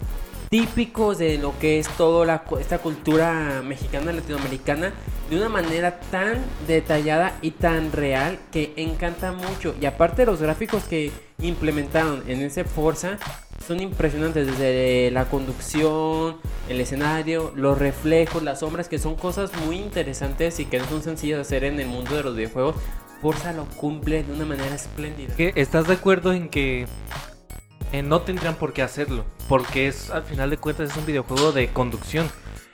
[0.49, 4.93] típicos de lo que es toda esta cultura mexicana latinoamericana
[5.29, 10.85] de una manera tan detallada y tan real que encanta mucho y aparte los gráficos
[10.85, 13.17] que implementaron en ese Forza
[13.65, 16.37] son impresionantes desde la conducción,
[16.69, 21.03] el escenario, los reflejos, las sombras que son cosas muy interesantes y que no son
[21.03, 22.75] sencillas de hacer en el mundo de los videojuegos.
[23.21, 25.33] Forza lo cumple de una manera espléndida.
[25.37, 26.85] ¿Estás de acuerdo en que
[27.91, 29.25] eh, no tendrían por qué hacerlo?
[29.49, 32.29] Porque es, al final de cuentas, es un videojuego de conducción.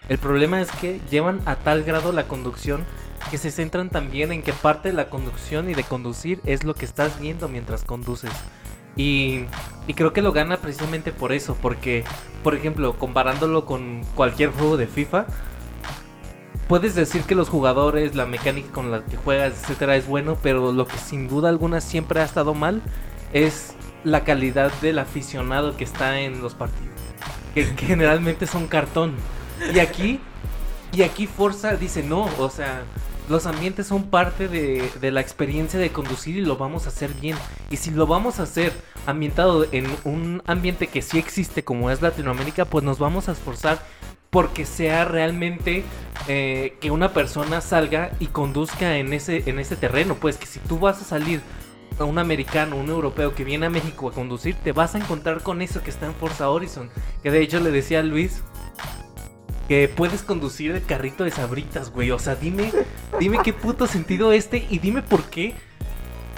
[0.09, 2.85] El problema es que llevan a tal grado la conducción
[3.31, 6.75] que se centran también en que parte de la conducción y de conducir es lo
[6.75, 8.31] que estás viendo mientras conduces.
[8.95, 9.45] Y,
[9.87, 12.03] y creo que lo gana precisamente por eso, porque,
[12.43, 15.25] por ejemplo, comparándolo con cualquier juego de FIFA,
[16.67, 20.71] puedes decir que los jugadores, la mecánica con la que juegas, etcétera, es bueno, pero
[20.71, 22.81] lo que sin duda alguna siempre ha estado mal
[23.33, 23.73] es
[24.03, 26.95] la calidad del aficionado que está en los partidos,
[27.53, 29.15] que, que generalmente son cartón.
[29.73, 30.19] Y aquí,
[30.91, 32.83] y aquí Forza dice no, o sea,
[33.29, 37.37] los ambientes son parte de, la experiencia de conducir y lo vamos a hacer bien.
[37.69, 38.73] Y si lo vamos a hacer
[39.05, 43.79] ambientado en un ambiente que sí existe como es Latinoamérica, pues nos vamos a esforzar
[44.29, 45.83] porque sea realmente
[46.27, 50.15] eh, que una persona salga y conduzca en ese, en ese terreno.
[50.15, 51.41] Pues que si tú vas a salir
[51.99, 55.43] a un americano, un europeo que viene a México a conducir, te vas a encontrar
[55.43, 56.89] con eso que está en Forza Horizon.
[57.21, 58.41] Que de hecho le decía a Luis
[59.67, 62.11] que puedes conducir el carrito de sabritas, güey.
[62.11, 62.71] O sea, dime,
[63.19, 65.53] dime qué puto sentido este y dime por qué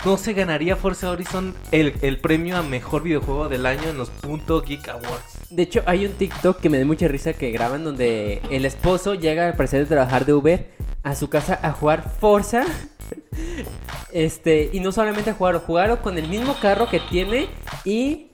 [0.05, 4.09] no se ganaría Forza Horizon el, el premio a mejor videojuego del año en los
[4.09, 5.39] Punto Geek Awards.
[5.49, 9.15] De hecho, hay un TikTok que me da mucha risa que graban donde el esposo
[9.15, 10.69] llega al parecer de trabajar de Uber
[11.01, 12.65] a su casa a jugar Forza.
[14.11, 17.47] Este, y no solamente a jugar, con el mismo carro que tiene
[17.84, 18.28] y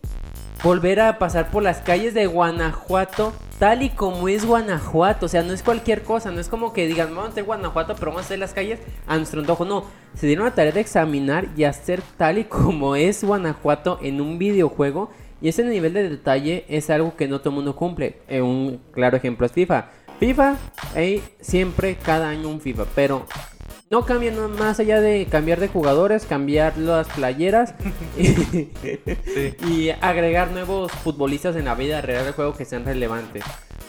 [0.64, 5.26] volver a pasar por las calles de Guanajuato tal y como es Guanajuato.
[5.26, 7.96] O sea, no es cualquier cosa, no es como que digan, vamos a hacer Guanajuato,
[7.96, 9.66] pero vamos a hacer las calles a nuestro antojo.
[9.66, 9.86] No,
[10.16, 14.38] se dieron la tarea de examinar y hacer tal y como es Guanajuato en un
[14.38, 15.12] videojuego.
[15.42, 18.20] Y ese nivel de detalle es algo que no todo el mundo cumple.
[18.28, 19.90] Eh, un claro ejemplo es FIFA.
[20.20, 20.56] FIFA,
[20.94, 23.26] hay siempre cada año un FIFA, pero
[23.92, 27.76] no cambian no- más allá de cambiar de jugadores, cambiar las playeras
[28.18, 28.70] y,
[29.68, 33.44] y agregar nuevos futbolistas en la vida real del juego que sean relevantes.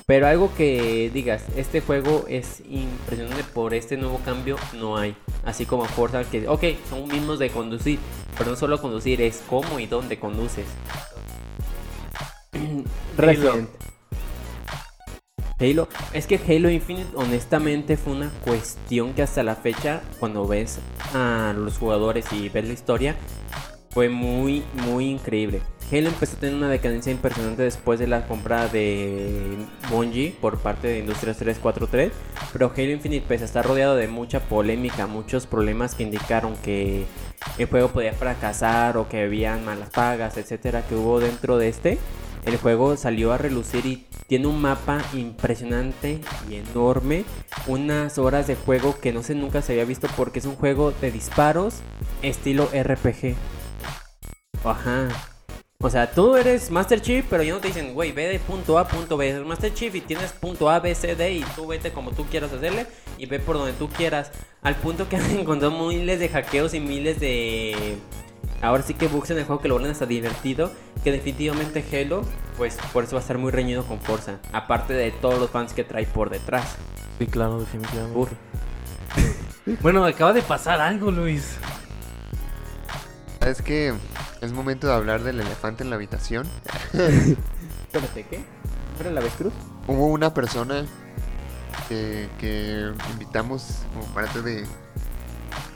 [0.05, 5.17] Pero algo que digas, este juego es impresionante por este nuevo cambio, no hay.
[5.45, 8.01] Así como Forza, que, ok, son mismos de conducir,
[8.37, 10.67] pero no solo conducir, es cómo y dónde conduces.
[13.17, 13.69] Resident.
[15.63, 20.81] Halo, es que Halo Infinite honestamente fue una cuestión que hasta la fecha, cuando ves
[21.15, 23.17] a los jugadores y ves la historia,
[23.91, 25.63] fue muy, muy increíble.
[25.93, 29.57] Halo empezó a tener una decadencia impresionante después de la compra de
[29.89, 32.11] Bungie por parte de Industrias 343,
[32.53, 37.05] pero Halo Infinite pese a estar rodeado de mucha polémica, muchos problemas que indicaron que
[37.59, 41.99] el juego podía fracasar o que habían malas pagas, etcétera, que hubo dentro de este.
[42.45, 46.21] El juego salió a relucir y tiene un mapa impresionante
[46.51, 47.25] y enorme.
[47.67, 50.93] Unas horas de juego que no sé nunca se había visto porque es un juego
[50.93, 51.77] de disparos
[52.23, 53.37] estilo RPG.
[54.65, 55.09] Ajá.
[55.85, 58.79] O sea, tú eres Master Chief, pero ya no te dicen, güey, ve de punto
[58.79, 59.29] A punto B.
[59.29, 62.25] Eres Master Chief y tienes punto A, B, C, D y tú vete como tú
[62.27, 62.87] quieras hacerle
[63.19, 64.31] y ve por donde tú quieras.
[64.63, 67.97] Al punto que han encontrado miles de hackeos y miles de...
[68.63, 70.73] Ahora sí que bugs en el juego que lo vuelven hasta divertido.
[71.03, 72.23] Que definitivamente Halo,
[72.57, 74.39] pues por eso va a estar muy reñido con Forza.
[74.53, 76.77] Aparte de todos los fans que trae por detrás.
[77.19, 78.19] Sí, claro, definitivamente.
[78.19, 78.29] Ur.
[79.81, 81.57] Bueno, acaba de pasar algo, Luis.
[83.39, 83.95] ¿Sabes que
[84.41, 86.49] Es momento de hablar del elefante en la habitación.
[86.93, 88.45] Espérate, ¿qué?
[88.99, 89.53] ¿Era el avestruz?
[89.87, 90.85] Hubo una persona
[91.89, 94.67] que, que invitamos como parte de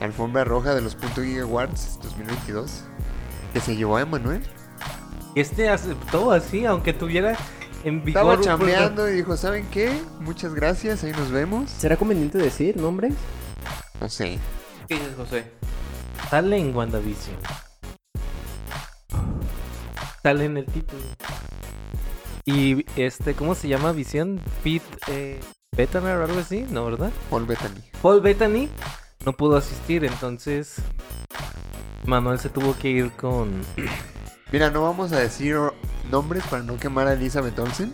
[0.01, 2.85] la alfombra roja de los Punto Geek Awards 2022
[3.53, 4.43] que se llevó a Emanuel.
[5.35, 7.37] Este aceptó así, aunque tuviera
[7.85, 8.21] en vigor.
[8.21, 9.91] Estaba chambeando y dijo, ¿saben qué?
[10.21, 11.71] Muchas gracias, ahí nos vemos.
[11.71, 13.15] ¿Será conveniente decir nombres?
[13.99, 14.39] No sé.
[14.89, 15.51] ¿Qué dices, José?
[16.29, 17.37] Sale en WandaVision.
[20.23, 21.03] Sale en el título.
[22.45, 23.93] Y este, ¿cómo se llama?
[23.93, 25.41] Visión Pete eh,
[25.77, 27.11] Bettany o algo así, ¿no, verdad?
[27.31, 27.81] Paul Bettany.
[28.03, 28.69] Paul Bettany
[29.27, 30.77] no pudo asistir, entonces
[32.07, 33.61] Manuel se tuvo que ir con
[34.53, 35.59] Mira, no vamos a decir
[36.11, 37.93] nombres para no quemar a Elizabeth Olsen,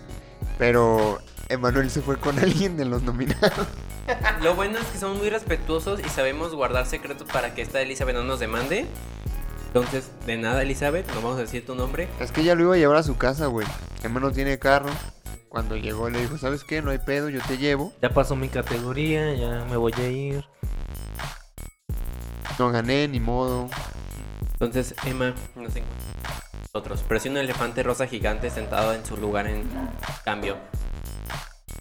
[0.59, 1.19] pero
[1.49, 3.67] Emanuel se fue con alguien de los nominados.
[4.43, 8.15] Lo bueno es que somos muy respetuosos y sabemos guardar secretos para que esta Elizabeth
[8.17, 8.87] no nos demande.
[9.69, 12.07] Entonces, de nada, Elizabeth, no vamos a decir tu nombre.
[12.21, 13.67] Es que ella lo iba a llevar a su casa, güey.
[14.03, 14.91] Emma no tiene carro.
[15.49, 16.83] Cuando llegó le dijo, ¿sabes qué?
[16.83, 17.95] No hay pedo, yo te llevo.
[18.03, 20.45] ya pasó mi categoría, ya me voy a ir.
[22.59, 23.69] No gané, ni modo.
[24.53, 25.83] Entonces, Emma, no sé.
[26.75, 27.03] Nosotros.
[27.03, 29.69] Presiona un elefante rosa gigante sentado en su lugar en
[30.25, 30.57] cambio.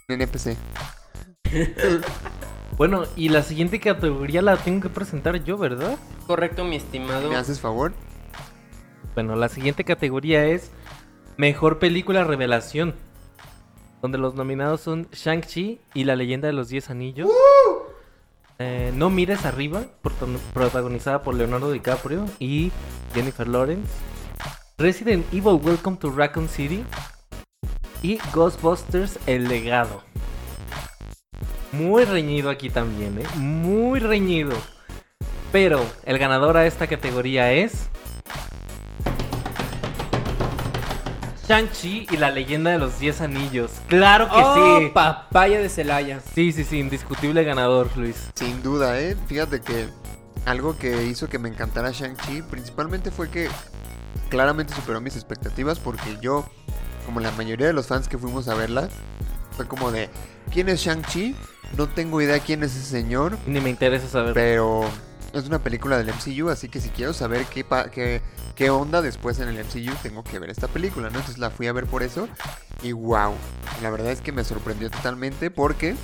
[0.08, 0.56] En NPC.
[2.78, 5.98] Bueno, y la siguiente categoría la tengo que presentar yo, ¿verdad?
[6.26, 7.28] Correcto, mi estimado.
[7.28, 7.92] ¿Me haces favor?
[9.14, 10.70] Bueno, la siguiente categoría es
[11.36, 12.94] Mejor Película Revelación.
[14.00, 17.30] Donde los nominados son Shang-Chi y La Leyenda de los Diez Anillos.
[18.62, 19.84] Eh, No mires arriba,
[20.54, 22.70] protagonizada por Leonardo DiCaprio y
[23.14, 23.92] Jennifer Lawrence.
[24.78, 26.84] Resident Evil Welcome to Raccoon City.
[28.02, 30.02] Y Ghostbusters El legado.
[31.72, 33.26] Muy reñido aquí también, ¿eh?
[33.36, 34.56] Muy reñido.
[35.50, 37.88] Pero el ganador a esta categoría es...
[41.48, 43.70] Shang-Chi y la leyenda de los 10 anillos.
[43.88, 44.90] ¡Claro que ¡Oh, sí!
[44.94, 46.20] papaya de Celaya!
[46.34, 48.28] Sí, sí, sí, indiscutible ganador, Luis.
[48.34, 49.16] Sin duda, ¿eh?
[49.26, 49.88] Fíjate que
[50.46, 53.48] algo que hizo que me encantara Shang-Chi principalmente fue que
[54.28, 56.44] claramente superó mis expectativas porque yo,
[57.06, 58.88] como la mayoría de los fans que fuimos a verla,
[59.56, 60.08] fue como de,
[60.52, 61.34] ¿quién es Shang-Chi?
[61.76, 64.32] No tengo idea quién es ese señor, Ni me interesa saber.
[64.34, 64.82] pero
[65.32, 68.22] es una película del MCU, así que si quiero saber qué, qué,
[68.54, 71.18] qué onda después en el MCU, tengo que ver esta película, ¿no?
[71.18, 72.28] Entonces la fui a ver por eso
[72.82, 73.34] y wow,
[73.82, 75.96] la verdad es que me sorprendió totalmente porque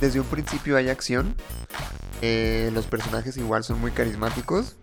[0.00, 1.36] desde un principio hay acción,
[2.22, 4.76] eh, los personajes igual son muy carismáticos,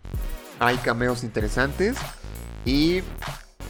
[0.60, 1.98] hay cameos interesantes
[2.66, 3.02] y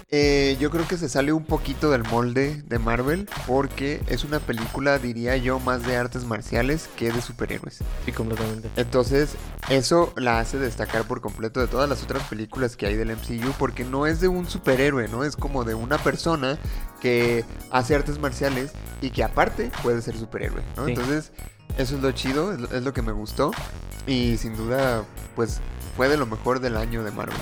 [0.09, 4.39] eh, yo creo que se sale un poquito del molde de Marvel porque es una
[4.39, 7.79] película, diría yo, más de artes marciales que de superhéroes.
[8.05, 8.69] Sí, completamente.
[8.75, 9.35] Entonces,
[9.69, 13.51] eso la hace destacar por completo de todas las otras películas que hay del MCU,
[13.57, 15.23] porque no es de un superhéroe, ¿no?
[15.23, 16.57] Es como de una persona
[16.99, 20.85] que hace artes marciales y que aparte puede ser superhéroe, ¿no?
[20.85, 20.91] Sí.
[20.91, 21.31] Entonces,
[21.77, 23.51] eso es lo chido, es lo, es lo que me gustó
[24.07, 25.05] y sin duda,
[25.35, 25.61] pues
[25.95, 27.37] fue de lo mejor del año de Marvel.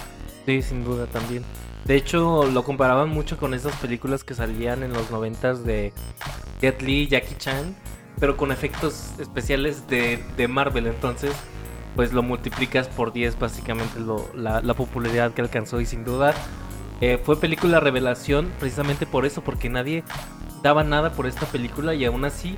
[0.46, 1.44] Sí, sin duda también.
[1.86, 5.92] De hecho, lo comparaban mucho con esas películas que salían en los noventas de
[6.62, 7.76] Jet Li, Jackie Chan,
[8.20, 10.88] pero con efectos especiales de, de Marvel.
[10.88, 11.32] Entonces,
[11.96, 16.34] pues lo multiplicas por 10 básicamente lo- la, la popularidad que alcanzó y sin duda
[17.02, 20.04] eh, fue película revelación precisamente por eso, porque nadie
[20.62, 22.58] daba nada por esta película y aún así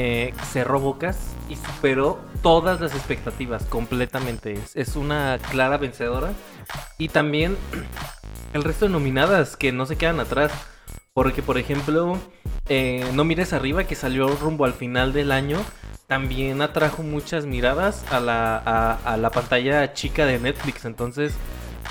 [0.00, 1.18] eh, cerró bocas
[1.48, 4.56] y superó todas las expectativas completamente.
[4.74, 6.34] Es, una clara vencedora.
[6.98, 7.56] Y también
[8.52, 10.52] el resto de nominadas que no se quedan atrás.
[11.14, 12.16] Porque, por ejemplo,
[12.68, 15.58] eh, No Mires Arriba, que salió rumbo al final del año,
[16.06, 18.56] también atrajo muchas miradas a la,
[19.04, 20.84] a la pantalla chica de Netflix.
[20.84, 21.34] Entonces,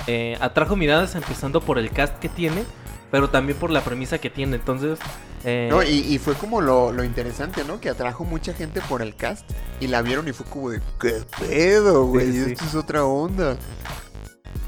[0.06, 2.64] eh, atrajo miradas empezando por el cast que tiene,
[3.10, 4.56] pero también por la premisa que tiene.
[4.56, 4.98] Entonces,
[5.44, 7.80] eh, No, y, y fue como lo, lo interesante, ¿no?
[7.80, 9.48] Que atrajo mucha gente por el cast
[9.80, 12.32] y la vieron y fue como de, ¿qué pedo, güey?
[12.32, 12.52] Sí, sí.
[12.52, 13.58] Esto es otra onda.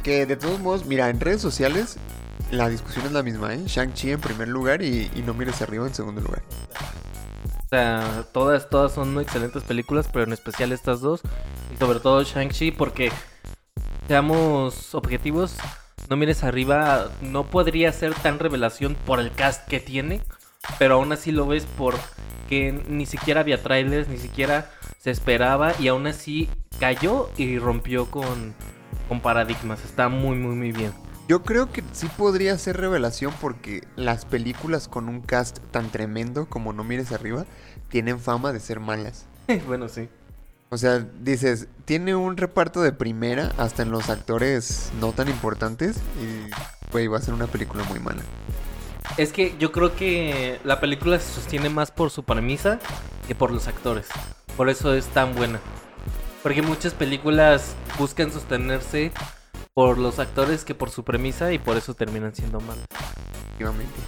[0.03, 2.01] Que de todos modos, mira, en redes sociales
[2.51, 3.65] la discusión es la misma, ¿eh?
[3.67, 6.43] Shang-Chi en primer lugar y, y No Mires Arriba en segundo lugar.
[7.65, 11.23] O sea, todas, todas son excelentes películas, pero en especial estas dos.
[11.73, 13.13] Y sobre todo Shang-Chi, porque
[14.09, 15.57] seamos objetivos,
[16.11, 20.21] no mires arriba, no podría ser tan revelación por el cast que tiene,
[20.77, 25.87] pero aún así lo ves porque ni siquiera había trailers, ni siquiera se esperaba, y
[25.87, 26.51] aún así
[26.81, 28.55] cayó y rompió con,
[29.09, 29.85] con paradigmas.
[29.85, 30.93] Está muy, muy, muy bien.
[31.29, 36.47] Yo creo que sí podría ser revelación porque las películas con un cast tan tremendo
[36.47, 37.47] como No Mires Arriba
[37.89, 39.27] tienen fama de ser malas.
[39.69, 40.09] bueno, sí.
[40.73, 45.97] O sea, dices, tiene un reparto de primera hasta en los actores no tan importantes
[46.23, 46.49] y,
[46.93, 48.23] güey, va a ser una película muy mala.
[49.17, 52.79] Es que yo creo que la película se sostiene más por su premisa
[53.27, 54.07] que por los actores.
[54.57, 55.59] Por eso es tan buena.
[56.45, 59.11] Porque muchas películas buscan sostenerse
[59.75, 62.87] por los actores que por su premisa y por eso terminan siendo malas.
[63.49, 64.01] Efectivamente.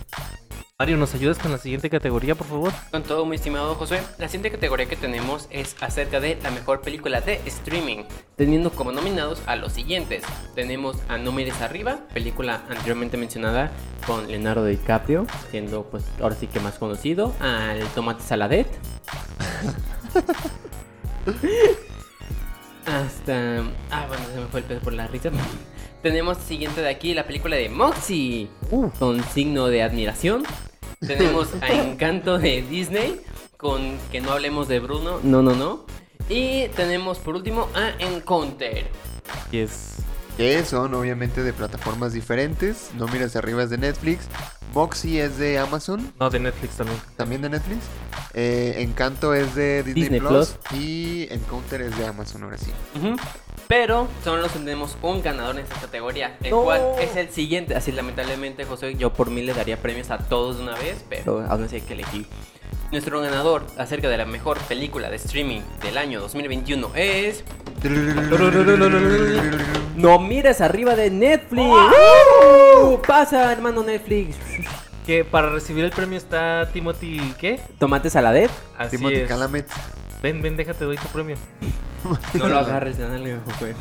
[0.82, 2.72] Mario, ¿nos ayudas con la siguiente categoría, por favor?
[2.90, 6.80] Con todo, muy estimado Josué, la siguiente categoría que tenemos es acerca de la mejor
[6.80, 7.98] película de streaming,
[8.34, 10.24] teniendo como nominados a los siguientes.
[10.56, 13.70] Tenemos a No Mires Arriba, película anteriormente mencionada
[14.08, 18.66] con Leonardo DiCaprio, siendo pues ahora sí que más conocido, al Tomate Saladet.
[22.86, 23.58] Hasta...
[23.92, 25.30] Ah, bueno, se me fue el pedo por la risa.
[26.02, 28.48] Tenemos siguiente de aquí la película de Moxie,
[28.98, 30.42] con signo de admiración.
[31.06, 33.20] Tenemos a Encanto de Disney,
[33.56, 35.84] con que no hablemos de Bruno, no, no, no.
[36.28, 38.86] Y tenemos por último a Encounter.
[39.50, 39.96] Y es...
[40.36, 42.90] Que son obviamente de plataformas diferentes.
[42.96, 44.28] No Mires Arriba es de Netflix.
[44.72, 46.98] Moxie es de Amazon, No, de Netflix también.
[47.18, 47.80] también de Netflix.
[48.32, 52.70] Eh, Encanto es de Disney, Disney Plus, Y Encounter es de Amazon, ahora sí.
[52.98, 53.14] Ujú.
[53.72, 56.64] Pero solo tenemos un ganador en esta categoría, el No.
[56.64, 57.74] cual es el siguiente.
[57.74, 61.42] Así lamentablemente, José, yo por mí le daría premios a todos de una vez, pero
[61.48, 62.26] aún así hay que elegir.
[62.90, 67.44] Nuestro ganador acerca de la mejor película de streaming del año 2021 es...
[69.96, 71.64] No mires arriba de Netflix.
[71.64, 73.00] ¡Uh!
[73.06, 74.36] Pasa, hermano Netflix.
[75.06, 77.20] Que para recibir el premio está Timothy...
[77.38, 77.58] ¿Qué?
[77.78, 78.50] Tomate Saladet.
[78.76, 79.28] Así Timothy es.
[79.30, 79.66] Chalamet.
[80.22, 81.36] Ven, ven, déjate, doy tu premio.
[82.34, 83.74] No lo agarres, dale, güey.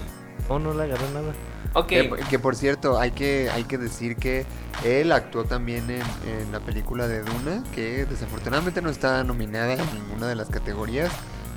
[0.47, 1.33] Oh, no le agarré nada.
[1.73, 1.87] Ok.
[1.87, 4.45] Que, que, por cierto, hay que, hay que decir que
[4.83, 9.93] él actuó también en, en la película de Duna, que desafortunadamente no está nominada en
[9.93, 11.11] ninguna de las categorías,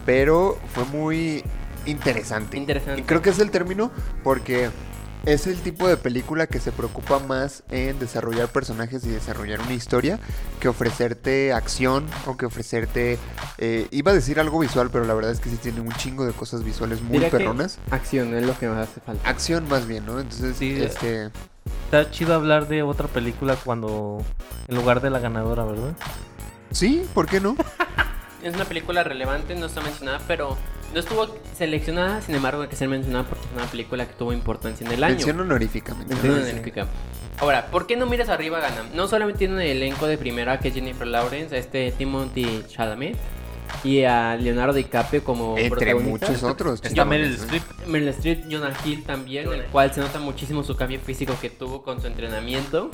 [0.06, 1.44] pero fue muy
[1.86, 2.56] interesante.
[2.56, 3.00] Interesante.
[3.00, 3.90] Y creo que es el término
[4.22, 4.70] porque
[5.26, 9.72] es el tipo de película que se preocupa más en desarrollar personajes y desarrollar una
[9.74, 10.18] historia
[10.60, 13.18] que ofrecerte acción o que ofrecerte...
[13.58, 16.24] eh, iba a decir algo visual, pero la verdad es que sí tiene un chingo
[16.26, 17.78] de cosas visuales muy Diría que perronas.
[17.90, 19.28] Acción es lo que más hace falta.
[19.28, 20.20] Acción más bien, ¿no?
[20.20, 21.30] Entonces, Sí, este...
[21.86, 24.22] Está chido hablar de otra película cuando.
[24.68, 25.94] En lugar de la ganadora, ¿verdad?
[26.70, 27.56] Sí, ¿por qué no?
[28.42, 30.58] Es una película relevante, no está mencionada, pero
[30.94, 31.26] no estuvo
[31.56, 34.92] seleccionada, sin embargo hay que ser mencionada porque es una película que tuvo importancia en
[34.92, 35.16] el año.
[35.16, 36.14] Mención honoríficamente.
[36.14, 36.42] Mención ¿no?
[36.42, 36.86] honorífica.
[37.38, 38.84] Ahora, ¿por qué no miras arriba gana?
[38.94, 43.16] No solamente tiene un elenco de primera que es Jennifer Lawrence, a este Timothy Chalamet
[43.82, 46.80] y a Leonardo DiCaprio como Entre muchos otros.
[46.84, 47.34] Está Meryl.
[47.34, 47.62] Streep.
[47.88, 51.82] Meryl Streep, Jonah Hill también, el cual se nota muchísimo su cambio físico que tuvo
[51.82, 52.92] con su entrenamiento.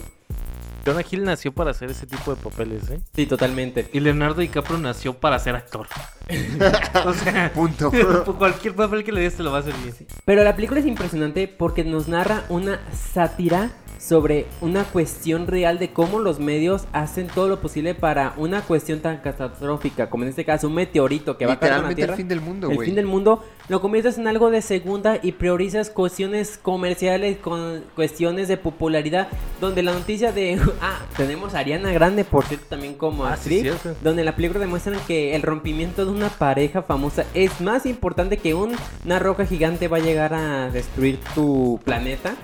[0.85, 3.01] Jonah Hill nació para hacer ese tipo de papeles, ¿eh?
[3.15, 3.89] Sí, totalmente.
[3.93, 5.87] Y Leonardo DiCaprio nació para ser actor.
[7.05, 7.91] o sea, Punto.
[8.39, 9.95] cualquier papel que le des te lo va a hacer bien.
[10.25, 13.71] Pero la película es impresionante porque nos narra una sátira
[14.01, 19.01] sobre una cuestión real de cómo los medios hacen todo lo posible para una cuestión
[19.01, 21.95] tan catastrófica, como en este caso un meteorito que va a caer en la el
[21.95, 22.17] Tierra.
[22.17, 23.45] fin del mundo, el fin del mundo.
[23.69, 29.29] Lo conviertes en algo de segunda y priorizas cuestiones comerciales con cuestiones de popularidad
[29.61, 33.69] donde la noticia de ah tenemos a Ariana Grande por cierto también como Ah, sí,
[33.69, 37.85] actriz donde en la película demuestran que el rompimiento de una pareja famosa es más
[37.87, 38.75] importante que un-
[39.05, 42.35] una roca gigante va a llegar a destruir tu planeta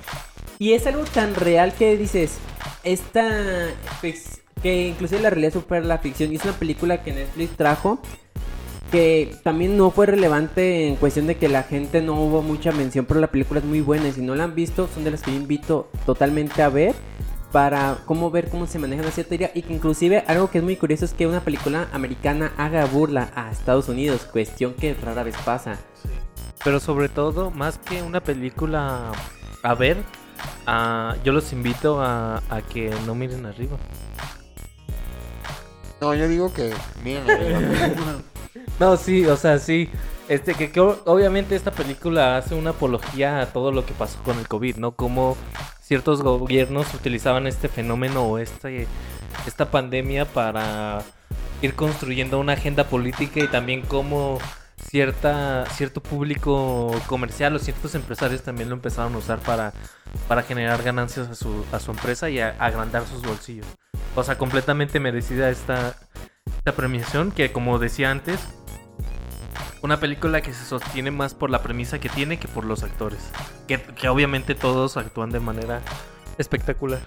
[0.58, 2.38] y es algo tan real que dices
[2.84, 3.68] esta
[4.62, 6.32] que inclusive la realidad supera la ficción.
[6.32, 8.00] Y es una película que Netflix trajo
[8.90, 13.04] que también no fue relevante en cuestión de que la gente no hubo mucha mención,
[13.04, 14.08] pero la película es muy buena.
[14.08, 16.94] Y si no la han visto son de las que yo invito totalmente a ver
[17.52, 20.76] para cómo ver cómo se maneja la teoría y que inclusive algo que es muy
[20.76, 25.36] curioso es que una película americana haga burla a Estados Unidos, cuestión que rara vez
[25.44, 25.78] pasa.
[26.64, 29.12] Pero sobre todo, más que una película
[29.62, 29.96] a ver,
[30.66, 33.76] ah, yo los invito a, a que no miren arriba.
[36.00, 36.72] No, yo digo que.
[37.02, 37.58] Miren, arriba.
[38.80, 39.88] No, sí, o sea, sí.
[40.28, 44.38] Este, que, que obviamente esta película hace una apología a todo lo que pasó con
[44.38, 44.92] el COVID, ¿no?
[44.92, 45.36] Como
[45.80, 48.86] ciertos gobiernos utilizaban este fenómeno o este,
[49.46, 51.02] esta pandemia para
[51.62, 54.38] ir construyendo una agenda política y también como
[54.76, 59.72] cierta, cierto público comercial o ciertos empresarios también lo empezaron a usar para,
[60.28, 63.66] para generar ganancias a su, a su empresa y a- agrandar sus bolsillos.
[64.14, 65.96] O sea, completamente merecida esta,
[66.58, 68.40] esta premiación que como decía antes,
[69.82, 73.30] una película que se sostiene más por la premisa que tiene que por los actores.
[73.68, 75.80] Que, que obviamente todos actúan de manera
[76.38, 77.00] espectacular.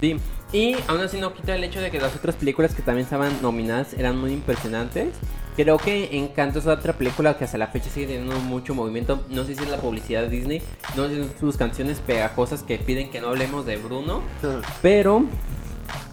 [0.00, 0.16] Sí,
[0.52, 3.42] y aún así no quita el hecho de que las otras películas que también estaban
[3.42, 5.14] nominadas eran muy impresionantes.
[5.56, 9.24] Creo que Encanto es otra película que hasta la fecha sigue teniendo mucho movimiento.
[9.28, 10.62] No sé si es la publicidad de Disney,
[10.96, 14.22] no sé si son sus canciones pegajosas que piden que no hablemos de Bruno.
[14.82, 15.24] Pero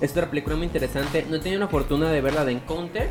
[0.01, 1.25] es otra película muy interesante.
[1.29, 3.09] No he tenido la fortuna de verla de Encounter.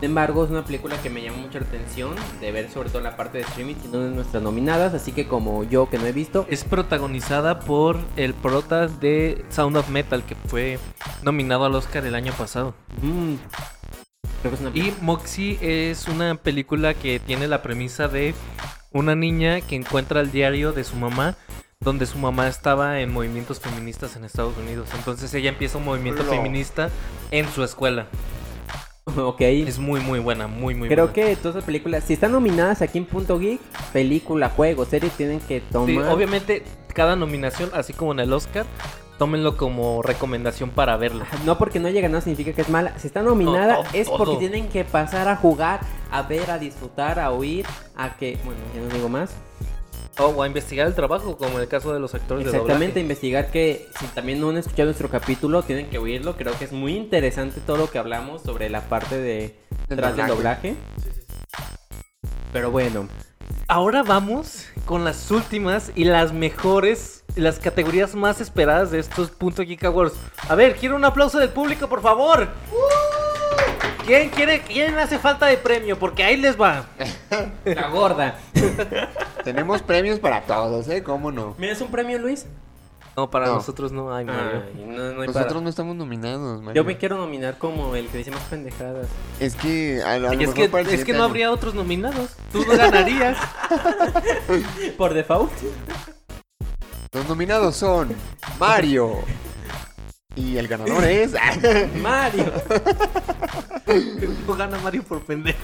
[0.00, 3.04] Sin embargo, es una película que me llama mucha atención de ver, sobre todo en
[3.04, 4.92] la parte de streaming, y no de nuestras nominadas.
[4.92, 9.76] Así que, como yo que no he visto, Es protagonizada por el prota de Sound
[9.78, 10.78] of Metal que fue
[11.22, 12.74] nominado al Oscar el año pasado.
[13.00, 13.34] mm,
[14.42, 15.58] creo que es una Y Moxie
[15.90, 18.34] es una película que tiene la premisa de
[18.92, 21.36] una niña que encuentra el diario de su mamá
[21.80, 24.88] donde su mamá estaba en movimientos feministas en Estados Unidos.
[24.96, 26.90] Entonces ella empieza un movimiento feminista
[27.30, 28.06] en su escuela.
[29.16, 29.40] Ok.
[29.40, 31.12] Es muy muy buena, muy muy Creo buena.
[31.14, 33.60] que todas las películas, si están nominadas aquí en Punto Geek,
[33.92, 35.88] película, juego, serie, tienen que tomar.
[35.88, 36.62] Sí, obviamente
[36.92, 38.64] cada nominación, así como en el Oscar,
[39.18, 41.26] tómenlo como recomendación para verla.
[41.44, 42.98] No porque no haya ganado significa que es mala.
[42.98, 44.38] Si está nominada No, es porque todo.
[44.38, 45.80] tienen que pasar a jugar,
[46.10, 47.64] a ver, a disfrutar, a oír,
[47.96, 48.38] a que.
[48.44, 49.30] Bueno, ya no digo más.
[50.18, 53.50] O a investigar el trabajo, como en el caso de los actores Exactamente, de investigar
[53.50, 56.36] que si también no han escuchado nuestro capítulo, tienen que oírlo.
[56.36, 60.16] Creo que es muy interesante todo lo que hablamos sobre la parte de Del tras
[60.16, 60.70] del doblaje.
[60.70, 60.76] doblaje.
[62.52, 63.08] Pero bueno,
[63.68, 69.62] Ahora vamos con las últimas y las mejores, las categorías más esperadas de estos Punto
[69.62, 70.14] Geek Awards.
[70.48, 72.48] A ver, quiero un aplauso del público, por favor.
[74.06, 75.98] ¿Quién quiere, quién hace falta de premio?
[75.98, 76.86] Porque ahí les va.
[77.64, 78.36] la gorda.
[79.44, 81.02] Tenemos premios para todos, ¿eh?
[81.02, 81.54] ¿Cómo no?
[81.58, 82.46] ¿Me das un premio, Luis?
[83.16, 83.54] No, para No.
[83.54, 84.62] nosotros no hay Mario.
[84.76, 86.82] Ay, no, no hay Nosotros para- no estamos nominados, Mario.
[86.82, 89.06] Yo me quiero nominar como el que dice más pendejadas.
[89.40, 91.30] Es que a, a lo es mejor que, para el es que siguiente no año.
[91.30, 92.36] habría otros nominados.
[92.52, 93.38] Tú no ganarías.
[94.98, 95.50] Por default.
[97.12, 98.14] Los nominados son
[98.60, 99.12] Mario.
[100.36, 101.32] Y el ganador es.
[102.02, 102.52] Mario.
[104.46, 105.58] No gana Mario por pendejo.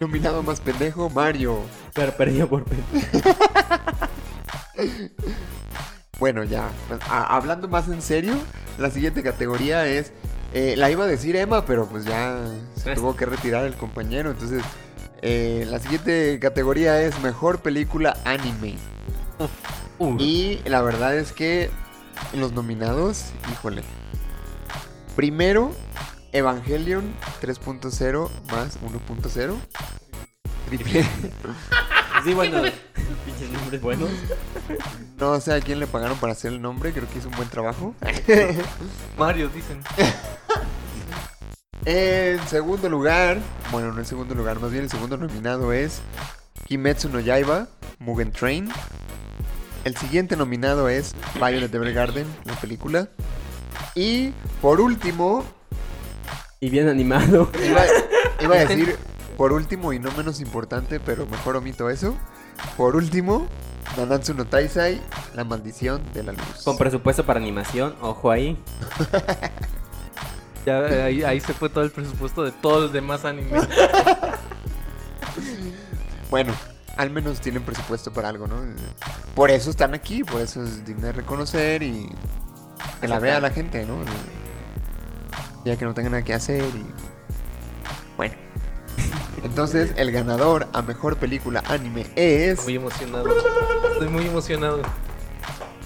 [0.00, 1.60] Nominado más pendejo, Mario.
[1.94, 3.18] Pero perdió por pendejo.
[6.18, 6.68] Bueno, ya.
[6.88, 8.34] pues, a- hablando más en serio,
[8.78, 10.12] la siguiente categoría es.
[10.54, 12.38] eh, la iba a decir Emma, pero pues ya
[12.76, 14.30] se tuvo que retirar el compañero.
[14.30, 14.62] Entonces,
[15.22, 18.76] eh, la siguiente categoría es mejor película anime.
[19.98, 21.70] Uh, Y la verdad es que
[22.34, 23.82] los nominados, híjole.
[25.14, 25.72] Primero,
[26.32, 29.56] Evangelion 3.0 más 1.0.
[30.68, 31.04] Triple.
[32.24, 32.60] Sí, bueno.
[33.24, 34.10] Pinches nombres buenos.
[35.16, 37.48] No sé a quién le pagaron para hacer el nombre, creo que hizo un buen
[37.48, 37.94] trabajo.
[39.18, 39.80] Mario, dicen.
[41.84, 43.38] En segundo lugar,
[43.70, 46.00] bueno, no en segundo lugar, más bien el segundo nominado es
[46.66, 47.68] Kimetsu no Yaiba,
[48.00, 48.72] Mugen Train.
[49.86, 53.08] El siguiente nominado es Violet Evergarden, la película.
[53.94, 54.30] Y
[54.60, 55.44] por último,
[56.58, 57.48] Y bien animado.
[57.64, 57.84] iba,
[58.40, 58.98] iba a decir
[59.36, 62.16] por último y no menos importante, pero mejor omito eso.
[62.76, 63.46] Por último,
[63.96, 65.00] Nanatsu no Taisai,
[65.36, 66.64] la maldición de la luz.
[66.64, 68.58] Con presupuesto para animación, ojo ahí.
[70.66, 73.62] Ya ahí, ahí se fue todo el presupuesto de todos los demás animes.
[76.28, 76.52] Bueno,
[76.96, 78.56] al menos tienen presupuesto para algo, ¿no?
[79.34, 82.08] Por eso están aquí, por eso es digno de reconocer y
[83.00, 83.98] que la vea la gente, ¿no?
[85.64, 86.86] Ya que no tengan nada que hacer y...
[88.16, 88.34] Bueno.
[89.44, 93.26] Entonces, el ganador a mejor película anime es Muy emocionado.
[93.92, 94.82] Estoy muy emocionado.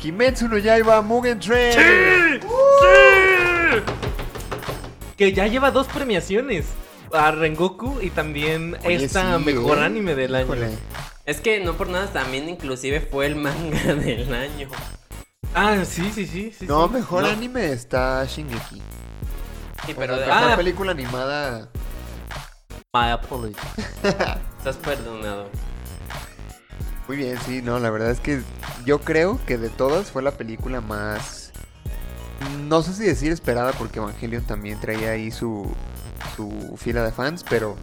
[0.00, 2.40] Kimetsu no Yaiba Mugen Train.
[5.16, 6.66] Que ya lleva dos premiaciones.
[7.12, 9.84] A Rengoku y también Oye, esta sí, mejor ¿eh?
[9.84, 10.44] anime del año.
[10.46, 10.70] Híjole.
[11.26, 14.68] Es que no por nada también inclusive fue el manga del año.
[15.54, 16.52] Ah, sí, sí, sí.
[16.56, 16.94] sí No, sí.
[16.94, 17.30] mejor No.
[17.30, 18.80] anime está Shingeki.
[19.86, 20.56] Sí, O pero sea, de- mejor ah.
[20.56, 21.68] película animada.
[22.92, 23.54] My apology.
[24.58, 25.48] estás perdonado.
[27.08, 28.42] Muy bien, sí, no, la verdad es que
[28.84, 31.52] yo creo que de todas fue la película más...
[32.68, 35.70] No sé si decir esperada porque Evangelion también traía ahí su,
[36.36, 37.76] su fila de fans, pero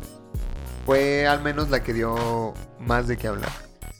[0.86, 3.50] fue al menos la que dio más de qué hablar.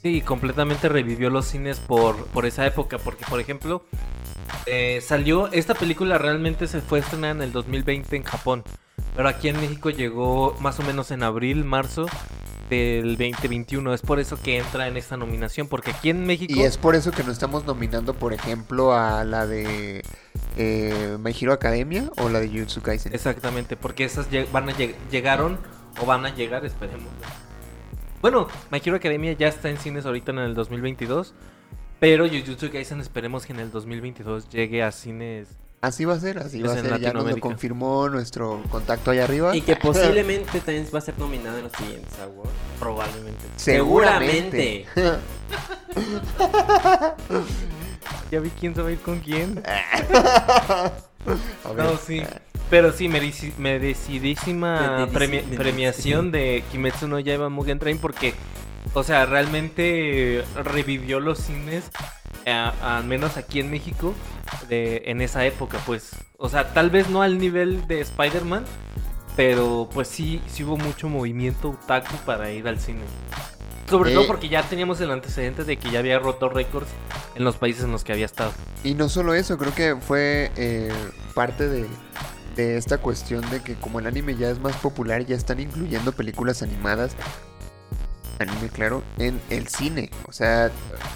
[0.02, 2.98] Sí, completamente revivió los cines por, por esa época.
[2.98, 3.84] Porque, por ejemplo,
[4.66, 5.48] eh, salió.
[5.52, 8.64] Esta película realmente se fue estrenada en el 2020 en Japón.
[9.16, 12.06] Pero aquí en México llegó más o menos en abril, marzo
[12.70, 13.94] del 2021.
[13.94, 15.68] Es por eso que entra en esta nominación.
[15.68, 16.52] Porque aquí en México.
[16.56, 20.02] Y es por eso que no estamos nominando, por ejemplo, a la de
[20.56, 23.14] eh, My Hero Academia o la de Jujutsu Kaisen.
[23.14, 25.58] Exactamente, porque esas van a lleg- llegaron
[26.00, 27.08] o van a llegar, esperemos.
[28.20, 31.34] Bueno, My Hero Academia ya está en cines ahorita en el 2022.
[32.00, 35.48] Pero Jujutsu Kaisen esperemos que en el 2022 llegue a cines.
[35.80, 37.00] Así va a ser, así va a en ser.
[37.00, 39.54] Ya nos lo confirmó nuestro contacto allá arriba.
[39.56, 42.50] Y que posiblemente también va a ser nominado en los siguientes awards.
[42.78, 43.44] Probablemente.
[43.56, 44.86] Seguramente.
[48.30, 49.62] Ya vi quién se va a ir con quién.
[51.76, 52.22] No, sí.
[52.70, 58.34] Pero sí, mereci- merecidísima Mereci- premi- mereci- premiación de Kimetsu no Yaiba Mugen Train porque,
[58.94, 61.84] o sea, realmente revivió los cines,
[62.44, 64.14] eh, al menos aquí en México,
[64.68, 66.10] de, en esa época, pues.
[66.38, 68.64] O sea, tal vez no al nivel de Spider-Man,
[69.36, 73.02] pero pues sí, sí hubo mucho movimiento otaku para ir al cine.
[73.88, 74.14] Sobre Eh.
[74.14, 76.88] todo porque ya teníamos el antecedente de que ya había roto récords
[77.34, 78.52] en los países en los que había estado.
[78.84, 80.92] Y no solo eso, creo que fue eh,
[81.34, 81.86] parte de,
[82.56, 86.12] de esta cuestión de que como el anime ya es más popular, ya están incluyendo
[86.12, 87.16] películas animadas,
[88.38, 90.10] anime claro, en el cine.
[90.26, 90.70] O sea,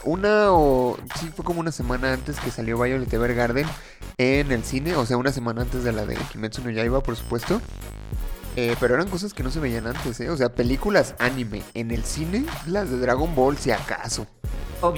[0.05, 0.99] una o...
[1.19, 3.67] Sí, fue como una semana antes que salió Violet Evergarden
[4.19, 7.17] en el cine, o sea, una semana antes de la de Kimetsu no Yaiba, por
[7.17, 7.61] supuesto.
[8.57, 10.29] Eh, pero eran cosas que no se veían antes, ¿eh?
[10.29, 14.27] O sea, películas anime en el cine, las de Dragon Ball, si acaso.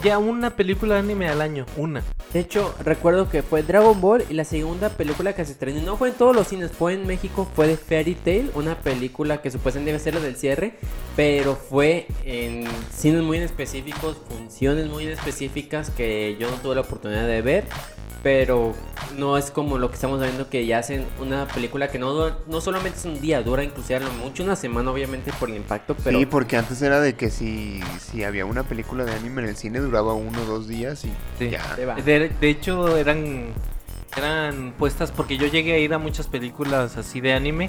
[0.02, 2.02] Ya una película de anime al año, una.
[2.32, 5.97] De hecho, recuerdo que fue Dragon Ball y la segunda película que se estrenó, no
[5.98, 9.51] fue en todos los cines, fue en México, fue de Fairy Tail, una película que
[9.51, 10.78] supuestamente debe ser la del cierre,
[11.16, 16.76] pero fue en cines muy en específicos, funciones muy en específicas que yo no tuve
[16.76, 17.64] la oportunidad de ver.
[18.22, 18.72] Pero
[19.18, 22.60] no es como lo que estamos viendo que ya hacen una película que no, no
[22.62, 25.97] solamente es un día, dura inclusive a lo mucho una semana, obviamente por el impacto,
[26.03, 29.49] pero Sí, porque antes era de que si, si había una película de anime en
[29.49, 31.51] el cine duraba uno o dos días y Sí.
[31.51, 31.77] ya.
[31.77, 33.53] De, de hecho, eran
[34.16, 37.69] eran puestas porque yo llegué a ir a muchas películas así de anime.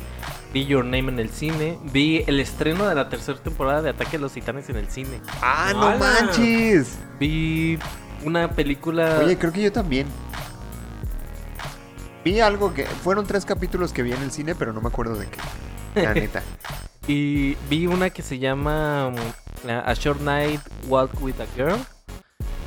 [0.53, 1.79] Vi Your Name en el cine.
[1.91, 5.21] Vi el estreno de la tercera temporada de Ataque a los Titanes en el cine.
[5.41, 6.99] ¡Ah, no manches!
[7.19, 7.79] Vi
[8.23, 9.19] una película.
[9.23, 10.05] Oye, creo que yo también.
[12.25, 12.85] Vi algo que...
[12.85, 15.39] Fueron tres capítulos que vi en el cine, pero no me acuerdo de qué.
[16.01, 16.43] La neta.
[17.07, 21.77] Y vi una que se llama mm, A Short Night Walk with a Girl.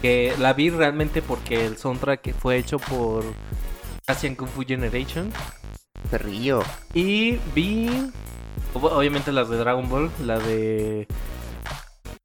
[0.00, 3.24] Que la vi realmente porque el soundtrack fue hecho por
[4.06, 5.32] Asian Kung Fu Generation.
[6.08, 6.62] Perrillo.
[6.94, 7.88] Y vi,
[8.74, 11.08] ob- obviamente las de Dragon Ball, la de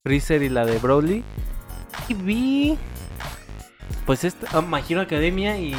[0.05, 1.23] Freezer y la de Broly.
[2.09, 2.77] Y vi,
[4.05, 5.73] pues esta, My Hero Academia y,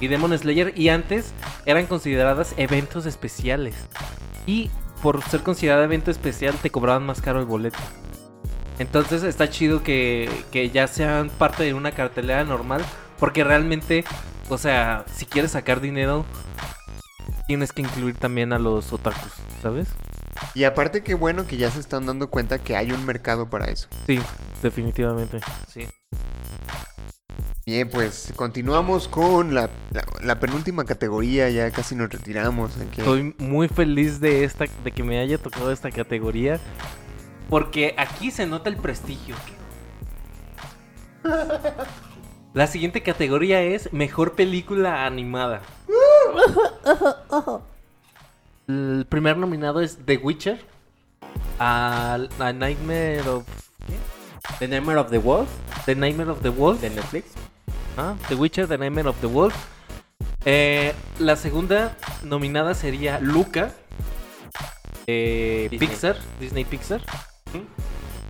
[0.00, 0.72] y Demon Slayer.
[0.76, 1.32] Y antes
[1.66, 3.74] eran consideradas eventos especiales.
[4.46, 4.70] Y
[5.02, 7.78] por ser considerada evento especial te cobraban más caro el boleto.
[8.78, 12.84] Entonces está chido que, que ya sean parte de una cartelera normal.
[13.18, 14.04] Porque realmente,
[14.48, 16.24] o sea, si quieres sacar dinero,
[17.46, 19.88] tienes que incluir también a los otakus, ¿sabes?
[20.54, 23.66] Y aparte qué bueno que ya se están dando cuenta que hay un mercado para
[23.66, 23.88] eso.
[24.06, 24.20] Sí,
[24.62, 25.40] definitivamente.
[25.68, 25.86] Sí.
[27.66, 32.76] Bien, pues continuamos con la, la- la penúltima categoría, ya casi nos retiramos.
[32.76, 33.00] aquí.
[33.00, 36.58] Estoy muy feliz de esta, de que me haya tocado esta categoría.
[37.48, 39.34] Porque aquí se nota el prestigio.
[42.52, 45.62] La siguiente categoría es Mejor Película Animada.
[48.66, 50.60] El primer nominado es The Witcher.
[51.58, 53.44] A, a Nightmare of...
[54.58, 55.48] The Nightmare of the Wolf
[55.86, 56.80] The Nightmare of the Wolf.
[56.80, 57.24] de Netflix.
[57.96, 59.54] Ah, The Witcher, The Nightmare of the Wolf.
[60.44, 63.72] Eh, la segunda nominada sería Luca.
[65.06, 65.78] Disney.
[65.78, 67.00] Pixar, Disney Pixar.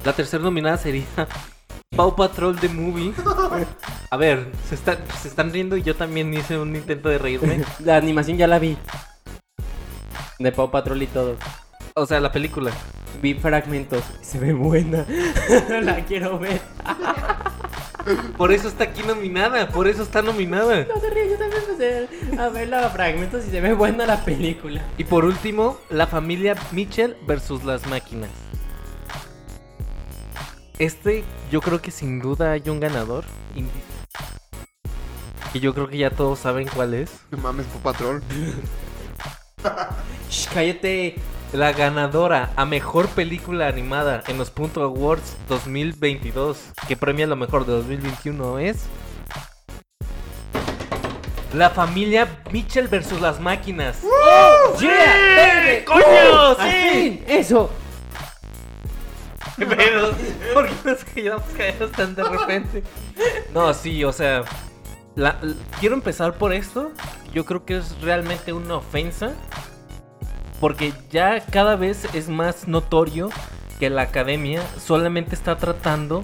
[0.05, 1.05] La tercera nominada sería
[1.97, 3.13] Paw Patrol The Movie.
[4.11, 7.63] A ver, se, está- se están riendo y yo también hice un intento de reírme.
[7.81, 8.77] La animación ya la vi.
[10.39, 11.37] De Paw Patrol y todo.
[11.95, 12.71] O sea, la película.
[13.21, 14.03] Vi fragmentos.
[14.23, 15.05] Se ve buena.
[15.83, 16.61] la quiero ver.
[18.37, 20.85] Por eso está aquí nominada, por eso está nominada.
[20.85, 22.09] No se ríe, yo también empecé
[22.39, 24.83] a ver los fragmentos y se ve buena la película.
[24.99, 28.31] Y por último, la familia Mitchell versus las máquinas.
[30.79, 33.25] Este, yo creo que sin duda hay un ganador.
[35.53, 37.11] Y yo creo que ya todos saben cuál es.
[37.31, 38.23] No mames, Patrol.
[40.31, 41.17] Shh, cállate.
[41.53, 47.67] La ganadora a mejor película animada en los Punto Awards 2022, que premia lo mejor
[47.67, 48.85] de 2021, es.
[51.53, 53.99] La familia Mitchell versus las máquinas.
[54.81, 55.85] ¡Yeah!
[55.85, 56.57] ¡Coño!
[56.57, 56.89] ¡Al ¡Sí!
[56.93, 57.25] fin!
[57.27, 57.69] ¡Eso!
[59.59, 60.13] ¿Qué pedo?
[60.55, 62.85] ¿Por qué nos quedamos callados tan de repente?
[63.53, 64.45] No, sí, o sea.
[65.17, 65.41] la-
[65.81, 66.93] quiero empezar por esto.
[67.35, 69.33] Yo creo que es realmente una ofensa.
[70.61, 73.31] Porque ya cada vez es más notorio
[73.81, 76.23] que la academia solamente está tratando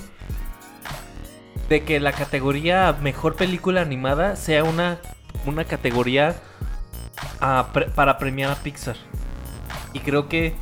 [1.68, 4.98] de que la categoría mejor película animada sea una,
[5.46, 6.36] una categoría
[7.40, 8.96] ah, para premiar a Pixar.
[9.94, 10.54] Y creo que,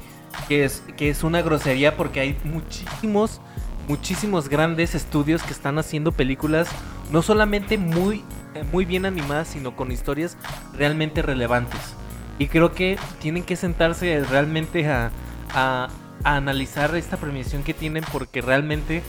[0.49, 3.41] que, es, que es una grosería porque hay muchísimos,
[3.89, 6.69] muchísimos grandes estudios que están haciendo películas
[7.11, 8.25] no solamente muy,
[8.73, 10.37] muy bien animadas, sino con historias
[10.73, 11.97] realmente relevantes.
[12.39, 15.11] Y creo que tienen que sentarse realmente a,
[15.53, 15.89] a-
[16.25, 19.03] analizar esta premiación que tienen porque realmente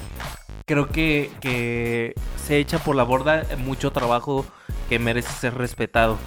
[0.65, 2.13] creo que, que
[2.45, 4.45] se echa por la borda mucho trabajo
[4.89, 6.17] que merece ser respetado.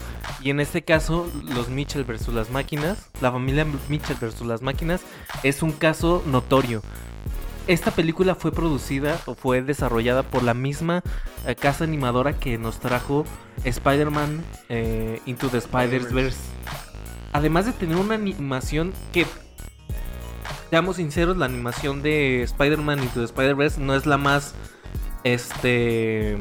[0.40, 5.02] Y en este caso, los Mitchell versus las máquinas, la familia Mitchell versus las máquinas,
[5.42, 6.82] es un caso notorio.
[7.66, 11.02] Esta película fue producida o fue desarrollada por la misma
[11.46, 13.24] eh, casa animadora que nos trajo
[13.62, 16.38] Spider-Man eh, Into the Spider-Verse.
[17.32, 19.26] Además de tener una animación que,
[20.70, 24.54] seamos sinceros, la animación de Spider-Man Into the Spider-Verse no es la más,
[25.24, 26.38] este,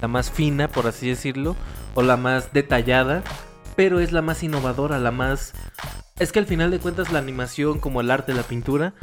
[0.00, 1.56] la más fina, por así decirlo,
[1.94, 3.22] o la más detallada,
[3.76, 5.52] pero es la más innovadora, la más...
[6.18, 8.94] Es que al final de cuentas la animación, como el arte, la pintura,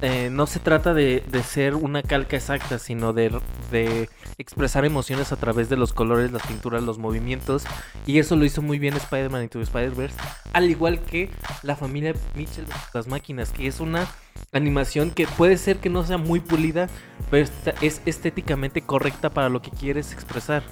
[0.00, 4.08] eh, no se trata de, de ser una calca exacta, sino de, de
[4.38, 7.64] expresar emociones a través de los colores, las pinturas, los movimientos.
[8.06, 10.16] Y eso lo hizo muy bien Spider-Man Into Spider-Verse.
[10.52, 11.30] Al igual que
[11.62, 14.06] la familia Mitchell, las máquinas, que es una
[14.52, 16.88] animación que puede ser que no sea muy pulida,
[17.30, 20.62] pero esta- es estéticamente correcta para lo que quieres expresar.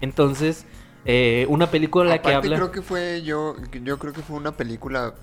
[0.00, 0.66] Entonces,
[1.04, 2.56] eh, una película que Aparte, habla...
[2.56, 5.14] creo que fue yo, yo creo que fue una película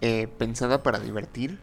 [0.00, 1.58] eh, pensada para divertir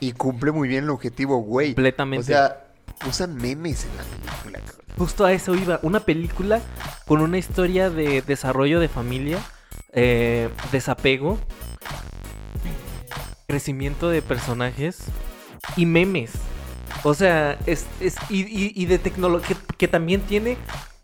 [0.00, 1.68] y cumple muy bien el objetivo, güey.
[1.74, 2.24] Completamente.
[2.24, 2.66] O sea,
[3.08, 4.86] usan memes en la película, cabrón.
[4.98, 5.78] Justo a eso iba.
[5.82, 6.60] Una película
[7.06, 9.38] con una historia de desarrollo de familia,
[9.92, 11.38] eh, desapego,
[13.46, 14.98] crecimiento de personajes
[15.76, 16.32] y memes.
[17.04, 20.56] O sea, es, es- y, y- y de tecnología que, que también tiene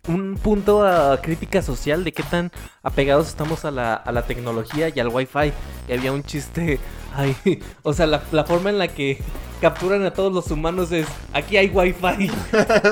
[0.08, 2.50] un punto a crítica social de qué tan
[2.82, 5.52] apegados estamos a la, a la tecnología y al wifi.
[5.88, 6.80] Y había un chiste,
[7.14, 7.36] ay,
[7.82, 9.18] o sea, la, la forma en la que
[9.60, 12.30] capturan a todos los humanos es, aquí hay wifi.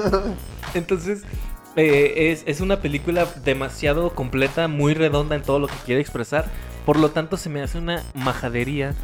[0.75, 1.23] Entonces,
[1.77, 6.47] eh, es, es una película demasiado completa, muy redonda en todo lo que quiere expresar.
[6.87, 8.95] Por lo tanto, se me hace una majadería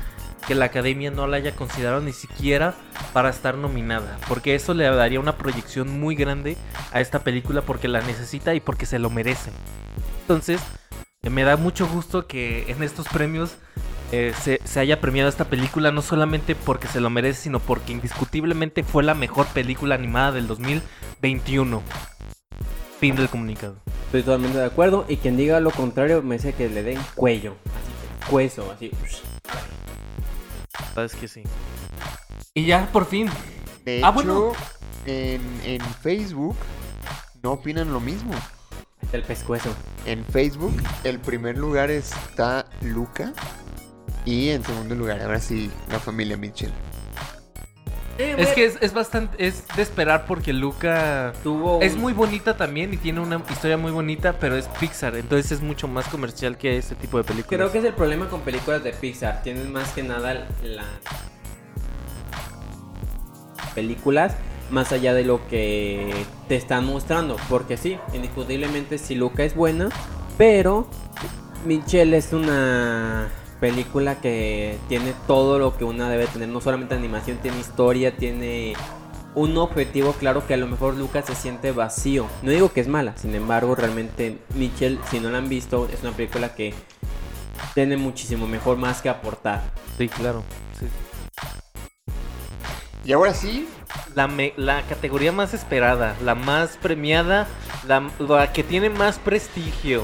[0.47, 2.75] que la academia no la haya considerado ni siquiera
[3.13, 4.19] para estar nominada.
[4.29, 6.57] Porque eso le daría una proyección muy grande
[6.93, 9.51] a esta película porque la necesita y porque se lo merece.
[10.23, 10.61] Entonces,
[11.31, 13.57] me da mucho gusto que en estos premios
[14.13, 17.93] eh, se, se haya premiado esta película, no solamente porque se lo merece, sino porque
[17.93, 21.83] indiscutiblemente fue la mejor película animada del 2021.
[23.01, 23.77] Fin del comunicado.
[24.07, 25.05] Estoy totalmente de acuerdo.
[25.09, 27.57] Y quien diga lo contrario me dice que le den cuello.
[27.67, 28.91] Así, cueso, así.
[30.95, 31.43] Sabes que sí.
[32.55, 33.29] Y ya, por fin.
[33.85, 34.53] De Ah, hecho, bueno.
[35.05, 36.57] en, en Facebook
[37.43, 38.33] no opinan lo mismo.
[39.13, 39.75] El pescuezo.
[40.05, 40.75] En Facebook,
[41.05, 43.33] el primer lugar está Luca.
[44.25, 46.73] Y en segundo lugar, ahora sí, la familia Mitchell.
[48.19, 49.47] Es que es, es bastante.
[49.47, 51.33] Es de esperar porque Luca.
[51.43, 51.81] tuvo.
[51.83, 55.61] Es muy bonita también y tiene una historia muy bonita, pero es Pixar, entonces es
[55.61, 57.49] mucho más comercial que este tipo de películas.
[57.49, 59.43] Creo que es el problema con películas de Pixar.
[59.43, 60.85] Tienen más que nada la.
[63.75, 64.35] Películas
[64.71, 66.13] más allá de lo que
[66.49, 67.37] te están mostrando.
[67.49, 69.89] Porque sí, indiscutiblemente si Luca es buena.
[70.39, 70.87] Pero
[71.65, 73.29] Michelle es una
[73.61, 76.49] película que tiene todo lo que una debe tener.
[76.49, 78.75] No solamente animación, tiene historia, tiene
[79.35, 82.27] un objetivo claro que a lo mejor Lucas se siente vacío.
[82.43, 86.03] No digo que es mala, sin embargo, realmente Michelle, si no la han visto, es
[86.03, 86.75] una película que
[87.75, 89.63] tiene muchísimo mejor más que aportar.
[89.99, 90.43] Sí, claro.
[90.79, 90.87] sí.
[93.07, 93.69] Y ahora sí,
[94.17, 97.47] La, me- la categoría más esperada, la más premiada,
[97.87, 100.03] la, la que tiene más prestigio.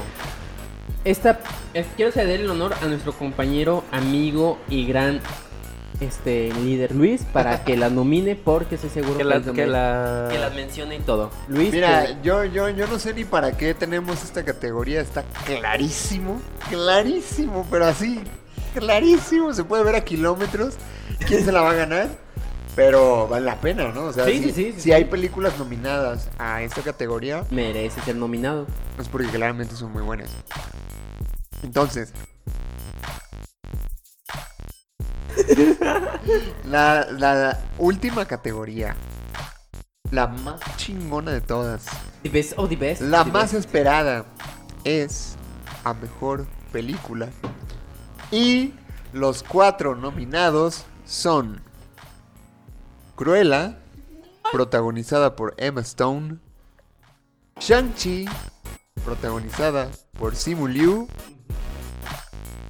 [1.03, 1.39] Esta,
[1.73, 5.19] es- quiero ceder el honor a nuestro compañero, amigo y gran
[5.99, 10.27] este líder Luis para que la nomine porque estoy seguro Que que, la, que la-
[10.31, 11.29] que las mencione y todo.
[11.49, 15.01] Luis, mira, que- yo, yo, yo no sé ni para qué tenemos esta categoría.
[15.01, 18.21] Está clarísimo, clarísimo, pero así,
[18.73, 19.53] clarísimo.
[19.53, 20.75] Se puede ver a kilómetros
[21.27, 22.22] quién se la va a ganar.
[22.75, 24.05] Pero vale la pena, ¿no?
[24.05, 28.15] O sea, Sí, si, sí, sí, si hay películas nominadas a esta categoría, merece ser
[28.15, 28.65] nominado.
[28.99, 30.29] es porque claramente son muy buenas.
[31.61, 32.11] Entonces.
[36.65, 38.95] La, la última categoría.
[40.11, 41.85] La más chingona de todas.
[42.23, 43.01] The best of the best.
[43.01, 43.65] La the más best.
[43.65, 44.25] esperada
[44.83, 45.35] es
[45.83, 47.29] a mejor película.
[48.31, 48.73] Y
[49.11, 51.61] los cuatro nominados son
[53.15, 53.77] Cruella,
[54.51, 56.39] protagonizada por Emma Stone,
[57.59, 58.25] Shang-Chi,
[59.05, 61.07] protagonizada por Simu Liu,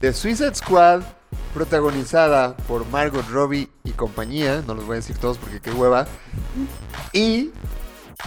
[0.01, 1.03] The Suicide Squad,
[1.53, 6.07] protagonizada por Margot Robbie y compañía, no los voy a decir todos porque qué hueva,
[7.13, 7.51] y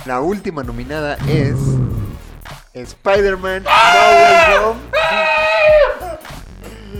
[0.06, 1.56] la última nominada es
[2.72, 3.64] Spider-Man.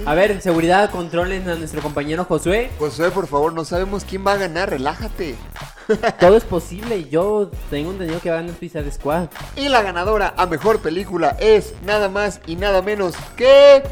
[0.07, 2.71] A ver, seguridad, controlen a nuestro compañero Josué.
[2.79, 5.35] Josué, por favor, no sabemos quién va a ganar, relájate.
[6.21, 9.27] Todo es posible yo tengo entendido que va a ganar Suicide Squad.
[9.57, 13.83] Y la ganadora a mejor película es nada más y nada menos que.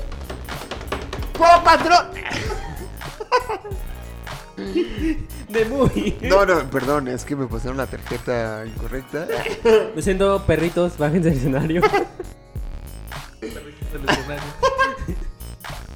[1.36, 2.07] ¡Paw Patrol!
[5.49, 6.16] De movie.
[6.23, 9.27] No, no, perdón, es que me pasaron la tarjeta incorrecta.
[9.97, 11.81] Lo siento, perritos, bájense del escenario.
[13.41, 13.51] del
[14.09, 14.45] escenario.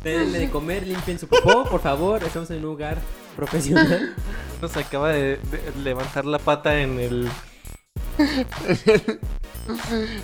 [0.03, 2.23] Denle de comer, limpien su popó, por favor.
[2.23, 2.99] Estamos en un lugar
[3.37, 4.15] profesional.
[4.63, 7.29] Nos acaba de, de levantar la pata en el,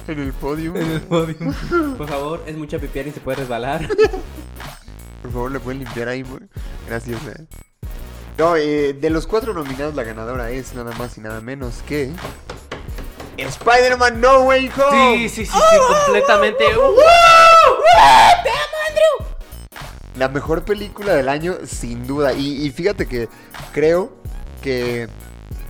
[0.09, 0.76] en el podio.
[0.76, 1.55] en el podium.
[1.96, 3.88] Por favor, es mucha pipiar y se puede resbalar.
[5.22, 6.42] Por favor, le pueden limpiar ahí, güey?
[6.88, 7.46] Gracias, eh.
[8.36, 12.12] No, eh, de los cuatro nominados, la ganadora es nada más y nada menos que.
[13.36, 15.16] Spider-Man No Way Home.
[15.16, 16.64] Sí, sí, sí, sí, completamente.
[16.76, 16.94] ¡Uh!
[20.16, 22.32] La mejor película del año, sin duda.
[22.32, 23.28] Y, fíjate que
[23.72, 24.12] creo
[24.62, 25.08] que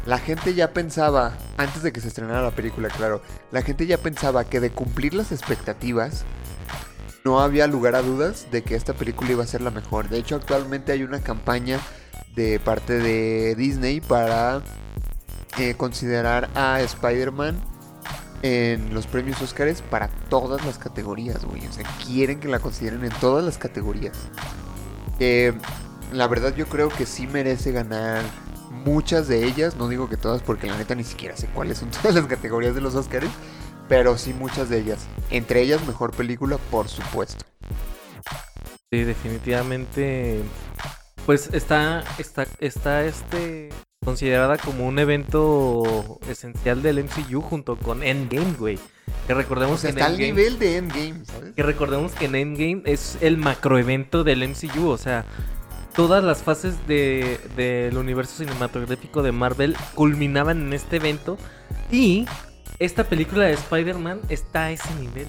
[0.07, 3.99] la gente ya pensaba, antes de que se estrenara la película, claro, la gente ya
[3.99, 6.25] pensaba que de cumplir las expectativas,
[7.25, 10.11] no había lugar a dudas de que esta película iba a ser la mejor.
[10.11, 11.81] De hecho, actualmente hay una campaña
[12.37, 14.61] de parte de Disney para
[15.59, 17.74] eh, considerar a Spider-Man
[18.45, 21.67] en los premios Oscars para todas las categorías, güey.
[21.67, 24.19] O sea, quieren que la consideren en todas las categorías.
[25.19, 25.55] Eh,
[26.13, 28.23] la verdad yo creo que sí merece ganar
[28.71, 29.77] muchas de ellas.
[29.77, 32.75] No digo que todas porque la neta ni siquiera sé cuáles son todas las categorías
[32.75, 33.31] de los Oscars.
[33.89, 35.07] Pero sí muchas de ellas.
[35.31, 37.47] Entre ellas mejor película, por supuesto.
[38.93, 40.43] Sí, definitivamente.
[41.25, 43.71] Pues está, está, está este
[44.05, 48.79] considerada como un evento esencial del MCU junto con Endgame, güey.
[49.27, 51.53] Que recordemos O sea, que está en al Endgame- nivel de Endgame, ¿sabes?
[51.55, 55.25] Que recordemos que en Endgame es el macroevento del MCU, o sea,
[55.95, 61.39] todas las fases de- del universo cinematográfico de Marvel culminaban en este evento
[61.91, 62.27] y
[62.79, 65.27] esta película de Spider-Man está a ese nivel.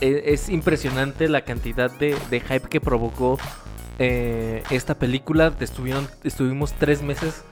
[0.00, 3.38] E- Es, impresionante la cantidad de, de hype que provocó
[3.98, 5.52] eh, esta película.
[5.58, 7.42] Estuvieron, estuvimos tres meses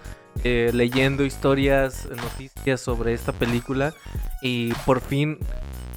[0.45, 3.95] eh, leyendo historias, noticias sobre esta película
[4.43, 5.39] y por fin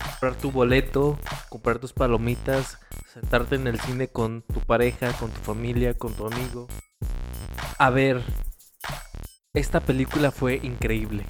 [0.03, 1.18] comprar tu boleto,
[1.49, 2.80] comprar tus palomitas,
[3.14, 6.68] sentarte en el cine con tu pareja, con tu familia, con tu amigo.
[7.78, 8.22] A ver,
[9.53, 11.26] esta película fue increíble.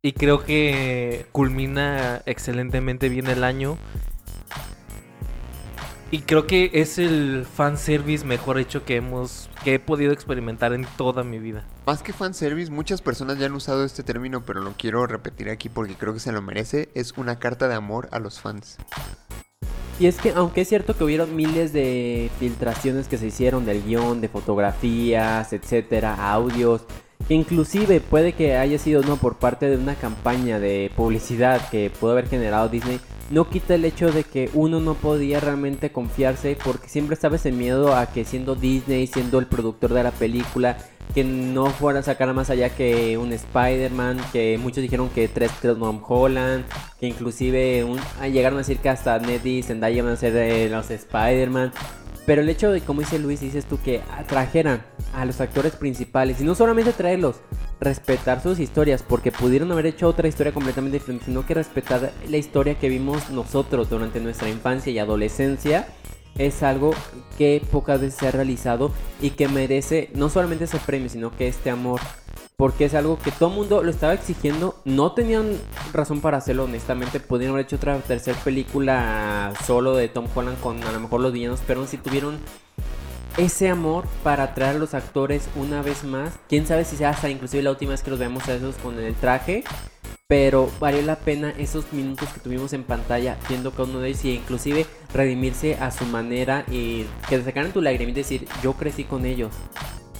[0.00, 3.78] Y creo que culmina excelentemente bien el año.
[6.10, 10.86] Y creo que es el fanservice mejor hecho que hemos que he podido experimentar en
[10.96, 11.64] toda mi vida.
[11.86, 15.68] Más que fanservice, muchas personas ya han usado este término, pero lo quiero repetir aquí
[15.68, 16.88] porque creo que se lo merece.
[16.94, 18.78] Es una carta de amor a los fans.
[20.00, 23.82] Y es que, aunque es cierto que hubieron miles de filtraciones que se hicieron del
[23.82, 26.82] guion, de fotografías, etcétera, audios,
[27.34, 32.12] inclusive puede que haya sido no por parte de una campaña de publicidad que pudo
[32.12, 33.00] haber generado Disney,
[33.30, 37.52] no quita el hecho de que uno no podía realmente confiarse porque siempre estaba ese
[37.52, 40.78] miedo a que siendo Disney, siendo el productor de la película,
[41.14, 45.50] que no fuera a sacar más allá que un Spider-Man, que muchos dijeron que tres
[45.60, 46.64] Tom Holland,
[47.00, 48.00] que inclusive un-
[48.32, 51.72] llegaron a decir que hasta Ned y Zendaya van a ser eh, los Spider-Man.
[52.26, 56.40] Pero el hecho de, como dice Luis, dices tú, que trajeran a los actores principales
[56.40, 57.36] y no solamente traerlos,
[57.80, 62.36] respetar sus historias, porque pudieron haber hecho otra historia completamente diferente, sino que respetar la
[62.36, 65.88] historia que vimos nosotros durante nuestra infancia y adolescencia,
[66.36, 66.92] es algo
[67.36, 71.48] que pocas veces se ha realizado y que merece no solamente ese premio, sino que
[71.48, 72.00] este amor.
[72.58, 74.74] Porque es algo que todo el mundo lo estaba exigiendo.
[74.84, 75.60] No tenían
[75.92, 77.20] razón para hacerlo, honestamente.
[77.20, 81.32] Pudieron haber hecho otra tercera película solo de Tom Holland con a lo mejor los
[81.32, 81.60] villanos.
[81.64, 82.40] Pero si tuvieron
[83.36, 86.32] ese amor para traer a los actores una vez más.
[86.48, 88.98] Quién sabe si sea hasta inclusive la última vez que los veamos a esos con
[88.98, 89.62] el traje.
[90.26, 94.24] Pero valió la pena esos minutos que tuvimos en pantalla viendo cada uno de ellos
[94.24, 98.72] y inclusive redimirse a su manera y que te sacaran tu lagrimita y decir yo
[98.72, 99.52] crecí con ellos.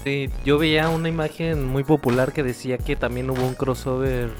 [0.04, 4.30] Sí, yo veía una imagen muy popular que decía que también hubo un crossover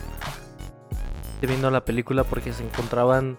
[1.47, 3.39] viendo la película porque se encontraban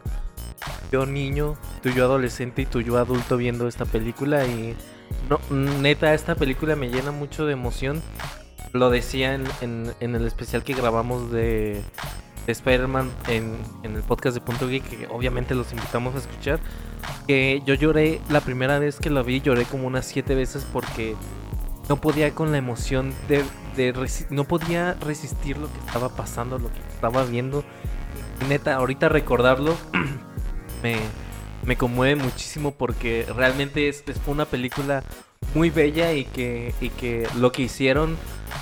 [0.91, 4.75] yo niño, tú yo adolescente y tú yo adulto viendo esta película y
[5.29, 5.39] no,
[5.79, 8.01] neta esta película me llena mucho de emoción.
[8.73, 11.81] Lo decía en, el especial que grabamos de,
[12.45, 16.59] de Spider-Man en, en el podcast de Punto Geek, que obviamente los invitamos a escuchar.
[17.27, 21.15] Que yo lloré la primera vez que lo vi, lloré como unas siete veces porque
[21.89, 23.43] no podía con la emoción de,
[24.29, 27.63] no podía resistir lo que estaba pasando, lo que estaba viendo.
[28.47, 29.75] Neta, ahorita recordarlo
[30.83, 30.97] me,
[31.65, 35.03] me conmueve muchísimo porque realmente es, es- una película
[35.55, 38.17] muy bella y que, y que lo que hicieron,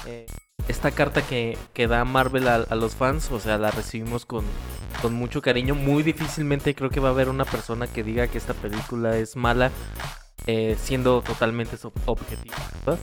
[0.05, 0.25] eh,
[0.67, 4.45] esta carta que, que da Marvel a, a los fans, o sea, la recibimos con,
[5.01, 5.75] con mucho cariño.
[5.75, 9.35] Muy difícilmente creo que va a haber una persona que diga que esta película es
[9.35, 9.71] mala
[10.45, 11.77] eh, siendo totalmente
[12.85, 12.99] ¿verdad?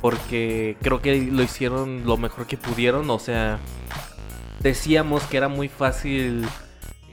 [0.00, 3.58] Porque creo que lo hicieron lo mejor que pudieron, o sea,
[4.60, 6.46] decíamos que era muy fácil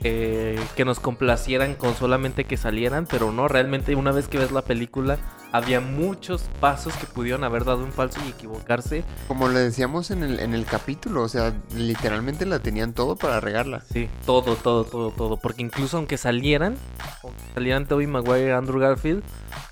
[0.04, 4.52] eh, que nos complacieran con solamente que salieran, pero no, realmente una vez que ves
[4.52, 5.18] la película
[5.52, 9.04] había muchos pasos que pudieron haber dado un falso y equivocarse.
[9.26, 13.40] Como le decíamos en el, en el capítulo, o sea, literalmente la tenían todo para
[13.40, 13.80] regarla.
[13.92, 15.36] Sí, todo, todo, todo, todo.
[15.38, 16.76] Porque incluso aunque salieran,
[17.22, 19.22] aunque salieran Tobey Maguire y Andrew Garfield,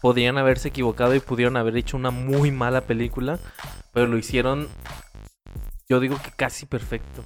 [0.01, 3.39] podrían haberse equivocado y pudieron haber hecho una muy mala película.
[3.93, 4.69] Pero lo hicieron,
[5.89, 7.23] yo digo que casi perfecto.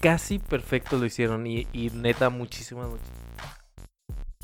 [0.00, 1.46] Casi perfecto lo hicieron.
[1.46, 3.27] Y, y neta, muchísimas, muchísimas.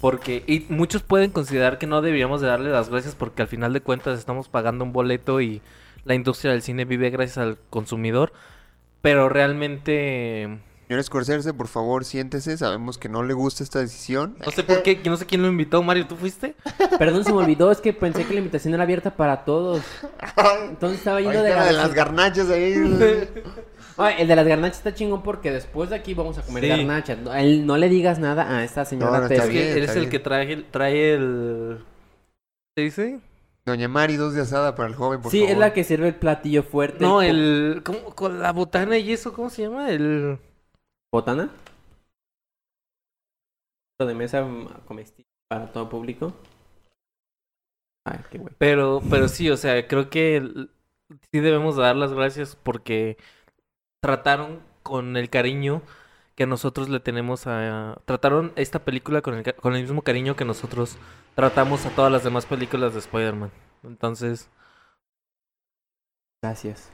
[0.05, 3.72] Porque, y muchos pueden considerar que no deberíamos de darle las gracias porque al final
[3.72, 5.62] de cuentas estamos pagando un boleto y
[6.05, 8.35] la industria del cine vive gracias al consumidor.
[9.01, 10.59] Pero realmente...
[10.95, 12.57] Señor Scorsese, por favor, siéntese.
[12.57, 14.37] Sabemos que no le gusta esta decisión.
[14.45, 15.83] No sé por qué, no sé quién lo invitó.
[15.83, 16.55] Mario, ¿tú fuiste?
[16.99, 19.83] Perdón, se me olvidó, es que pensé que la invitación era abierta para todos.
[20.69, 22.75] Entonces estaba yendo de, la- de las garnachas ahí.
[23.97, 26.69] Ay, el de las garnachas está chingón porque después de aquí vamos a comer Sí.
[26.69, 27.19] garnachas.
[27.19, 29.93] No, él- no le digas nada a esta señora No, no, está bien, eres está
[29.95, 30.11] el bien.
[30.11, 31.79] que trae, trae el...
[32.77, 33.21] ¿Se dice?
[33.66, 35.53] Doña Mari, dos de asada para el joven, por Sí, favor.
[35.53, 36.99] es la que sirve el platillo fuerte.
[37.01, 37.81] No, el...
[37.85, 37.99] ¿cómo?
[38.15, 39.91] Con la botana y eso, ¿cómo se llama?
[39.91, 40.39] El...
[41.15, 41.49] ¿Botana?
[44.01, 46.35] Lo de mesa mm, comestible para todo público.
[48.05, 48.55] Ay, qué güey.
[48.59, 50.43] Pero, pero sí, o sea, creo que
[51.32, 53.16] sí debemos dar las gracias porque
[54.01, 55.82] trataron con el cariño
[56.35, 58.01] que nosotros le tenemos a...
[58.07, 60.99] Trataron esta película con el, ca- con el mismo cariño que nosotros
[61.36, 63.53] tratamos a todas las demás películas de Spider-Man.
[63.85, 64.51] Entonces,
[66.43, 66.91] Gracias.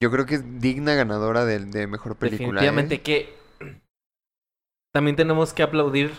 [0.00, 2.62] Yo creo que es digna ganadora de, de mejor película.
[2.62, 3.02] definitivamente ¿eh?
[3.02, 3.39] que
[4.92, 6.10] también tenemos que aplaudir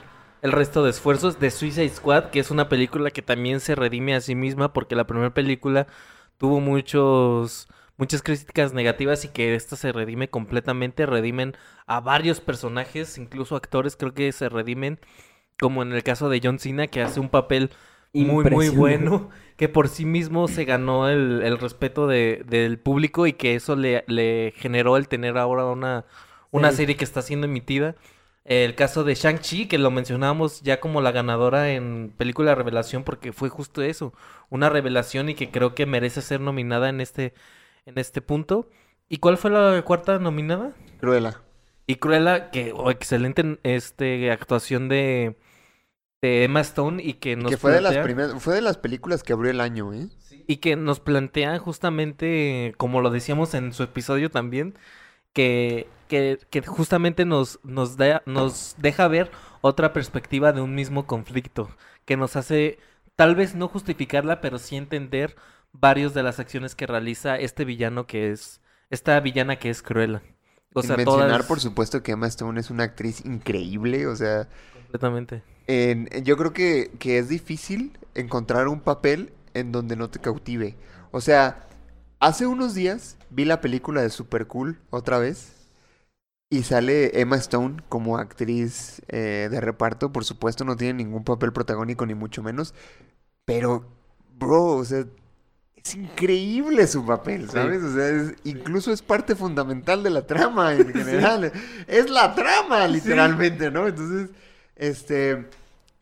[0.41, 4.15] el resto de esfuerzos de Suicide Squad, que es una película que también se redime
[4.15, 5.87] a sí misma porque la primera película
[6.37, 7.67] tuvo muchos
[7.97, 13.95] muchas críticas negativas y que esta se redime completamente, redimen a varios personajes, incluso actores
[13.95, 14.99] creo que se redimen,
[15.59, 17.69] como en el caso de John Cena que hace un papel
[18.13, 23.27] muy muy bueno, que por sí mismo se ganó el, el respeto de- del público
[23.27, 26.05] y que eso le, le generó el tener ahora una,
[26.51, 26.77] una Sí.
[26.77, 27.95] serie que está siendo emitida.
[28.43, 33.33] El caso de Shang-Chi, que lo mencionábamos ya como la ganadora en película revelación, porque
[33.33, 34.13] fue justo eso,
[34.49, 37.33] una revelación y que creo que merece ser nominada en este,
[37.85, 38.67] en este punto.
[39.09, 40.73] ¿Y cuál fue la cuarta nominada?
[40.99, 41.41] Cruella.
[41.85, 45.35] Y Cruella, que oh, excelente este, actuación de,
[46.21, 48.77] de Emma Stone y que nos que fue de las plantea- primeras, fue de las
[48.77, 50.07] películas que abrió el año, ¿eh?
[50.47, 54.75] y que nos plantea justamente, como lo decíamos en su episodio también,
[55.33, 59.31] que, que, que justamente nos, nos, da- nos deja ver
[59.61, 61.69] otra perspectiva de un mismo conflicto,
[62.05, 62.79] que nos hace
[63.15, 65.35] tal vez no justificarla, pero sí entender
[65.73, 70.21] varios de las acciones que realiza este villano que es, esta villana que es Cruella.
[70.73, 71.45] O sea, mencionar, todas...
[71.47, 74.47] por supuesto, que Emma Stone es una actriz increíble, o sea...
[74.73, 75.43] Completamente.
[75.67, 80.75] En- yo creo que, que es difícil encontrar un papel en donde no te cautive.
[81.11, 81.67] O sea,
[82.19, 85.53] hace unos días vi la película de Super Cool otra vez.
[86.53, 90.11] Y sale Emma Stone como actriz eh, de reparto.
[90.11, 92.73] Por supuesto, no tiene ningún papel protagónico, ni mucho menos.
[93.45, 93.85] Pero,
[94.37, 95.05] bro, o sea,
[95.75, 97.53] es increíble su papel, Sí.
[97.53, 97.81] ¿sabes?
[97.83, 101.53] O sea, es- incluso es parte fundamental de la trama en general.
[101.87, 103.87] Es la trama, literalmente, ¿no?
[103.87, 104.29] Entonces,
[104.75, 105.47] este,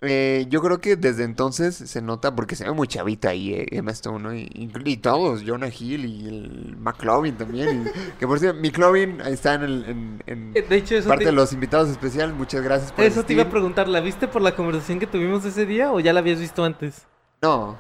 [0.02, 3.66] eh, yo creo que desde entonces se nota, porque se ve muy chavita ahí eh,
[3.72, 4.34] Emma Stone, ¿no?
[4.34, 7.92] Y, y- y todos, Jonah Hill y el McLovin también.
[7.94, 11.26] y- que por cierto, McLovin está en, el, en, en Eh, De hecho, eso, parte
[11.26, 12.36] te, de los invitados especiales.
[12.36, 13.52] Muchas gracias por eso te iba a asistir.
[13.52, 16.64] preguntar, ¿la viste por la conversación que tuvimos ese día o ya la habías visto
[16.64, 17.06] antes?
[17.42, 17.78] No,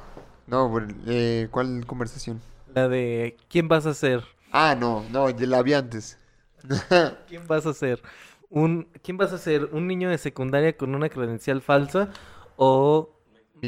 [0.47, 0.71] no,
[1.07, 2.41] eh, ¿cuál conversación?
[2.73, 4.23] La de ¿quién vas a ser?
[4.51, 6.17] Ah, no, no, la vi antes.
[7.27, 8.01] ¿Quién vas a ser?
[8.49, 9.69] Un, ¿Quién vas a ser?
[9.71, 12.09] ¿Un niño de secundaria con una credencial falsa?
[12.57, 13.09] ¿O,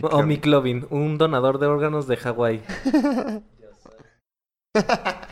[0.02, 0.24] o McLovin.
[0.24, 2.64] McLovin, un donador de órganos de Hawái?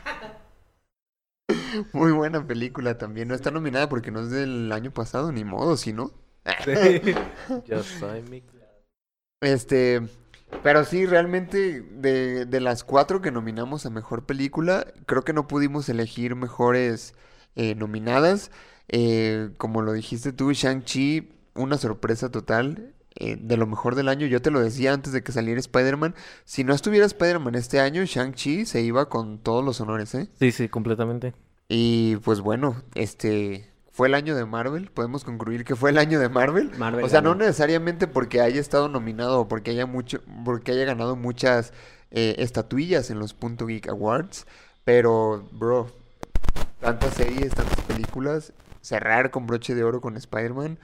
[1.94, 3.28] Muy buena película también.
[3.28, 6.12] No está nominada porque no es del año pasado, ni modo, si no.
[7.66, 8.44] Yo soy.
[9.42, 10.02] Este,
[10.64, 15.48] pero sí, realmente de, de las cuatro que nominamos a mejor película, creo que no
[15.48, 17.14] pudimos elegir mejores
[17.56, 18.52] eh, nominadas.
[18.90, 22.94] Eh, como lo dijiste tú, Shang-Chi, una sorpresa total.
[23.16, 26.16] eh, de lo mejor del año, yo te lo decía antes de que saliera Spider-Man.
[26.45, 30.30] Si no estuviera Spider-Man este año, Shang-Chi se iba con todos los honores, ¿eh?
[30.40, 31.34] Sí, sí, completamente.
[31.68, 34.90] Y pues bueno, este fue el año de Marvel.
[34.91, 36.72] Podemos concluir que fue el año de Marvel.
[36.78, 40.86] Marvel O sea, no necesariamente porque haya estado nominado o porque haya mucho, porque haya
[40.86, 41.74] ganado muchas
[42.11, 44.48] eh, estatuillas en los Punto Geek Awards,
[44.86, 45.91] pero bro,
[46.80, 50.80] tantas series, tantas películas, cerrar con broche de oro con Spider-Man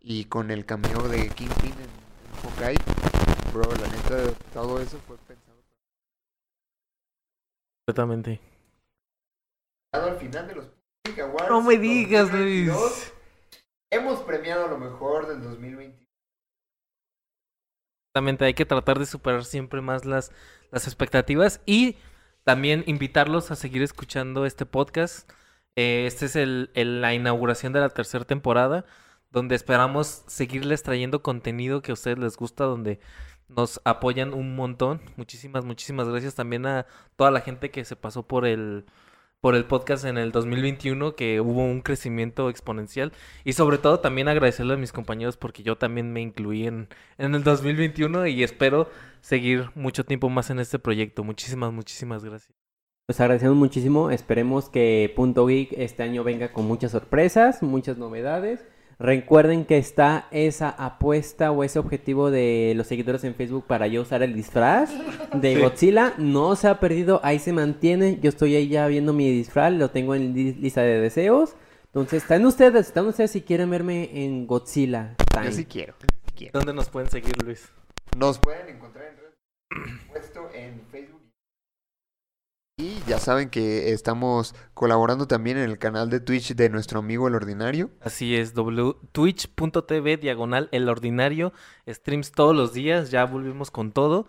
[0.00, 2.78] y con el cameo de Kingpin en, en Hawkeye,
[3.52, 5.58] bro, la neta, todo eso fue pensado
[7.86, 8.40] Completamente.
[9.92, 10.76] al final de los Punto
[11.06, 11.48] Geek Awards.
[11.50, 12.66] No me digas, Luis.
[12.68, 13.12] 2022.
[13.90, 16.06] Hemos premiado lo mejor del 2020.
[18.10, 20.32] Exactamente, hay que tratar de superar siempre más las,
[20.70, 21.96] las expectativas y
[22.44, 25.30] también invitarlos a seguir escuchando este podcast.
[25.78, 28.84] Eh, este es el, el- la inauguración de la tercera temporada,
[29.30, 32.98] donde esperamos seguirles trayendo contenido que a ustedes les gusta, donde
[33.48, 35.00] nos apoyan un montón.
[35.16, 36.86] Muchísimas, muchísimas gracias también a
[37.16, 38.86] toda la gente que se pasó por el
[39.40, 43.12] por el podcast en el 2021, que hubo un crecimiento exponencial.
[43.44, 46.88] Y sobre todo también agradecerle a mis compañeros porque yo también me incluí en,
[47.18, 48.90] en el 2021 y espero
[49.20, 51.22] seguir mucho tiempo más en este proyecto.
[51.24, 52.67] Muchísimas, muchísimas gracias.
[53.08, 54.10] Pues agradecemos muchísimo.
[54.10, 58.60] Esperemos que Punto Geek este año venga con muchas sorpresas, muchas novedades.
[58.98, 64.02] Recuerden que está esa apuesta o ese objetivo de los seguidores en Facebook para yo
[64.02, 64.90] usar el disfraz
[65.32, 65.60] de Sí.
[65.62, 66.12] Godzilla.
[66.18, 68.18] No se ha perdido, ahí se mantiene.
[68.20, 71.54] Yo estoy ahí ya viendo mi disfraz, lo tengo en li- lista de deseos.
[71.86, 75.14] Entonces, están ustedes, están ustedes si quieren verme en Godzilla.
[75.42, 75.94] Yo sí quiero.
[76.52, 77.70] ¿Dónde nos pueden seguir, Luis?
[78.18, 81.17] Nos pueden encontrar en redes puesto en Facebook.
[82.80, 87.26] Y ya saben que estamos colaborando también en el canal de Twitch de nuestro amigo
[87.26, 87.90] El Ordinario.
[88.00, 88.54] Así es,
[89.10, 91.52] twitch.tv diagonal el ordinario,
[91.88, 94.28] streams todos los días, ya volvimos con todo.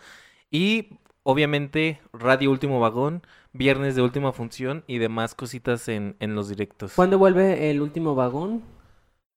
[0.49, 3.21] Y obviamente Radio Último Vagón,
[3.53, 6.93] viernes de última función y demás cositas en, en los directos.
[6.95, 8.63] ¿Cuándo vuelve el último vagón?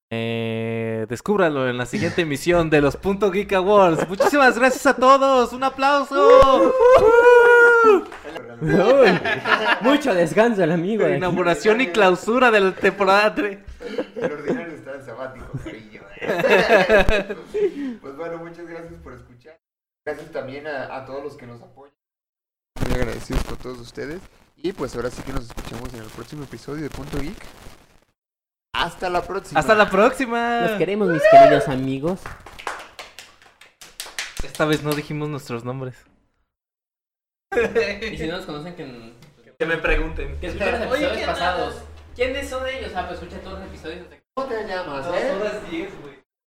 [0.09, 4.09] Eh, descúbralo en la siguiente emisión de los Punto Geek Awards.
[4.09, 6.72] Muchísimas gracias a todos, un aplauso.
[7.84, 9.20] Uy,
[9.80, 11.02] mucho descanso el amigo.
[11.04, 11.16] de aquí.
[11.18, 13.59] Inauguración y clausura de la temporada 3.
[14.16, 16.02] El Ordinario está en sabático, cariño.
[18.00, 19.59] pues bueno, muchas gracias por escuchar.
[20.04, 21.94] Gracias también a, a todos los que nos apoyan.
[22.86, 24.20] Muy agradecidos con todos ustedes.
[24.56, 27.36] Y pues ahora sí que nos escuchamos en el próximo episodio de Punto Geek.
[28.74, 29.59] Hasta la próxima.
[29.60, 30.60] Hasta la próxima.
[30.62, 32.20] Los queremos, mis queridos amigos.
[34.44, 35.96] Esta vez no dijimos nuestros nombres.
[38.12, 39.12] Y si no los conocen, que,
[39.59, 40.39] Que me pregunten.
[40.41, 41.83] que escuchen los episodios pasados.
[42.15, 42.93] ¿Quiénes son ellos?
[42.95, 44.07] Ah, pues escucha todos los episodios.
[44.35, 45.33] ¿Cómo te llamas, eh?
[45.39, 46.22] horas diez, güey.